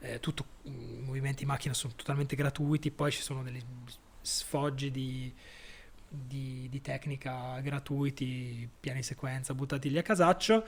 [0.03, 3.61] eh, tutto, i movimenti macchina sono totalmente gratuiti, poi ci sono degli
[4.21, 5.33] sfoggi di,
[6.07, 10.65] di, di tecnica gratuiti, piani sequenza buttati lì a casaccio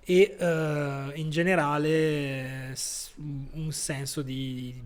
[0.00, 2.76] e uh, in generale
[3.54, 4.80] un senso di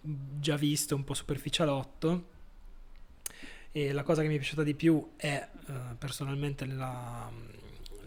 [0.00, 2.30] già visto un po' superficialotto.
[3.74, 7.30] E la cosa che mi è piaciuta di più è uh, personalmente la,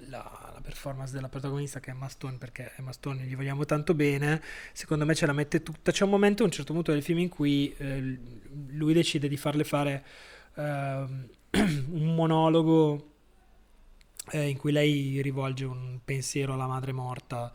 [0.07, 4.41] la, performance della protagonista che è Emma Stone perché Emma Stone gli vogliamo tanto bene
[4.73, 7.19] secondo me ce la mette tutta c'è un momento a un certo punto del film
[7.19, 8.19] in cui eh,
[8.69, 10.03] lui decide di farle fare
[10.55, 13.13] uh, un monologo
[14.31, 17.53] eh, in cui lei rivolge un pensiero alla madre morta,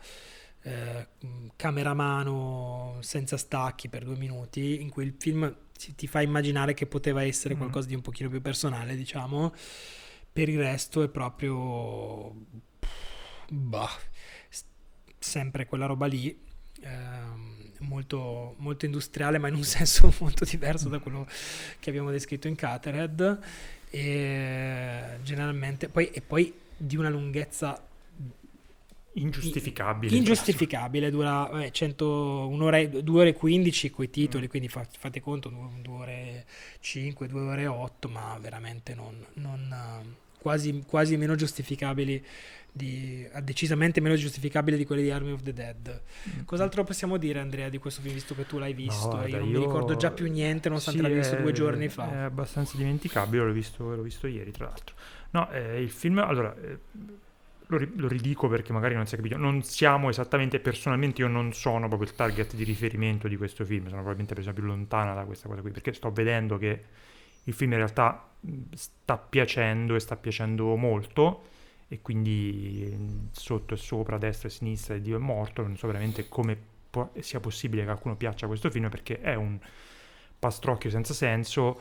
[0.63, 1.07] eh,
[1.55, 5.53] cameramano senza stacchi per due minuti, in cui il film
[5.95, 7.57] ti fa immaginare che poteva essere mm.
[7.57, 9.53] qualcosa di un pochino più personale, diciamo.
[10.31, 12.69] Per il resto è proprio...
[13.53, 13.89] Bah,
[15.19, 16.37] sempre quella roba lì.
[16.83, 21.27] Ehm, molto, molto industriale, ma in un senso molto diverso da quello
[21.79, 23.39] che abbiamo descritto in Catered.
[23.89, 27.87] E generalmente, poi, e poi di una lunghezza
[29.13, 30.15] ingiustificabile.
[30.15, 34.49] Ingiustificabile, dura eh, 100, un'ora, 2 ore e 15 con i titoli, mm.
[34.49, 36.45] quindi fa, fate conto 2 ore
[36.79, 42.23] 5, 2 ore 8, ma veramente non, non quasi, quasi, meno giustificabili,
[42.71, 46.01] di, decisamente meno giustificabili di quelli di Army of the Dead.
[46.29, 46.45] Mm.
[46.45, 49.07] Cos'altro possiamo dire Andrea di questo film, visto che tu l'hai visto?
[49.07, 49.59] No, guarda, io non io...
[49.59, 52.11] mi ricordo già più niente, nonostante sì, l'hai visto due giorni fa.
[52.11, 54.95] È abbastanza dimenticabile, l'ho visto, l'ho visto ieri tra l'altro.
[55.31, 56.77] No, eh, il film, allora, eh,
[57.67, 61.27] lo, ri- lo, ridico perché magari non si è capito, non siamo esattamente, personalmente io
[61.27, 65.13] non sono proprio il target di riferimento di questo film, sono probabilmente presa più lontana
[65.13, 66.83] da questa cosa qui, perché sto vedendo che
[67.43, 68.29] il film in realtà
[68.73, 71.49] sta piacendo e sta piacendo molto
[71.87, 76.57] e quindi sotto e sopra, destra e sinistra Dio è morto, non so veramente come
[76.89, 79.59] può, sia possibile che qualcuno piaccia questo film perché è un
[80.39, 81.79] pastrocchio senza senso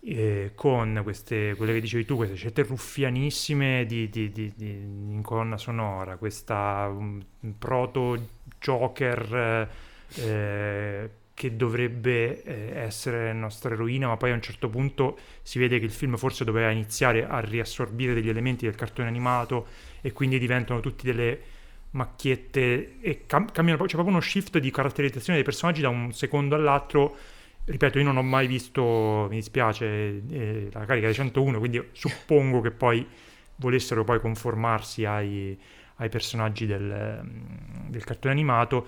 [0.00, 5.56] eh, con queste, quelle che dicevi tu, queste scelte ruffianissime di, di, di, in colonna
[5.56, 7.20] sonora, questa um,
[7.58, 8.16] proto
[8.60, 9.68] Joker
[10.14, 15.78] eh, che dovrebbe eh, essere nostra eroina, ma poi a un certo punto si vede
[15.78, 19.68] che il film forse doveva iniziare a riassorbire degli elementi del cartone animato
[20.00, 21.40] e quindi diventano tutti delle
[21.90, 26.56] macchiette e cam- cambiano, c'è proprio uno shift di caratterizzazione dei personaggi da un secondo
[26.56, 27.16] all'altro
[27.66, 32.60] ripeto, io non ho mai visto, mi dispiace, eh, la carica dei 101, quindi suppongo
[32.60, 33.06] che poi
[33.56, 35.56] volessero poi conformarsi ai,
[35.96, 38.86] ai personaggi del, mm, del, cartone animato.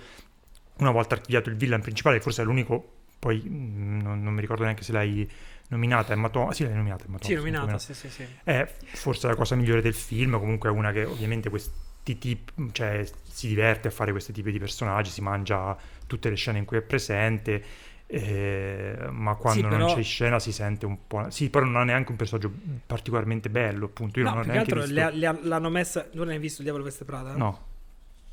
[0.81, 4.65] Una volta archiviato il villain principale, forse è l'unico, poi mm, non, non mi ricordo
[4.65, 5.29] neanche se l'hai
[5.69, 8.27] nominata, Emma Thompson, sì l'hai nominata Emma Thompson, sì, nominata, sì, sì, sì.
[8.43, 13.07] È forse la cosa migliore del film, comunque è una che ovviamente questi tipi, cioè
[13.23, 15.77] si diverte a fare questi tipi di personaggi, si mangia
[16.07, 19.87] tutte le scene in cui è presente eh, ma quando sì, però...
[19.87, 21.31] non c'è scena si sente un po'.
[21.31, 22.53] Sì, però non ha neanche un personaggio
[22.85, 24.19] particolarmente bello, appunto.
[24.19, 24.95] Io no, non ho neanche altro visto...
[24.95, 26.09] le, le, l'hanno messa.
[26.15, 27.37] Non hai visto il Diavolo Veste Prada?
[27.37, 27.67] No.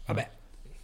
[0.07, 0.30] Vabbè.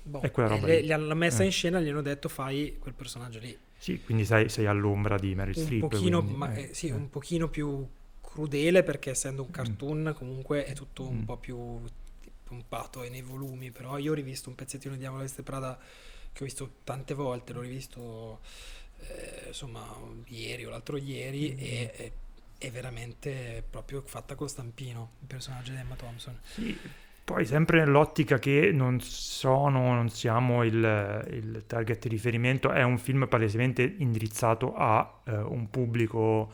[0.04, 0.22] Boh.
[0.22, 0.68] È quella roba.
[0.68, 1.46] Le, l'hanno messa eh.
[1.46, 3.58] in scena e gli hanno detto fai quel personaggio lì.
[3.78, 5.88] Sì, quindi sei, sei all'ombra di Mary Streep.
[5.88, 6.92] Pochino, quindi, ma, eh, sì, eh.
[6.94, 7.88] un pochino più
[8.22, 9.52] crudele perché essendo un mm.
[9.54, 10.14] cartoon mm.
[10.14, 11.24] comunque è tutto un mm.
[11.24, 11.82] po' più
[12.44, 13.72] pompato e nei volumi.
[13.72, 15.78] Però io ho rivisto un pezzettino di Diavolo Veste Prada
[16.32, 18.40] che ho visto tante volte, l'ho rivisto
[19.08, 19.86] eh, insomma
[20.28, 21.66] ieri o l'altro ieri mm-hmm.
[21.66, 22.12] e, e,
[22.58, 26.78] è veramente proprio fatta con stampino il personaggio di Emma Thompson sì,
[27.26, 32.98] Poi sempre nell'ottica che non sono, non siamo il, il target di riferimento, è un
[32.98, 36.52] film palesemente indirizzato a eh, un pubblico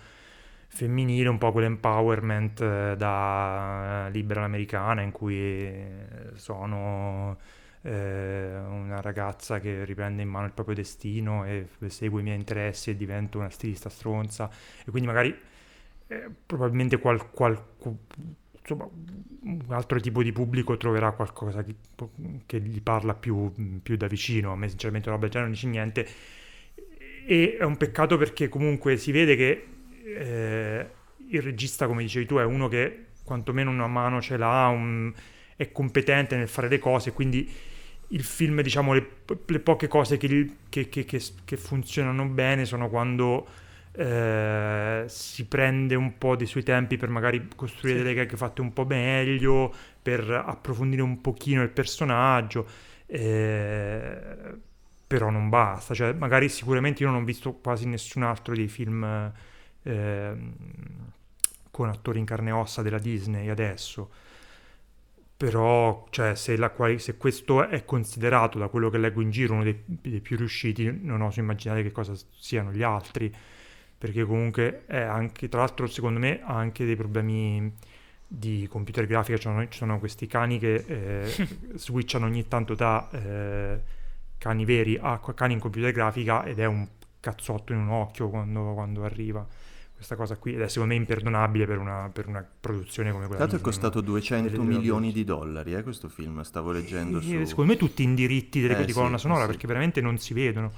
[0.68, 5.68] femminile, un po' quell'empowerment eh, da libera americana in cui
[6.36, 7.38] sono
[7.82, 12.92] eh, una ragazza che riprende in mano il proprio destino e segue i miei interessi
[12.92, 14.50] e divento una stilista stronza.
[14.86, 15.36] E quindi magari
[16.08, 17.60] eh, probabilmente qual, qual,
[18.70, 18.88] insomma,
[19.42, 21.76] un altro tipo di pubblico troverà qualcosa che,
[22.46, 23.52] che gli parla più,
[23.82, 24.52] più, da vicino.
[24.52, 26.08] A me sinceramente roba già non dice niente.
[27.26, 29.68] E è un peccato perché comunque si vede che
[30.04, 30.90] eh,
[31.30, 35.14] il regista, come dicevi tu, è uno che quantomeno una mano ce l'ha, un,
[35.56, 37.50] è competente nel fare le cose, quindi
[38.12, 39.08] il film, diciamo, le,
[39.46, 43.46] le poche cose che, che, che, che, funzionano bene sono quando
[43.92, 48.04] eh, si prende un po' dei suoi tempi per magari costruire sì.
[48.04, 52.68] delle gag fatte un po' meglio, per approfondire un pochino il personaggio,
[53.06, 54.58] eh,
[55.08, 59.32] però non basta, cioè magari sicuramente io non ho visto quasi nessun altro dei film
[59.84, 60.34] eh,
[61.72, 64.10] con attori in carne e ossa della Disney adesso.
[65.38, 69.64] Però cioè, se, la, se, questo è considerato da quello che leggo in giro uno
[69.64, 73.34] dei, dei, più riusciti, non oso immaginare che cosa siano gli altri,
[74.00, 77.72] perché comunque è anche, tra l'altro secondo me ha anche dei problemi
[78.26, 83.82] di computer grafica, cioè, ci sono questi cani che eh, switchano ogni tanto da eh,
[84.38, 86.88] cani veri a cani in computer grafica ed è un
[87.20, 89.46] cazzotto in un occhio quando, quando arriva
[89.94, 93.42] questa cosa qui ed è secondo me imperdonabile per una, per una produzione come quella.
[93.42, 97.44] Tanto è costato 200 milioni di dollari eh, questo film, stavo leggendo su...
[97.44, 99.48] Secondo me tutti in diritti delle, eh, di colonna sì, sonora sì.
[99.48, 100.72] perché veramente non si vedono.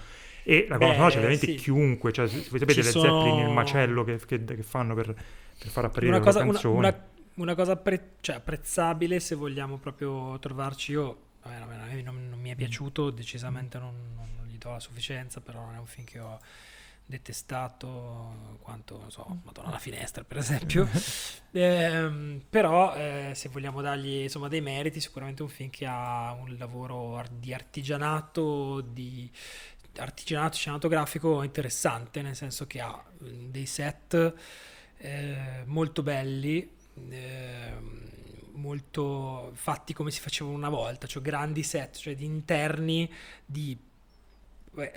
[0.43, 1.55] E la colonna sonora c'è veramente sì.
[1.55, 3.21] chiunque, cioè, voi sapete le sono...
[3.21, 6.77] Zeppelin, il macello che, che, che fanno per, per, far apparire una cosa, canzoni.
[6.77, 7.05] Una, una,
[7.35, 12.55] una cosa pre- cioè, apprezzabile se vogliamo proprio trovarci io, vabbè, non, non, mi è
[12.55, 16.39] piaciuto, decisamente non, non, gli do la sufficienza, però non è un film che ho
[17.05, 20.87] detestato quanto, non so, Madonna la finestra per esempio,
[21.51, 26.55] eh, però eh, se vogliamo dargli insomma dei meriti, sicuramente un film che ha un
[26.57, 29.29] lavoro di artigianato, di
[29.97, 34.33] artigianato cinematografico interessante, nel senso che ha dei set
[34.97, 36.69] eh, molto belli,
[37.09, 38.09] ehm,
[38.53, 43.11] molto fatti come si faceva una volta, cioè grandi set, cioè di interni
[43.45, 43.77] di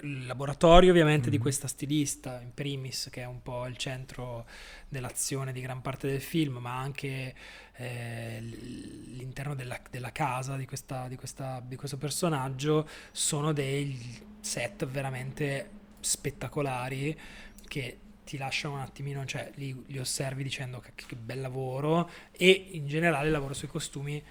[0.02, 1.30] il laboratorio ovviamente mm.
[1.30, 4.46] di questa stilista, in primis, che è un po' il centro
[4.88, 7.34] dell'azione di gran parte del film, ma anche
[7.76, 13.98] eh, l'interno della, della casa di, questa, di, questa, di, questo personaggio, sono dei
[14.40, 15.70] set veramente
[16.00, 17.18] spettacolari
[17.66, 22.68] che ti lasciano un attimino, cioè li, li osservi dicendo che, che bel lavoro e
[22.72, 24.22] in generale il lavoro sui costumi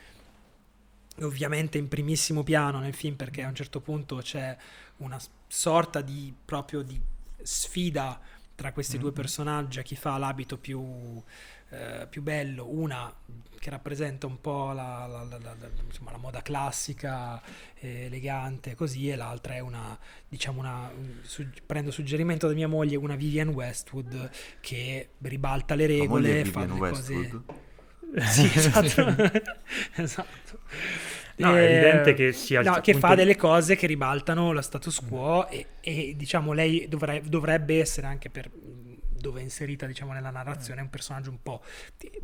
[1.21, 4.57] ovviamente in primissimo piano nel film perché a un certo punto c'è
[4.97, 6.99] una sorta di proprio di
[7.41, 8.19] sfida
[8.55, 9.01] tra questi mm-hmm.
[9.01, 11.21] due personaggi a chi fa l'abito più,
[11.69, 13.13] eh, più, bello, una
[13.59, 15.55] che rappresenta un po' la, la, la,
[15.85, 17.41] insomma, la moda classica,
[17.79, 19.97] eh, elegante, così, e l'altra è una,
[20.27, 20.91] diciamo, una,
[21.21, 24.29] su, prendo suggerimento da mia moglie, una Vivian Westwood
[24.59, 27.41] che ribalta le regole, fa le cose...
[28.15, 29.41] Sì, esatto.
[29.95, 30.59] esatto.
[31.37, 35.47] No, è evidente che sia no, che fa delle cose che ribaltano lo status quo
[35.47, 38.49] e, e diciamo lei dovrebbe, dovrebbe essere anche per
[39.23, 41.63] dove è inserita diciamo nella narrazione è un personaggio un po'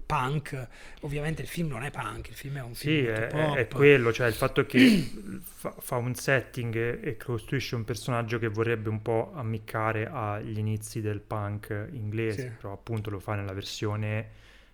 [0.05, 0.67] punk.
[1.01, 4.11] Ovviamente il film non è punk il film è un film sì, è, è, quello
[4.11, 5.09] cioè il fatto che
[5.41, 10.57] fa, fa, un setting e, e, costruisce un personaggio che vorrebbe un po' ammiccare agli
[10.57, 12.55] inizi del punk inglese sì.
[12.59, 14.29] però appunto lo fa nella versione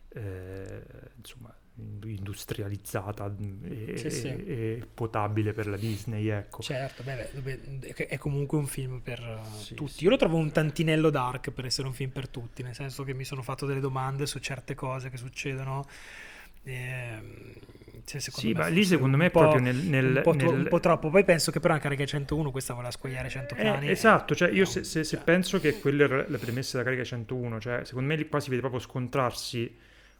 [0.10, 0.82] eh,
[1.18, 4.28] insomma industrializzata e, sì, sì.
[4.28, 6.62] e, potabile per la Disney ecco.
[6.62, 11.52] certo beh, è comunque un film per sì, tutti io lo trovo un tantinello dark
[11.52, 14.40] per essere un film per tutti nel senso che mi sono fatto delle domande su
[14.40, 15.86] certe cose che succedono
[16.64, 17.22] eh,
[18.06, 20.48] cioè sì, ma lì secondo me è proprio nel, nel, un, po nel...
[20.48, 21.10] un, po troppo.
[21.10, 23.88] Poi penso che però anche Carica 101 questa voleva squagliare 100 eh, cani.
[23.88, 25.26] Eh, esatto, cioè io no, se, se, se, cioè.
[25.26, 28.50] penso che quelle erano le premesse della Carica 101, cioè secondo me lì qua si
[28.50, 29.76] vede proprio scontrarsi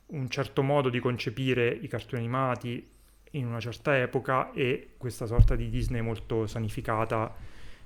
[0.08, 2.88] un certo modo di concepire i cartoni animati
[3.32, 7.34] in una certa epoca e questa sorta di Disney molto sanificata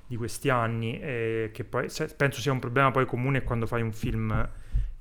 [0.05, 3.93] di questi anni, eh, che poi penso sia un problema poi comune quando fai un
[3.93, 4.49] film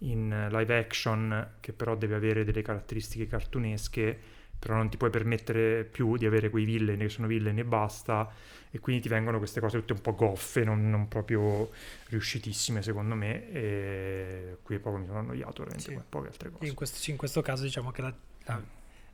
[0.01, 4.16] in live action che però deve avere delle caratteristiche cartunesche,
[4.59, 8.31] però non ti puoi permettere più di avere quei villain che sono villain e basta,
[8.70, 11.70] e quindi ti vengono queste cose tutte un po' goffe, non, non proprio
[12.07, 15.93] riuscitissime secondo me, e qui proprio mi sono annoiato veramente sì.
[15.93, 16.66] come poche altre cose.
[16.66, 18.15] In questo, in questo caso diciamo che la,
[18.45, 18.62] la,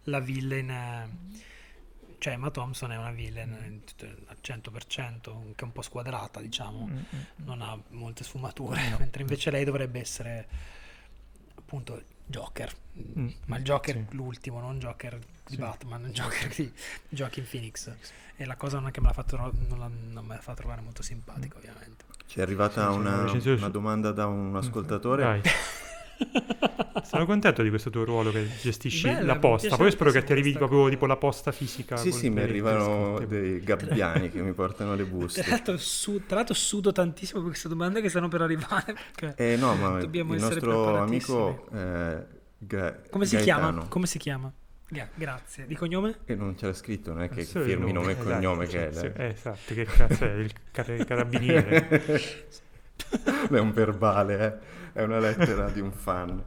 [0.04, 1.42] la villain
[2.18, 6.86] cioè Emma Thompson è una villain eh, al 100% che è un po' squadrata diciamo
[6.86, 7.20] Mm, mm.
[7.44, 10.48] non ha molte sfumature mentre invece lei dovrebbe essere
[11.54, 12.72] appunto Joker
[13.18, 14.14] Mm, ma il Joker sì.
[14.14, 15.56] l'ultimo non Joker di Sì.
[15.56, 16.72] Batman Joker di
[17.08, 17.92] Joaquin Phoenix
[18.36, 20.54] e la cosa non è che me l'ha fatto non, la- non me la fa
[20.54, 23.22] trovare molto simpatico ovviamente Ci è arrivata Sì, una,
[23.56, 25.22] una domanda da un ascoltatore.
[25.24, 25.42] Dai.
[27.04, 29.76] Sono contento di questo tuo ruolo che gestisci Bella, la posta.
[29.76, 30.90] Poi spero che ti arrivi proprio cosa.
[30.90, 31.96] tipo la posta fisica.
[31.96, 35.44] Sì, sì, mi arrivano dei gabbiani che mi portano le tra buste.
[35.48, 38.94] l'altro, su- tra l'altro sudo tantissimo per queste domande che stanno per arrivare
[39.36, 43.36] Eh no, ma Dobbiamo il essere nostro amico eh, Ga- come si
[43.88, 44.52] come si chiama?
[44.88, 46.18] Gra- grazie di cognome?
[46.24, 48.88] Che non c'era scritto, non è che il firmi nome e esatto, cognome sì, che
[48.88, 48.92] è.
[48.92, 52.46] sì, eh, esatto, che cazzo è il car- carabiniere.
[53.50, 54.82] è un verbale, eh.
[54.94, 56.42] È una lettera di un fan.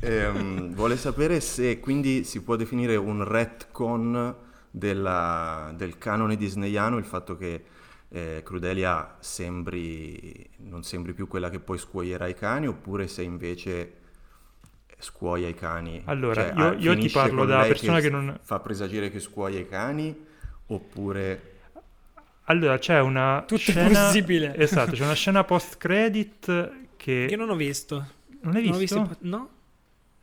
[0.00, 4.34] Ehm, vuole sapere se quindi si può definire un retcon
[4.70, 7.64] della- del canone disneyano il fatto che
[8.10, 13.92] eh, Crudelia sembri, non sembri più quella che poi scuoierà i cani oppure se invece
[14.98, 16.02] scuoia i cani.
[16.06, 19.20] Allora, Cioè, io- ah, io ti parlo da persona che s- non- fa presagire che
[19.20, 20.16] scuoia i cani
[20.66, 21.52] oppure...
[22.46, 23.88] Allora, c'è una Tutto è scena...
[23.88, 24.54] possibile.
[24.56, 27.26] Esatto, c'è una scena post-credit che...
[27.28, 27.94] che non ho visto
[28.42, 29.00] Non hai Non ho visto?
[29.02, 29.48] visto i- no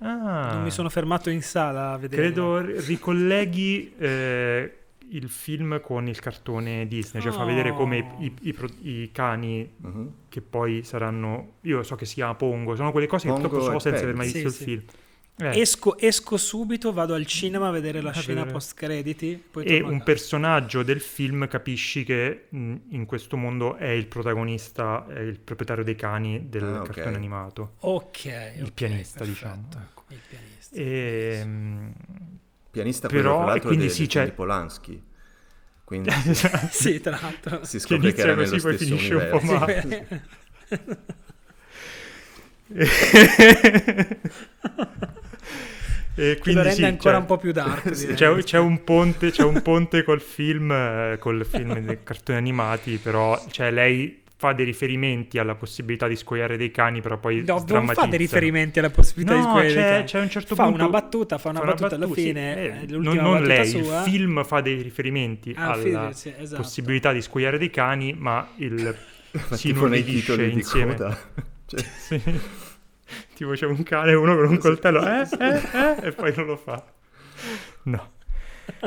[0.04, 0.54] Ah.
[0.54, 4.78] non mi sono fermato in sala a vedere Credo ri- ricolleghi eh,
[5.10, 8.16] il film con il cartone Disney, cioè fa vedere come i, Oh.
[8.24, 8.34] i-
[8.82, 10.12] i i cani Mhm.
[10.30, 11.56] che poi saranno...
[11.62, 14.04] Io so che si chiama Pongo, sono quelle cose che Pongo purtroppo so e senza
[14.06, 14.64] aver mai visto Sì, il sì.
[14.64, 14.84] film.
[15.38, 18.46] Eh, esco, esco subito vado al cinema a vedere la A scena vedere.
[18.46, 24.08] post crediti e un personaggio del film capisci che mh, in questo mondo è il
[24.08, 26.82] protagonista, è il proprietario dei cani del Ah, ok.
[26.82, 27.76] cartone animato.
[27.80, 28.26] ok
[28.58, 29.26] Il ok, pianista, perfetto.
[29.26, 30.04] diciamo, ecco.
[30.10, 31.94] il pianista E, mh,
[32.72, 35.04] Pianista Però, e l'altro quindi sì, c'è- di Polanski.
[35.84, 36.10] Quindi
[36.72, 39.40] sì tra l'altro si che scopre che inizia era così, nello poi finisce un po'
[39.42, 40.28] male.
[46.16, 48.08] e quindi lo rende sì, ancora cioè, un po' più dark Sì.
[48.14, 52.98] c'è, c'è un ponte, c'è un ponte col film, eh, col film dei cartoni animati,
[52.98, 57.64] però cioè, lei fa dei riferimenti alla possibilità di scoiare dei cani, però poi No,
[57.68, 60.80] non fa dei riferimenti alla possibilità di No, scoprire c'è, c'è un certo fa punto...
[60.82, 64.04] una battuta fa una battuta alla sì, fine eh, eh, non, non battuta lei, sua
[64.04, 66.62] il film fa dei riferimenti Ah, alla film, sì, esatto.
[66.62, 68.96] possibilità di scoiare dei cani, ma il
[69.50, 70.96] Ma si di insieme.
[70.96, 71.18] coda.
[71.68, 72.22] Cioè, Sì.
[73.36, 76.58] tipo c'è un cane, uno con un coltello, eh, eh, eh, e poi non lo
[76.58, 76.84] fa.
[77.84, 78.12] No.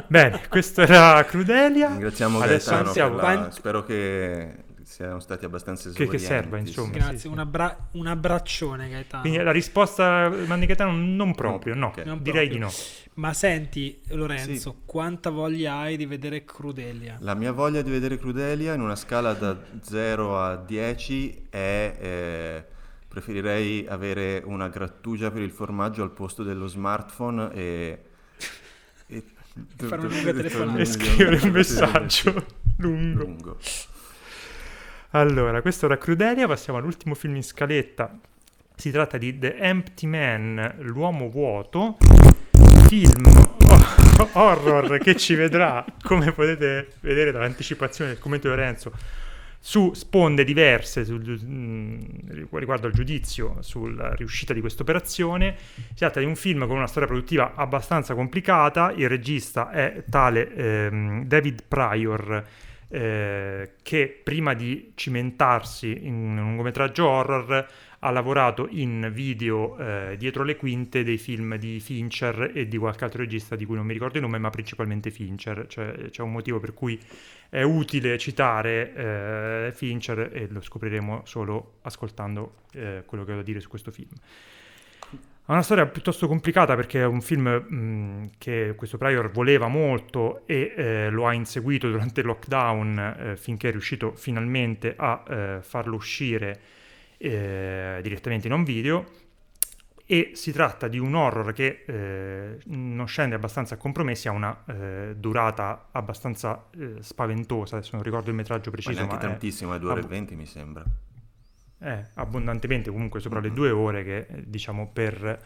[0.07, 1.89] Bene, questo era Crudelia.
[1.89, 3.15] ringraziamo Adesso Gaetano andiamo.
[3.17, 6.93] per la- Quanti- spero che siano stati abbastanza Che- che serva, insomma.
[6.93, 6.99] sì.
[6.99, 7.27] grazie sì.
[7.27, 11.87] un, abbra- un abbraccione Gaetano Quindi la risposta Mandi Gaetano non proprio, no.
[11.89, 12.05] Ok.
[12.05, 12.51] Non Direi proprio.
[12.51, 12.71] di no.
[13.15, 18.75] ma senti Lorenzo quanta voglia hai di vedere Crudelia La mia voglia di vedere Crudelia
[18.75, 21.97] in una scala da 0 a 10 è...
[21.99, 22.65] eh,
[23.15, 28.03] preferirei avere una grattugia per il formaggio al posto dello smartphone e...
[29.07, 29.23] e
[29.77, 30.78] Fare una lunga telefonata.
[30.81, 32.45] E scrivere un messaggio
[32.78, 33.23] lungo.
[33.23, 33.59] lungo.
[35.11, 38.19] Allora, questo era Crudelia, passiamo all'ultimo film in scaletta.
[38.74, 41.97] Si tratta di The Empty Man, l'uomo vuoto,
[42.89, 43.23] film
[44.19, 48.91] ho- horror che ci vedrà, come potete vedere dall'anticipazione del commento di Lorenzo,
[49.66, 55.57] su sponde diverse sul- mh, riguardo al giudizio sulla riuscita di questa operazione.
[55.57, 60.55] Si tratta di un film con una storia produttiva abbastanza complicata, il regista è tale
[60.55, 62.47] ehm, David Pryor,
[62.89, 67.66] eh, che prima di cimentarsi in un lungometraggio horror
[68.01, 73.05] ha lavorato in video eh, dietro le quinte dei film di Fincher e di qualche
[73.05, 75.65] altro regista di cui non mi ricordo il nome, ma principalmente Fincher.
[75.66, 77.01] Cioè, c'è un motivo per cui
[77.55, 78.93] è utile citare
[79.68, 83.93] eh, Fincher e lo scopriremo solo ascoltando eh, quello che ho da dire su questo
[83.93, 84.10] film.
[85.09, 90.44] Ha una storia piuttosto complicata perché è un film mh, che questo Pryor voleva molto
[90.48, 95.59] e eh, lo ha inseguito durante il lockdown eh, finché è riuscito finalmente a eh,
[95.60, 96.60] farlo uscire
[97.18, 99.06] eh, direttamente in un video
[100.06, 104.64] e si tratta di un horror che eh, non scende abbastanza a compromessi, ha una
[104.66, 109.78] eh, durata abbastanza eh, spaventosa, adesso non ricordo il metraggio preciso, neanche ma tantissimo, è
[109.78, 110.85] 2 ore e ab- 20 mi sembra.
[111.81, 113.55] eh, abbondantemente comunque sopra le Mhm.
[113.55, 115.43] due ore che eh, diciamo per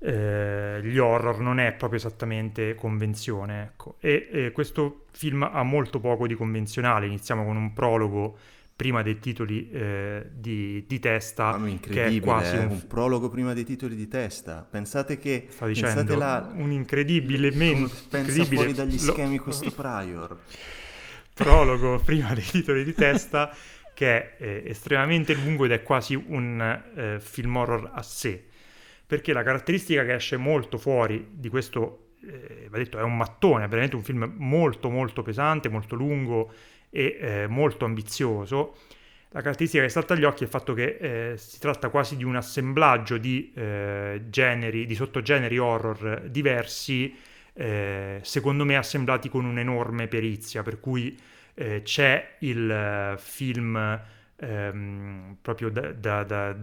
[0.00, 3.96] eh, gli horror non è proprio esattamente convenzione ecco.
[4.00, 8.36] e eh, questo film ha molto poco di convenzionale iniziamo con un prologo
[8.78, 11.48] prima dei titoli eh, di, di, testa.
[11.48, 12.58] Ah, che è quasi eh?
[12.60, 12.70] un...
[12.70, 12.86] un...
[12.86, 14.64] prologo prima dei titoli di testa.
[14.70, 15.48] Pensate che...
[15.48, 16.48] Sto dicendo, la...
[16.54, 17.50] un incredibile...
[17.50, 17.90] Men...
[18.08, 18.54] Pensa incredibile...
[18.54, 19.42] fuori dagli schemi Lo...
[19.42, 20.38] questo Prior.
[21.34, 23.52] prologo prima dei titoli di testa
[23.94, 26.60] che è eh, estremamente lungo ed è quasi un
[26.94, 28.44] eh, film horror a sé.
[29.04, 33.64] Perché la caratteristica che esce molto fuori di questo, eh, va detto, è un mattone,
[33.64, 36.52] è veramente un film molto molto pesante, molto lungo
[36.90, 38.76] e eh, molto ambizioso.
[39.30, 42.24] La caratteristica che salta agli occhi è il fatto che eh, si tratta quasi di
[42.24, 47.14] un assemblaggio di eh, generi, di sottogeneri horror diversi,
[47.52, 51.14] eh, secondo me assemblati con un'enorme perizia, per cui
[51.54, 54.00] eh, c'è il eh, film
[54.36, 56.56] ehm, proprio da, da, da,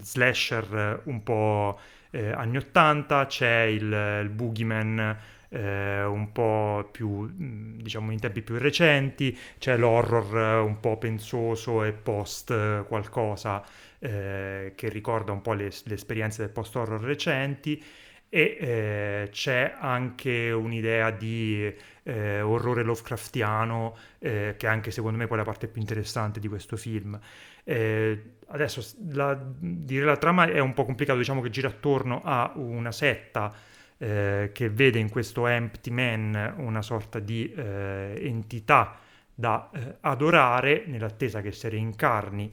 [0.00, 1.80] slasher un po'
[2.12, 5.18] anni 80, c'è il, il Boogeyman
[5.48, 11.84] eh, un po' più, diciamo, in tempi più recenti, c'è l'horror eh, un po' pensoso
[11.84, 13.64] e post eh, qualcosa
[13.98, 17.82] eh, che ricorda un po' le, le esperienze del post-horror recenti
[18.28, 25.26] e eh, c'è anche un'idea di eh, orrore Lovecraftiano eh, che è anche secondo me
[25.26, 27.18] poi la parte più interessante di questo film.
[27.64, 32.52] Eh, adesso la, dire la trama è un po' complicato, diciamo che gira attorno a
[32.56, 33.52] una setta
[33.98, 38.98] eh, che vede in questo Empty Man una sorta di eh, entità
[39.34, 42.52] da eh, adorare nell'attesa che si reincarni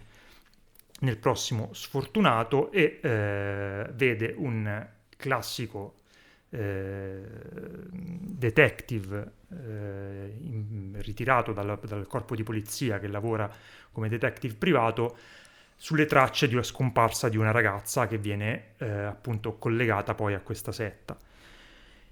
[1.00, 4.88] nel prossimo sfortunato e eh, vede un
[5.18, 5.96] classico
[6.50, 7.22] eh,
[7.90, 13.50] detective eh, in, ritirato dal, dal corpo di polizia che lavora
[13.92, 15.18] come detective privato
[15.76, 20.40] sulle tracce di una scomparsa di una ragazza che viene eh, appunto collegata poi a
[20.40, 21.18] questa setta.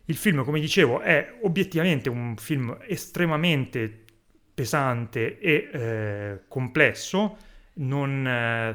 [0.05, 4.05] Il film, come dicevo, è obiettivamente un film estremamente
[4.53, 7.37] pesante e eh, complesso,
[7.75, 8.73] non eh,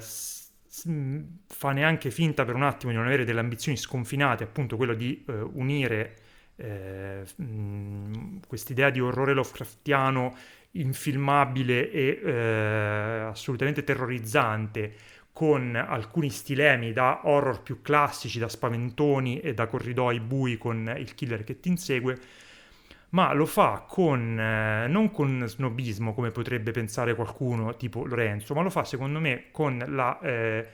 [1.46, 5.24] fa neanche finta per un attimo di non avere delle ambizioni sconfinate, appunto quello di
[5.26, 6.16] eh, unire
[6.56, 7.22] eh,
[8.46, 10.34] quest'idea di orrore Lovecraftiano
[10.72, 12.30] infilmabile e eh,
[13.30, 14.94] assolutamente terrorizzante
[15.36, 21.14] con alcuni stilemi da horror più classici, da spaventoni e da corridoi bui con il
[21.14, 22.18] killer che ti insegue,
[23.10, 28.62] ma lo fa con, eh, non con snobismo come potrebbe pensare qualcuno tipo Lorenzo, ma
[28.62, 30.68] lo fa secondo me con la eh,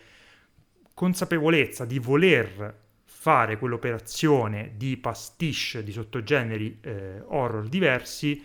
[0.95, 8.41] consapevolezza di voler fare quell'operazione di pastiche di sottogeneri eh, horror diversi,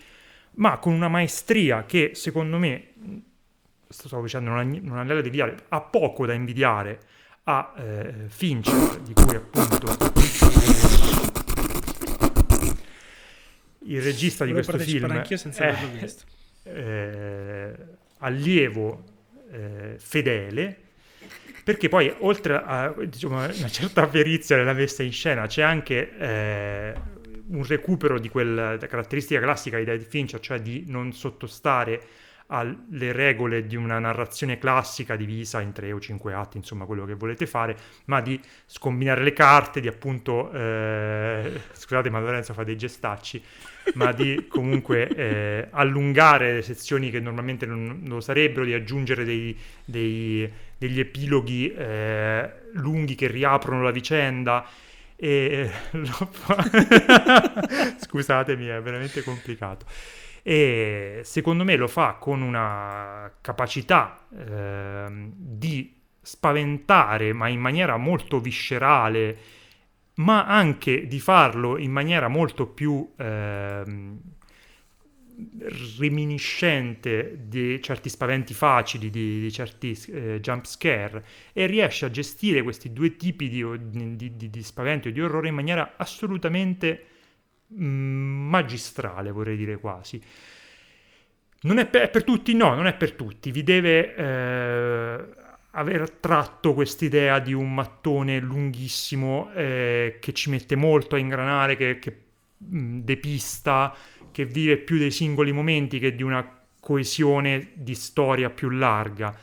[0.54, 2.94] ma con una maestria che secondo me
[3.90, 7.00] stavo dicendo, non ha, non ha nulla da invidiare, ha poco da invidiare
[7.44, 10.16] a eh, Fincher, di cui appunto
[13.88, 16.24] il regista di questo film anch'io senza è visto.
[16.64, 17.74] Eh,
[18.20, 19.04] allievo
[19.52, 20.78] eh, fedele
[21.64, 26.94] perché poi oltre a diciamo, una certa perizia nella messa in scena c'è anche eh,
[27.50, 32.02] un recupero di quella caratteristica classica di David Fincher cioè di non sottostare
[32.48, 37.16] alle regole di una narrazione classica divisa in tre o cinque atti, insomma quello che
[37.16, 37.76] volete fare,
[38.06, 43.44] ma di scombinare le carte, di appunto, eh, scusate ma Lorenzo fa dei gestacci,
[43.96, 49.58] ma di comunque eh, allungare le sezioni che normalmente non, lo sarebbero, di aggiungere dei,
[49.84, 54.66] dei, degli epiloghi eh, lunghi che riaprono la vicenda.
[55.20, 55.70] E
[58.00, 59.86] scusatemi, è veramente complicato
[60.50, 68.40] e secondo me lo fa con una capacità eh, di spaventare ma in maniera molto
[68.40, 69.38] viscerale
[70.16, 73.84] ma anche di farlo in maniera molto più eh,
[76.00, 82.64] reminiscente di certi spaventi facili, di, di certi eh, jump scare e riesce a gestire
[82.64, 87.17] questi due tipi di, di, di spavento e di orrore in maniera assolutamente
[87.76, 90.22] magistrale, vorrei dire quasi.
[91.62, 92.54] Non è per, è per, tutti?
[92.54, 93.52] No, non è per tutti.
[93.52, 95.26] Vi deve eh,
[95.72, 102.00] aver tratto quest'idea di un mattone lunghissimo eh, che ci mette molto a ingranare, che,
[102.00, 102.18] che
[102.58, 103.96] mh, mm, depista,
[104.32, 106.48] che vive più dei singoli momenti che di una
[106.80, 109.36] coesione di storia più larga.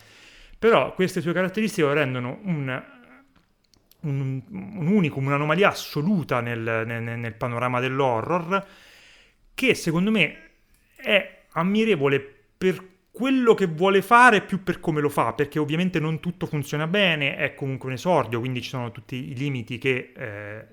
[0.59, 2.83] Però queste sue caratteristiche lo rendono un
[4.05, 8.67] un, un unicum, un'anomalia assoluta nel, nel, nel panorama dell'horror,
[9.55, 10.37] che secondo me
[10.97, 12.21] è ammirevole
[12.57, 16.89] per quello che vuole fare più per come lo fa, perché ovviamente non tutto funziona
[16.89, 20.67] bene, è comunque un esordio, quindi ci sono tutti i limiti che eh,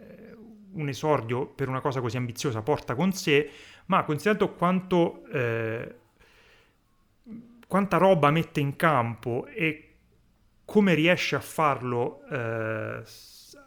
[0.74, 3.48] un esordio per una cosa così ambiziosa porta con sé,
[3.86, 5.96] ma considerato quanto, eh,
[7.68, 9.91] quanta roba mette in campo e
[10.72, 13.02] come riesce a farlo eh,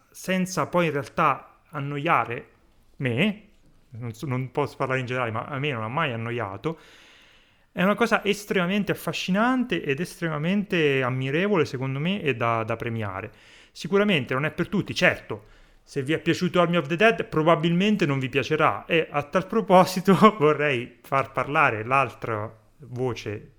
[0.09, 2.47] senza poi in realtà annoiare
[2.95, 3.43] me,
[3.91, 6.79] non, so, non, posso parlare in generale, ma a me non ha mai annoiato,
[7.71, 13.31] è una cosa estremamente affascinante ed estremamente ammirevole secondo me e da, da premiare.
[13.71, 15.45] Sicuramente non è per tutti, certo,
[15.83, 19.45] se vi è piaciuto Army of the Dead probabilmente non vi piacerà e a tal
[19.45, 23.51] proposito vorrei far parlare l'altra voce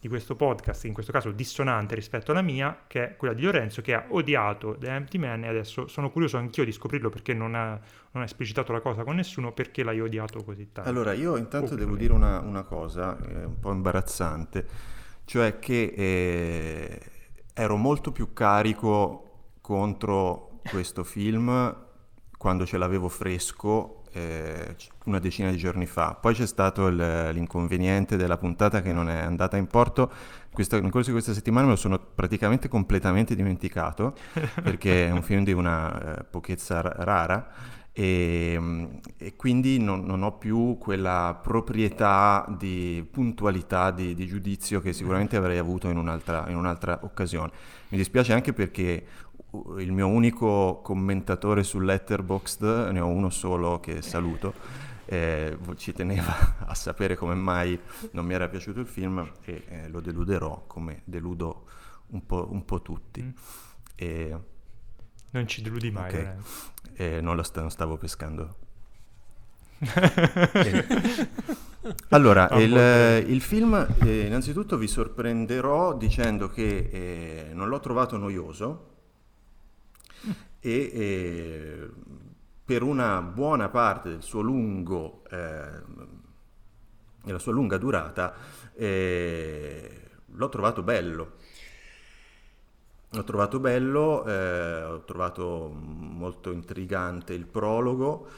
[0.00, 3.82] di questo podcast, in questo caso dissonante rispetto alla mia, che è quella di Lorenzo,
[3.82, 7.54] che ha odiato The Empty Man e adesso sono curioso anch'io di scoprirlo perché non
[7.54, 7.78] ha,
[8.12, 10.88] non ha esplicitato la cosa con nessuno, perché l'hai odiato così tanto.
[10.88, 14.66] Allora, io intanto devo dire una, una cosa eh, un po' imbarazzante,
[15.26, 17.00] cioè che eh,
[17.52, 21.88] ero molto più carico contro questo film
[22.38, 26.14] quando ce l'avevo fresco eh, una decina di giorni fa.
[26.14, 30.10] Poi c'è stato il, l'inconveniente della puntata che non è andata in porto.
[30.52, 34.14] Questo, nel corso di questa settimana me lo sono praticamente completamente dimenticato
[34.62, 40.38] perché è un film di una eh, pochezza rara e, e quindi non, non, ho
[40.38, 46.56] più quella proprietà di puntualità di, di giudizio che sicuramente avrei avuto in un'altra, in
[46.56, 47.50] un'altra occasione.
[47.88, 49.04] Mi dispiace anche perché
[49.78, 54.54] il mio unico commentatore su Letterboxd, ne ho uno solo che saluto,
[55.06, 57.78] eh, ci teneva a sapere come mai
[58.12, 61.66] non mi era piaciuto il film e eh, lo deluderò come deludo
[62.08, 63.22] un po', un po tutti.
[63.22, 63.30] Mm.
[63.96, 64.38] E...
[65.30, 66.08] Non ci deludi mai.
[66.08, 66.36] Okay.
[66.94, 68.56] Eh, non, st- non stavo pescando.
[72.10, 78.99] Allora, il, il, film, eh, innanzitutto vi sorprenderò dicendo che eh, non l'ho trovato noioso,
[80.60, 81.90] e eh,
[82.64, 85.82] per una buona parte del suo lungo, eh,
[87.24, 88.34] della sua lunga durata,
[88.74, 91.32] eh, l'ho trovato bello.
[93.12, 98.28] L'ho trovato bello, eh, ho trovato molto intrigante il prologo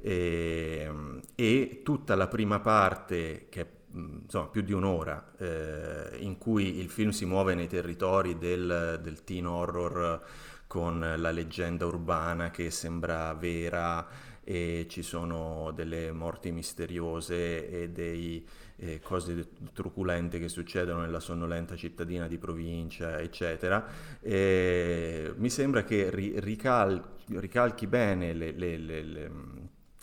[0.00, 0.90] e,
[1.34, 6.90] e tutta la prima parte, che è insomma, più di un'ora, eh, in cui il
[6.90, 10.22] film si muove nei territori del, del teen horror
[10.68, 14.06] con la leggenda urbana che sembra vera
[14.44, 18.42] e ci sono delle morti misteriose e delle
[18.76, 23.84] eh, cose truculente che succedono nella sonnolenta cittadina di provincia, eccetera.
[24.20, 29.30] E mi sembra che ri- rical- ricalchi bene le, le, le,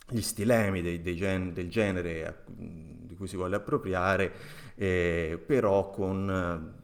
[0.08, 4.32] gli stilemi dei, dei gen- del genere di cui si vuole appropriare,
[4.74, 6.74] eh, però con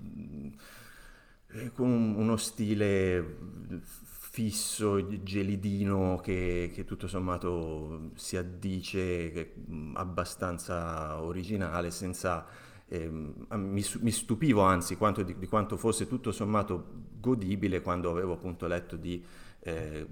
[1.54, 3.36] eh, con uno stile
[3.81, 9.55] fisso, gelidino, che, che tutto sommato si addice,
[9.94, 12.47] abbastanza originale, senza...
[12.89, 18.35] Eh, mi, mi, stupivo anzi quanto, di, di, quanto fosse tutto sommato godibile quando avevo
[18.35, 19.24] appunto letto di
[19.61, 20.07] eh,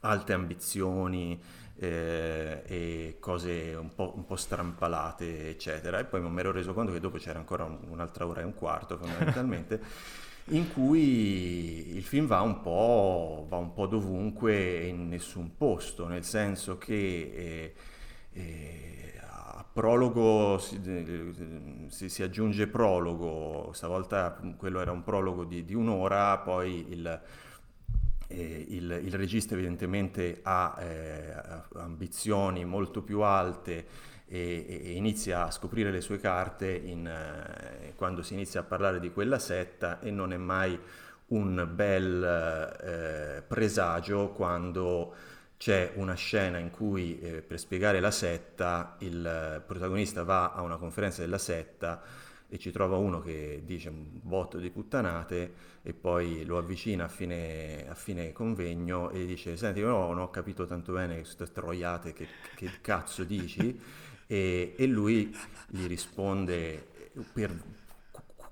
[0.00, 1.40] alte ambizioni,
[1.82, 5.98] eh, e cose un po', un po', strampalate, eccetera.
[5.98, 8.54] E poi mi ero reso conto che dopo c'era ancora un, un'altra ora e un
[8.54, 9.80] quarto, fondamentalmente,
[10.46, 16.06] in cui il film va un, po', va un po' dovunque e in nessun posto,
[16.06, 17.74] nel senso che eh,
[18.32, 19.20] eh,
[19.72, 20.80] prologo si,
[21.88, 27.20] si, si, aggiunge prologo, stavolta quello era un prologo di, di un'ora, poi il
[28.32, 31.34] eh, il, il, regista evidentemente ha eh,
[31.74, 33.86] ambizioni molto più alte
[34.32, 38.98] e, e, inizia a scoprire le sue carte in, eh, quando si inizia a parlare
[38.98, 40.78] di quella setta e non è mai
[41.26, 42.24] un bel
[42.82, 45.14] eh, presagio quando
[45.58, 50.78] c'è una scena in cui eh, per spiegare la setta il protagonista va a una
[50.78, 52.02] conferenza della setta
[52.48, 57.08] e ci trova uno che dice un botto di puttanate e poi lo avvicina a
[57.08, 62.14] fine, a fine convegno e dice senti no, non ho capito tanto bene queste troiate
[62.14, 63.78] che, che cazzo dici
[64.32, 65.36] e, e lui
[65.68, 66.88] gli risponde
[67.34, 67.54] per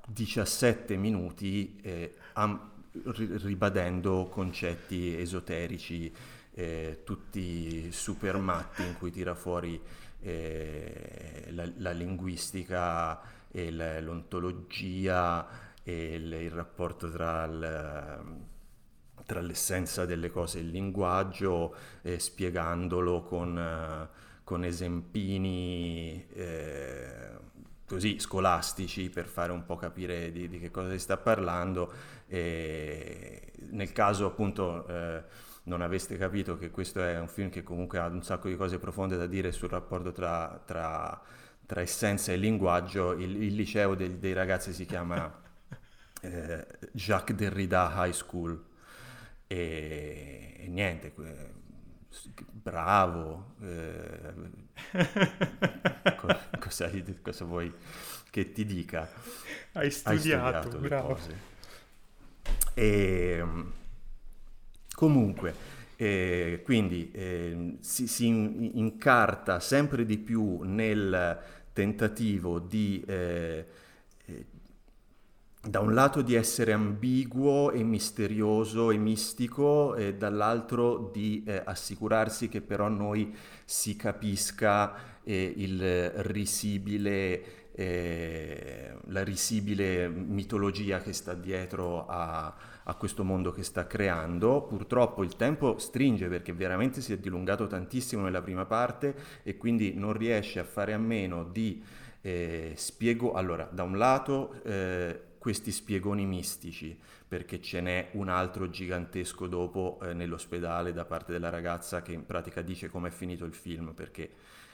[0.09, 6.13] 17 minuti eh, am, ribadendo concetti esoterici
[6.53, 9.81] eh, tutti super matti in cui tira fuori
[10.21, 13.19] eh, la, la linguistica
[13.51, 15.49] e l'ontologia
[15.83, 18.43] e il, il rapporto tra, il,
[19.25, 27.31] tra, l'essenza delle cose e il linguaggio, eh, spiegandolo con, eh, con esempini eh,
[27.87, 31.93] così scolastici per fare un po' capire di, di che cosa si sta parlando.
[32.27, 35.23] E nel caso appunto eh,
[35.65, 38.81] non aveste capito che questo è un film che comunque ha un sacco di cose
[38.81, 41.23] profonde da dire sul rapporto tra, tra
[41.65, 45.33] tra essenza e linguaggio, il, il liceo dei, dei, ragazzi si chiama
[46.23, 48.61] eh, Jacques Derrida High School.
[49.47, 51.13] E, e niente,
[52.53, 53.55] bravo.
[53.63, 54.35] Eh,
[56.61, 56.91] cosa,
[57.23, 57.73] cosa, vuoi
[58.31, 59.09] che ti dica?
[59.73, 61.19] Hai studiato, Hai studiato bravo.
[62.75, 63.73] E, ehm,
[64.95, 65.55] comunque,
[65.97, 71.39] eh, quindi eh, si, si, incarta sempre di più nel
[71.73, 73.67] tentativo di, eh,
[74.25, 74.47] eh,
[75.63, 82.49] da un lato di essere ambiguo e misterioso e mistico e dall'altro di eh, assicurarsi
[82.49, 83.35] che però noi
[83.65, 93.25] si capisca eh, il risibile eh, la risibile mitologia che sta dietro a, a, questo
[93.25, 94.63] mondo che sta creando.
[94.63, 99.95] Purtroppo il tempo stringe perché veramente si è dilungato tantissimo nella prima parte e quindi
[99.95, 101.83] non riesce a fare a meno di
[102.21, 103.33] eh, spiego.
[103.33, 106.95] Allora, da un lato eh, questi spiegoni mistici,
[107.27, 112.27] perché ce n'è un altro gigantesco dopo eh, nell'ospedale da parte della ragazza che in
[112.27, 114.31] pratica dice com'è finito il film, perché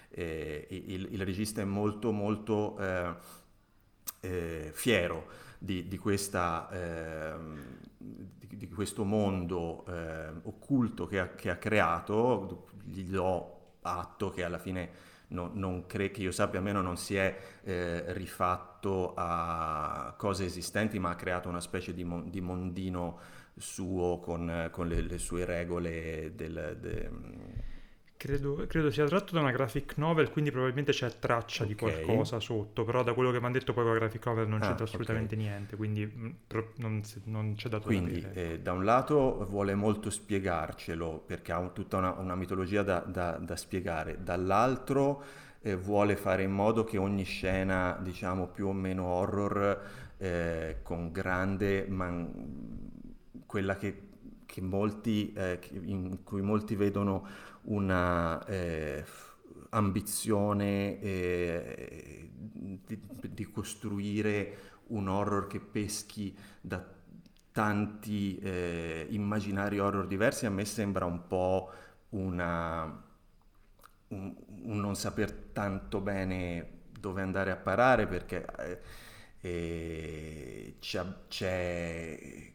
[0.08, 3.14] eh, il, il, regista è molto molto eh,
[4.22, 11.48] eh, fiero di, di, questa, ehm, di, di, questo mondo eh, occulto che ha, che
[11.48, 14.90] ha, creato, gli do atto che alla fine
[15.28, 18.12] non, non credo che io sappia, almeno non si è eh,
[18.86, 23.18] rifatto a cose esistenti, ma ha creato una specie di, mon, di mondino
[23.56, 27.10] suo con, con le, le, sue regole del, de,
[28.18, 31.74] Credo, credo, sia tratto da una graphic novel, quindi probabilmente c'è traccia okay.
[31.74, 34.48] di qualcosa sotto, però da quello che mi hanno detto poi con la graphic novel
[34.48, 35.46] non ah, c'è assolutamente okay.
[35.46, 36.30] niente, quindi mm,
[36.76, 41.60] non, non, c'è dato quindi, da eh, da un lato vuole molto spiegarcelo, perché ha
[41.68, 45.22] tutta una, una mitologia da, da, da, spiegare, dall'altro
[45.60, 49.82] eh, vuole fare in modo che ogni scena, diciamo, più o meno horror,
[50.18, 51.86] eh, con grande...
[51.88, 52.84] Man-
[53.46, 54.08] quella che,
[54.44, 57.26] che molti, eh, in cui molti vedono
[57.62, 59.04] una eh,
[59.70, 63.00] ambizione eh, di,
[63.30, 64.58] di, costruire
[64.88, 66.84] un horror che peschi da
[67.52, 71.70] tanti eh, immaginari horror diversi, a me sembra un po'
[72.10, 73.04] una,
[74.08, 74.34] un,
[74.64, 78.80] un, non saper tanto bene dove andare a parare perché eh,
[79.40, 82.52] eh, c'è, c'è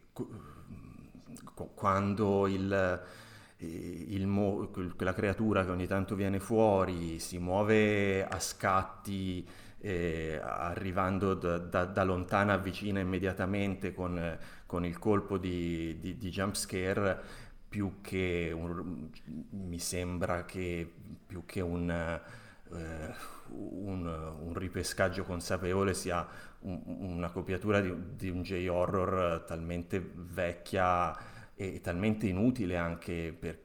[1.74, 9.46] quando il mo- quella creatura che ogni tanto viene fuori si muove a scatti,
[9.78, 16.16] eh, arrivando da, da, da, lontana a vicina immediatamente con, con il colpo di, di,
[16.16, 17.20] di jump scare,
[17.68, 19.08] più che un,
[19.50, 20.92] mi sembra che
[21.32, 23.14] più che un, eh,
[23.48, 26.28] un, un ripescaggio consapevole sia
[26.60, 31.16] un, una copiatura di, di un J-horror talmente vecchia
[31.54, 33.58] e talmente inutile anche per,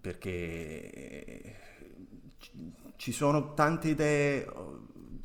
[0.00, 1.56] perché
[2.96, 4.50] ci sono tante idee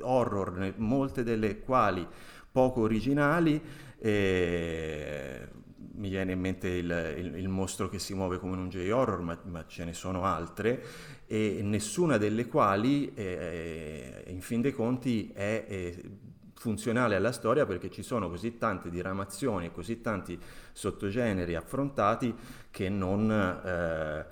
[0.01, 2.05] horror, molte delle quali
[2.51, 3.61] poco originali.
[3.97, 5.47] E
[6.01, 9.37] mi viene in mente il, il, il, mostro che si muove come un J-horror, ma,
[9.45, 10.83] ma, ce ne sono altre,
[11.31, 15.95] e nessuna delle quali, eh, in fin dei conti, è, è
[16.55, 20.37] funzionale alla storia perché ci sono così tante diramazioni e così tanti
[20.73, 22.35] sottogeneri affrontati
[22.69, 23.31] che non...
[23.31, 24.25] Eh,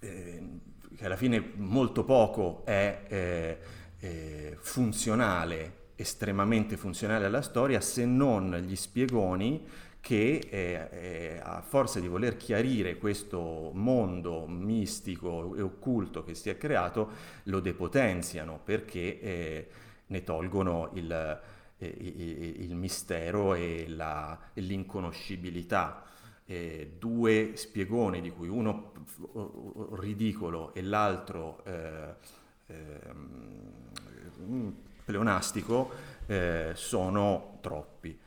[0.00, 0.48] eh,
[0.96, 3.58] che alla fine molto poco è eh,
[4.00, 9.66] eh funzionale, estremamente funzionale alla storia, se non gli spiegoni
[10.04, 16.50] che eh, eh, a forza di voler chiarire questo mondo mistico e occulto che si
[16.50, 17.08] è creato,
[17.44, 19.68] lo depotenziano perché eh,
[20.08, 21.40] ne tolgono il,
[21.78, 26.04] eh, il mistero e, la, l'inconoscibilità.
[26.44, 28.92] Eh, due spiegoni di cui uno
[29.92, 32.14] ridicolo e l'altro eh,
[32.66, 33.14] eh,
[35.02, 35.90] pleonastico
[36.26, 38.20] eh, sono troppi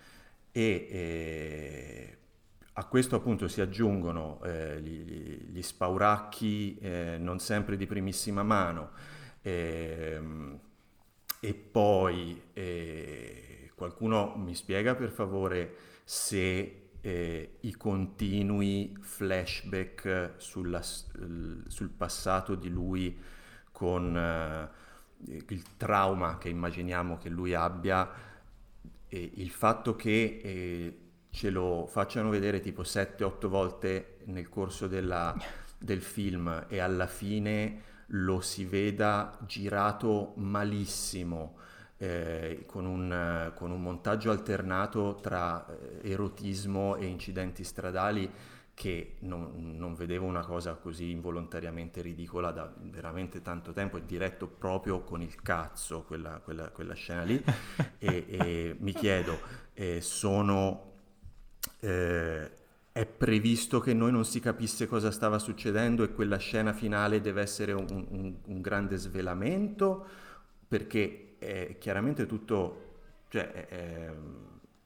[0.51, 2.17] e eh,
[2.73, 6.79] a questo appunto si aggiungono eh, gli, gli, spauracchi
[7.19, 8.91] non sempre di primissima mano
[9.41, 10.59] ehm,
[11.39, 21.89] e poi eh, qualcuno mi spiega per favore se eh, i continui flashback sulla, sul
[21.95, 23.17] passato di lui
[23.71, 24.69] con eh,
[25.47, 28.09] il trauma che immaginiamo che lui abbia,
[29.09, 30.97] e il fatto che eh,
[31.29, 35.35] ce lo facciano vedere tipo 7-8 volte nel corso della,
[35.77, 37.81] del film e alla fine
[38.11, 41.57] lo si veda girato malissimo,
[41.97, 48.31] eh, con, un, con, un, montaggio alternato tra eh, erotismo e incidenti stradali
[48.77, 54.45] che non, non, vedevo una cosa così involontariamente ridicola da veramente tanto tempo, è diretto
[54.45, 57.43] proprio con il cazzo quella, quella, quella scena lì
[57.97, 59.39] e, e, mi chiedo,
[59.73, 60.91] eh, sono,
[61.79, 62.51] eh,
[62.91, 67.41] è previsto che noi non si capisse cosa stava succedendo e quella scena finale deve
[67.41, 70.05] essere un, un, un grande svelamento?
[70.67, 72.99] Perché è chiaramente tutto,
[73.29, 74.13] cioè, è,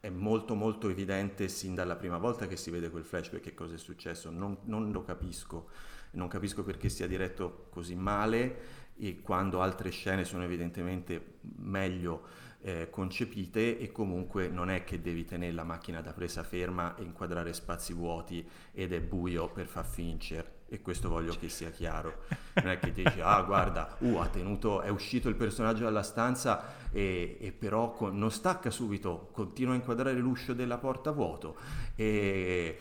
[0.02, 3.76] è molto molto evidente sin dalla prima volta che si vede quel flashback che cosa
[3.76, 5.70] è successo, non, non lo capisco,
[6.12, 12.24] non capisco perché sia diretto così male e quando altre scene sono evidentemente meglio
[12.62, 17.04] eh, concepite e comunque non è che devi tenere la macchina da presa ferma e
[17.04, 22.24] inquadrare spazi vuoti ed è buio per far Fincher e questo voglio che sia chiaro.
[22.54, 26.90] Non è che dici, ah guarda, uh, ha tenuto, è uscito il personaggio dalla stanza
[26.94, 31.58] e, e però con, non stacca subito, continua a inquadrare l'uscio della porta vuoto
[31.96, 32.80] e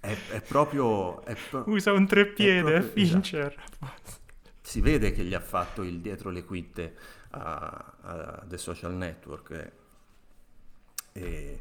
[0.00, 1.22] è, è proprio...
[1.24, 3.54] È pro- Usa un treppiede, proprio, Fincher.
[3.80, 4.20] Esatto.
[4.62, 6.96] Si vede che gli ha fatto il dietro le quitte
[7.32, 9.50] a, a The Social Network.
[9.50, 11.20] Eh.
[11.20, 11.60] E,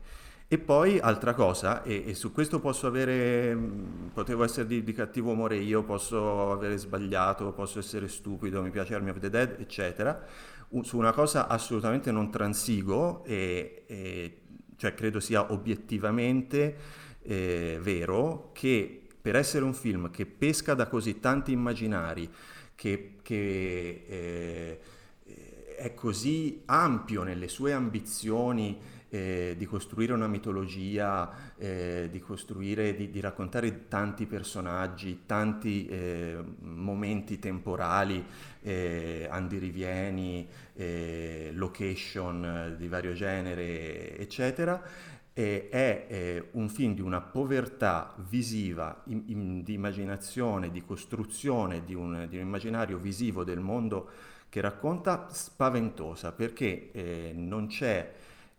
[0.54, 4.92] e poi altra cosa, e, e, su questo posso avere, mm, potevo essere di, di,
[4.92, 9.56] cattivo umore io, posso avere sbagliato, posso essere stupido, mi piace Army of the Dead,
[9.62, 10.22] eccetera.
[10.82, 14.42] su una cosa assolutamente non transigo, e, e
[14.76, 16.76] cioè credo sia obiettivamente
[17.22, 22.30] eh, vero che per essere un film che pesca da così tanti immaginari,
[22.76, 24.80] che, che eh,
[25.78, 33.10] è così ampio nelle sue ambizioni eh, di costruire una mitologia, eh, di costruire, di,
[33.10, 38.26] di, raccontare tanti personaggi, tanti eh, momenti temporali,
[38.62, 44.82] eh, andirivieni, eh, location di vario genere, eccetera.
[45.34, 52.28] è un film di una povertà visiva, in, in, di immaginazione, di costruzione di un,
[52.30, 54.10] di un immaginario visivo del mondo
[54.48, 58.14] che racconta spaventosa perché eh, non c'è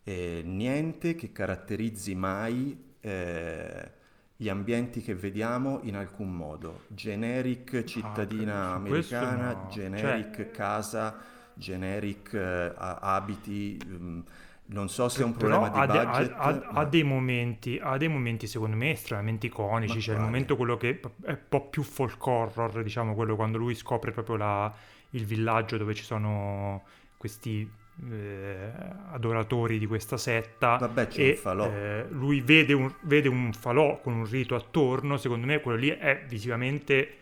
[0.05, 3.91] eh, niente che caratterizzi mai eh,
[4.37, 6.83] gli ambienti che vediamo in alcun modo.
[6.89, 9.69] Generic ah, cittadina ah, americana, no.
[9.71, 10.51] generic cioè...
[10.51, 11.17] casa,
[11.55, 13.79] generic eh, abiti.
[13.85, 14.21] Mh, mm,
[14.65, 16.33] non so se è un problema di budget.
[16.35, 19.95] Ha, ha, ha, dei momenti, ha, dei momenti, secondo me, estremamente iconici.
[19.95, 20.19] Ma C'è quale?
[20.19, 24.13] il momento quello che è un po' più folk horror, diciamo, quello quando lui scopre
[24.13, 24.75] proprio la,
[25.11, 26.83] il villaggio dove ci sono
[27.17, 27.69] questi
[28.11, 28.71] eh,
[29.11, 30.77] adoratori di questa setta.
[30.77, 31.41] Vabbè, e.
[31.45, 35.17] Eh, lui vede un, vede un falò con un rito attorno.
[35.17, 37.17] Secondo me, quello lì è visivamente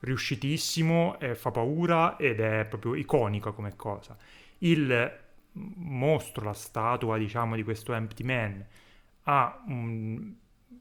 [0.00, 4.16] riuscitissimo, eh, fa paura ed è proprio iconica come cosa.
[4.58, 5.20] Il
[5.52, 8.64] mostro, la statua, diciamo, di questo Empty Man
[9.24, 10.32] ha un,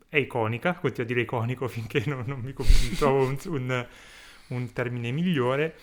[0.08, 3.88] è iconica, continuo a dire iconico finché non, non mi, mi trovo un,
[4.48, 5.76] un termine migliore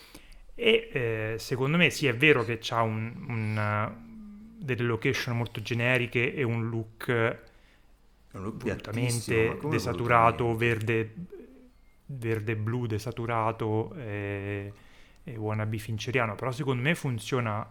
[0.60, 3.92] e eh, secondo me sì è vero che ha un, un,
[4.58, 7.06] delle location molto generiche e un look,
[8.32, 11.14] un look volutamente desaturato, verde,
[12.06, 14.72] verde blu desaturato e,
[15.22, 16.34] e wannabe finceriano.
[16.34, 17.64] Però secondo me funziona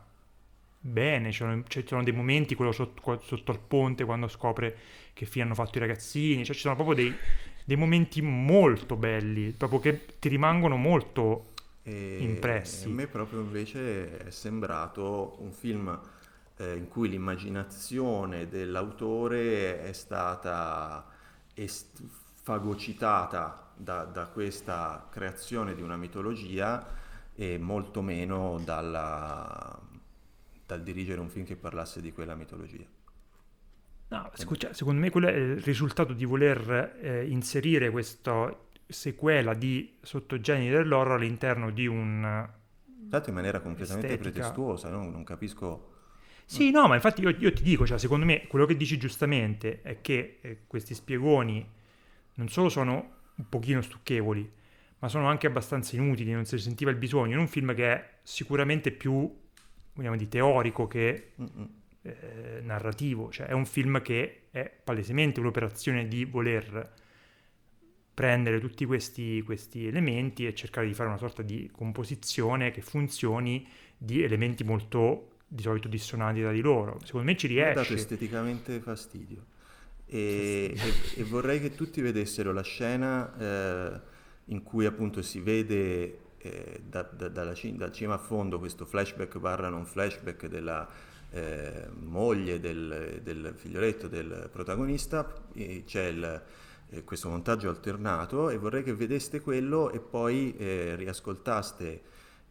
[0.79, 4.77] bene ci sono, ci sono dei momenti quello sotto, sotto, il ponte quando scopre
[5.11, 7.13] che fine hanno fatto i ragazzini cioè ci sono proprio dei,
[7.65, 11.55] dei momenti molto belli proprio che ti rimangono molto
[11.87, 12.89] e impressi.
[12.89, 15.97] A me proprio invece è sembrato un film
[16.57, 21.05] eh, in cui l'immaginazione dell'autore è stata
[21.53, 22.03] est-
[22.43, 26.85] fagocitata da, da, questa creazione di una mitologia
[27.33, 29.79] e molto meno dalla,
[30.65, 32.85] dal dirigere un film che parlasse di quella mitologia.
[34.09, 40.75] No, secondo me quello è il risultato di voler eh, inserire questo sequela di sottogeneri
[40.75, 42.49] dell'horror all'interno di un...
[42.85, 44.31] Dato in maniera completamente estetica.
[44.31, 45.09] pretestuosa, no?
[45.09, 45.93] non capisco...
[46.45, 49.81] Sì, no, ma infatti io, io, ti dico, cioè, secondo me quello che dici giustamente
[49.81, 51.65] è che eh, questi spiegoni
[52.35, 54.49] non solo sono un pochino stucchevoli,
[54.99, 57.33] ma sono anche abbastanza inutili, non si sentiva il bisogno.
[57.33, 59.29] In un film che è sicuramente più,
[59.93, 61.33] vogliamo dire, teorico che
[62.01, 66.93] eh, narrativo, cioè è un film che è palesemente un'operazione di voler
[68.17, 73.67] prendere tutti questi, questi, elementi e cercare di fare una sorta di composizione che funzioni
[73.95, 76.99] di elementi molto di solito dissonanti tra di loro.
[77.03, 77.65] Secondo me ci riesce.
[77.65, 79.45] Mi ha dato esteticamente fastidio.
[80.07, 84.01] E, e, e, vorrei che tutti vedessero la scena eh,
[84.45, 89.37] in cui appunto si vede eh, da, da, dalla, dal cima a fondo questo flashback
[89.37, 90.89] barra non flashback della
[91.29, 95.31] eh, moglie del, del, figlioletto del protagonista,
[95.85, 96.43] c'è il,
[96.89, 102.01] eh, questo montaggio alternato e vorrei che vedeste quello e poi eh, riascoltaste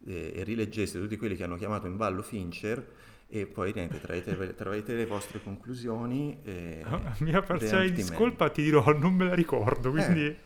[0.05, 2.85] eh, e rileggeste tutti quelli che hanno chiamato in ballo Fincher
[3.29, 6.37] e poi niente, traete, traete le vostre conclusioni.
[6.43, 10.37] E a mia parziale discolpa ti dirò, non me la ricordo, quindi eh.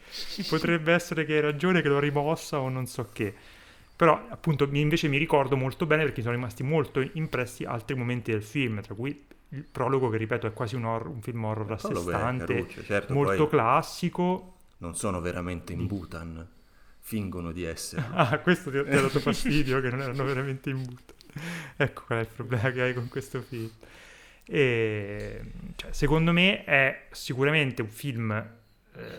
[0.50, 3.34] potrebbe essere che hai ragione, che l'ho rimossa o non so che.
[3.96, 8.42] Però appunto invece mi ricordo molto bene perché sono rimasti molto impressi altri momenti del
[8.42, 11.78] film, tra cui il prologo che ripeto è quasi un, horror, un film horror a
[11.78, 14.56] sé stante, certo, molto classico.
[14.78, 16.48] Non sono veramente in Bhutan,
[17.00, 18.06] fingono di essere.
[18.14, 21.16] ah, questo ti ha, ti ha dato fastidio che non erano veramente in Bhutan.
[21.76, 23.70] ecco qual è il problema che hai con questo film.
[24.46, 25.42] E,
[25.76, 29.10] cioè, secondo me è sicuramente un film eh,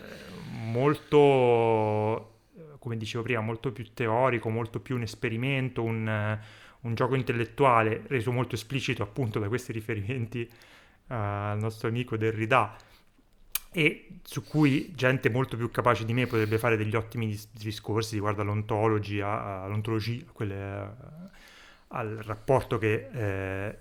[0.51, 2.39] molto,
[2.79, 6.39] come dicevo prima, molto più teorico, molto più un esperimento, un,
[6.83, 10.49] un gioco intellettuale reso molto esplicito appunto da questi riferimenti
[11.07, 12.75] al nostro amico Derrida
[13.71, 18.13] e su cui gente molto più capace di me potrebbe fare degli ottimi dis- discorsi
[18.15, 21.21] riguardo all'ontologia, all'ontologia, quelle
[21.87, 23.79] al rapporto che eh,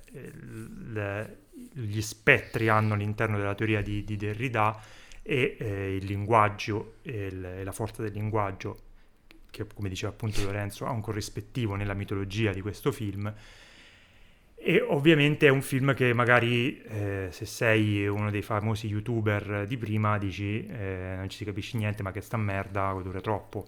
[0.93, 1.37] le,
[1.73, 4.81] gli spettri hanno all'interno della teoria di, di Derrida
[5.23, 8.91] e eh, il linguaggio e, il, e, la forza del linguaggio
[9.53, 13.33] che come diceva appunto Lorenzo ha un corrispettivo nella mitologia di questo film.
[14.57, 19.77] E ovviamente è un film che magari eh, se sei uno dei famosi youtuber di
[19.77, 23.67] prima dici eh, non ci si capisce niente ma che sta merda dura troppo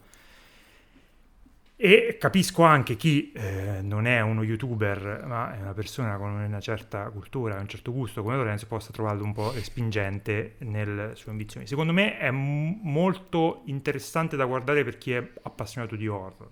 [1.77, 6.61] e capisco anche chi eh, non è uno youtuber, ma è una persona con una
[6.61, 11.67] certa cultura, un certo gusto come Lorenzo, possa trovarlo un po' respingente nelle sue ambizioni.
[11.67, 16.49] Secondo me è m- molto interessante da guardare per chi è appassionato di horror,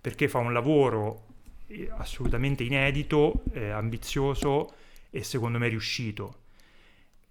[0.00, 1.26] perché fa un lavoro
[1.66, 4.72] eh, assolutamente inedito, eh, ambizioso
[5.10, 6.38] e secondo me riuscito.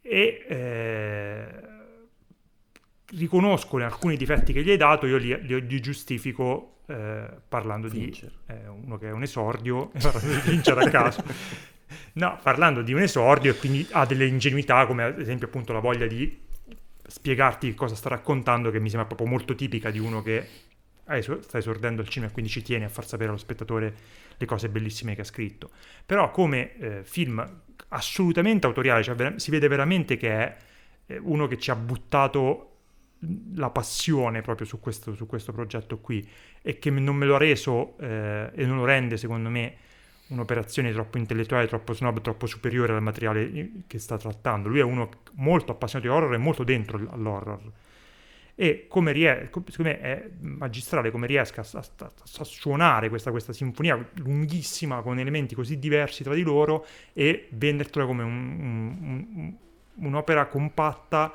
[0.01, 1.45] E eh,
[3.07, 8.31] riconosco alcuni difetti che gli hai dato, io li, li, li giustifico eh, parlando Fincher.
[8.45, 11.23] di eh, uno che è un esordio, parlando di Fincher a caso.
[12.14, 15.80] No, parlando di un esordio e quindi ha delle ingenuità come ad esempio appunto la
[15.80, 16.41] voglia di
[17.05, 20.47] spiegarti cosa sta raccontando che mi sembra proprio molto tipica di uno che
[21.41, 23.93] sta esordendo il cinema e quindi ci tiene a far sapere allo spettatore
[24.38, 25.69] le cose bellissime che ha scritto.
[26.05, 30.57] Però come eh, film assolutamente autoriale, cioè si vede veramente che è
[31.07, 32.73] eh, uno che ci ha buttato
[33.56, 36.28] la passione proprio su questo, su questo, progetto qui
[36.62, 39.76] e che non me lo ha reso eh, e non lo rende secondo me
[40.28, 44.68] un'operazione troppo intellettuale, troppo snob, troppo superiore al materiale che sta trattando.
[44.68, 47.60] Lui è uno molto appassionato di horror e molto dentro all'horror.
[48.56, 53.52] E come riesce, secondo me è magistrale come riesca a, a, a suonare questa, questa,
[53.52, 59.54] sinfonia lunghissima con elementi così diversi tra di loro e vendertela come un, un, un,
[60.06, 61.34] un'opera compatta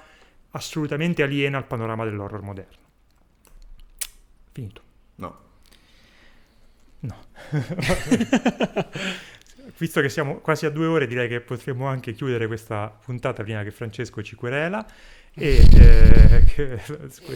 [0.51, 2.87] assolutamente aliena al panorama dell'horror moderno.
[4.53, 4.83] Finito.
[5.17, 5.39] No.
[7.01, 7.25] No.
[9.79, 13.63] Visto che siamo quasi a due ore, direi che potremmo anche chiudere questa puntata prima
[13.63, 14.85] che Francesco ci querela
[15.39, 16.79] e eh, che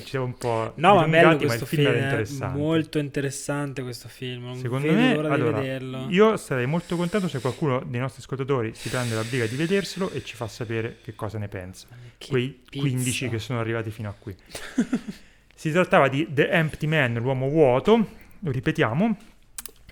[0.01, 2.59] ci siamo un po' no ma bello questo ma il film, film è interessante.
[2.59, 8.01] molto interessante questo film non secondo me allora, io sarei molto contento se qualcuno dei
[8.01, 11.49] nostri ascoltatori si prende la briga di vederselo e ci fa sapere che cosa ne
[11.49, 11.87] pensa
[12.19, 12.81] che quei pizza.
[12.81, 14.35] 15 che sono arrivati fino a qui
[15.55, 18.09] si trattava di The Empty Man l'uomo vuoto
[18.41, 19.17] lo ripetiamo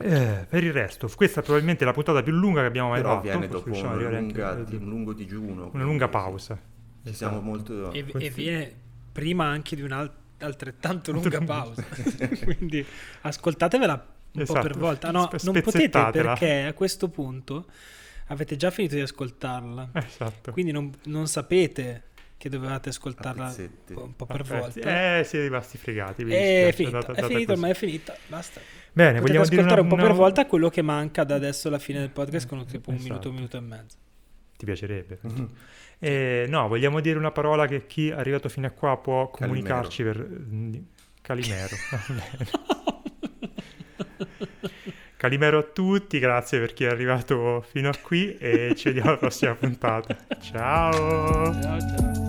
[0.02, 3.16] eh, per il resto, questa è probabilmente la puntata più lunga che abbiamo mai Però
[3.16, 3.28] fatto.
[3.28, 5.70] viene dopo una lunga, un lungo digiuno.
[5.74, 6.58] Una lunga pausa.
[7.04, 7.50] Ci siamo esatto.
[7.50, 7.92] molto...
[7.92, 8.74] E, e viene
[9.12, 11.84] prima anche di un'altrettanto lunga pausa.
[12.44, 12.84] Quindi
[13.22, 14.60] ascoltatevela un esatto.
[14.60, 15.10] po' per volta.
[15.10, 17.66] No, non potete perché a questo punto
[18.26, 19.90] avete già finito di ascoltarla.
[19.92, 20.52] Esatto.
[20.52, 22.04] Quindi non, non sapete
[22.36, 23.54] che dovevate ascoltarla
[23.96, 25.18] un po' per volta.
[25.18, 26.22] Eh, siete rimasti fregati.
[26.22, 28.16] È finita, data, è finita, ormai è finita.
[28.28, 28.60] Basta.
[28.92, 31.78] Bene, Potete vogliamo ascoltare una, un po' per volta quello che manca da adesso alla
[31.78, 33.10] fine del podcast con tipo un esatto.
[33.10, 33.96] minuto, un minuto e mezzo.
[34.56, 35.18] Ti piacerebbe?
[35.26, 35.44] Mm-hmm.
[36.02, 40.02] Eh, no, vogliamo dire una parola che chi è arrivato fino a qua può comunicarci
[40.02, 40.28] Calimero.
[40.28, 40.40] per...
[40.40, 40.74] Mm,
[41.20, 41.76] Calimero.
[45.16, 49.18] Calimero a tutti, grazie per chi è arrivato fino a qui e ci vediamo alla
[49.18, 50.16] prossima puntata.
[50.40, 51.60] Ciao!
[51.60, 52.19] Ciao, ciao.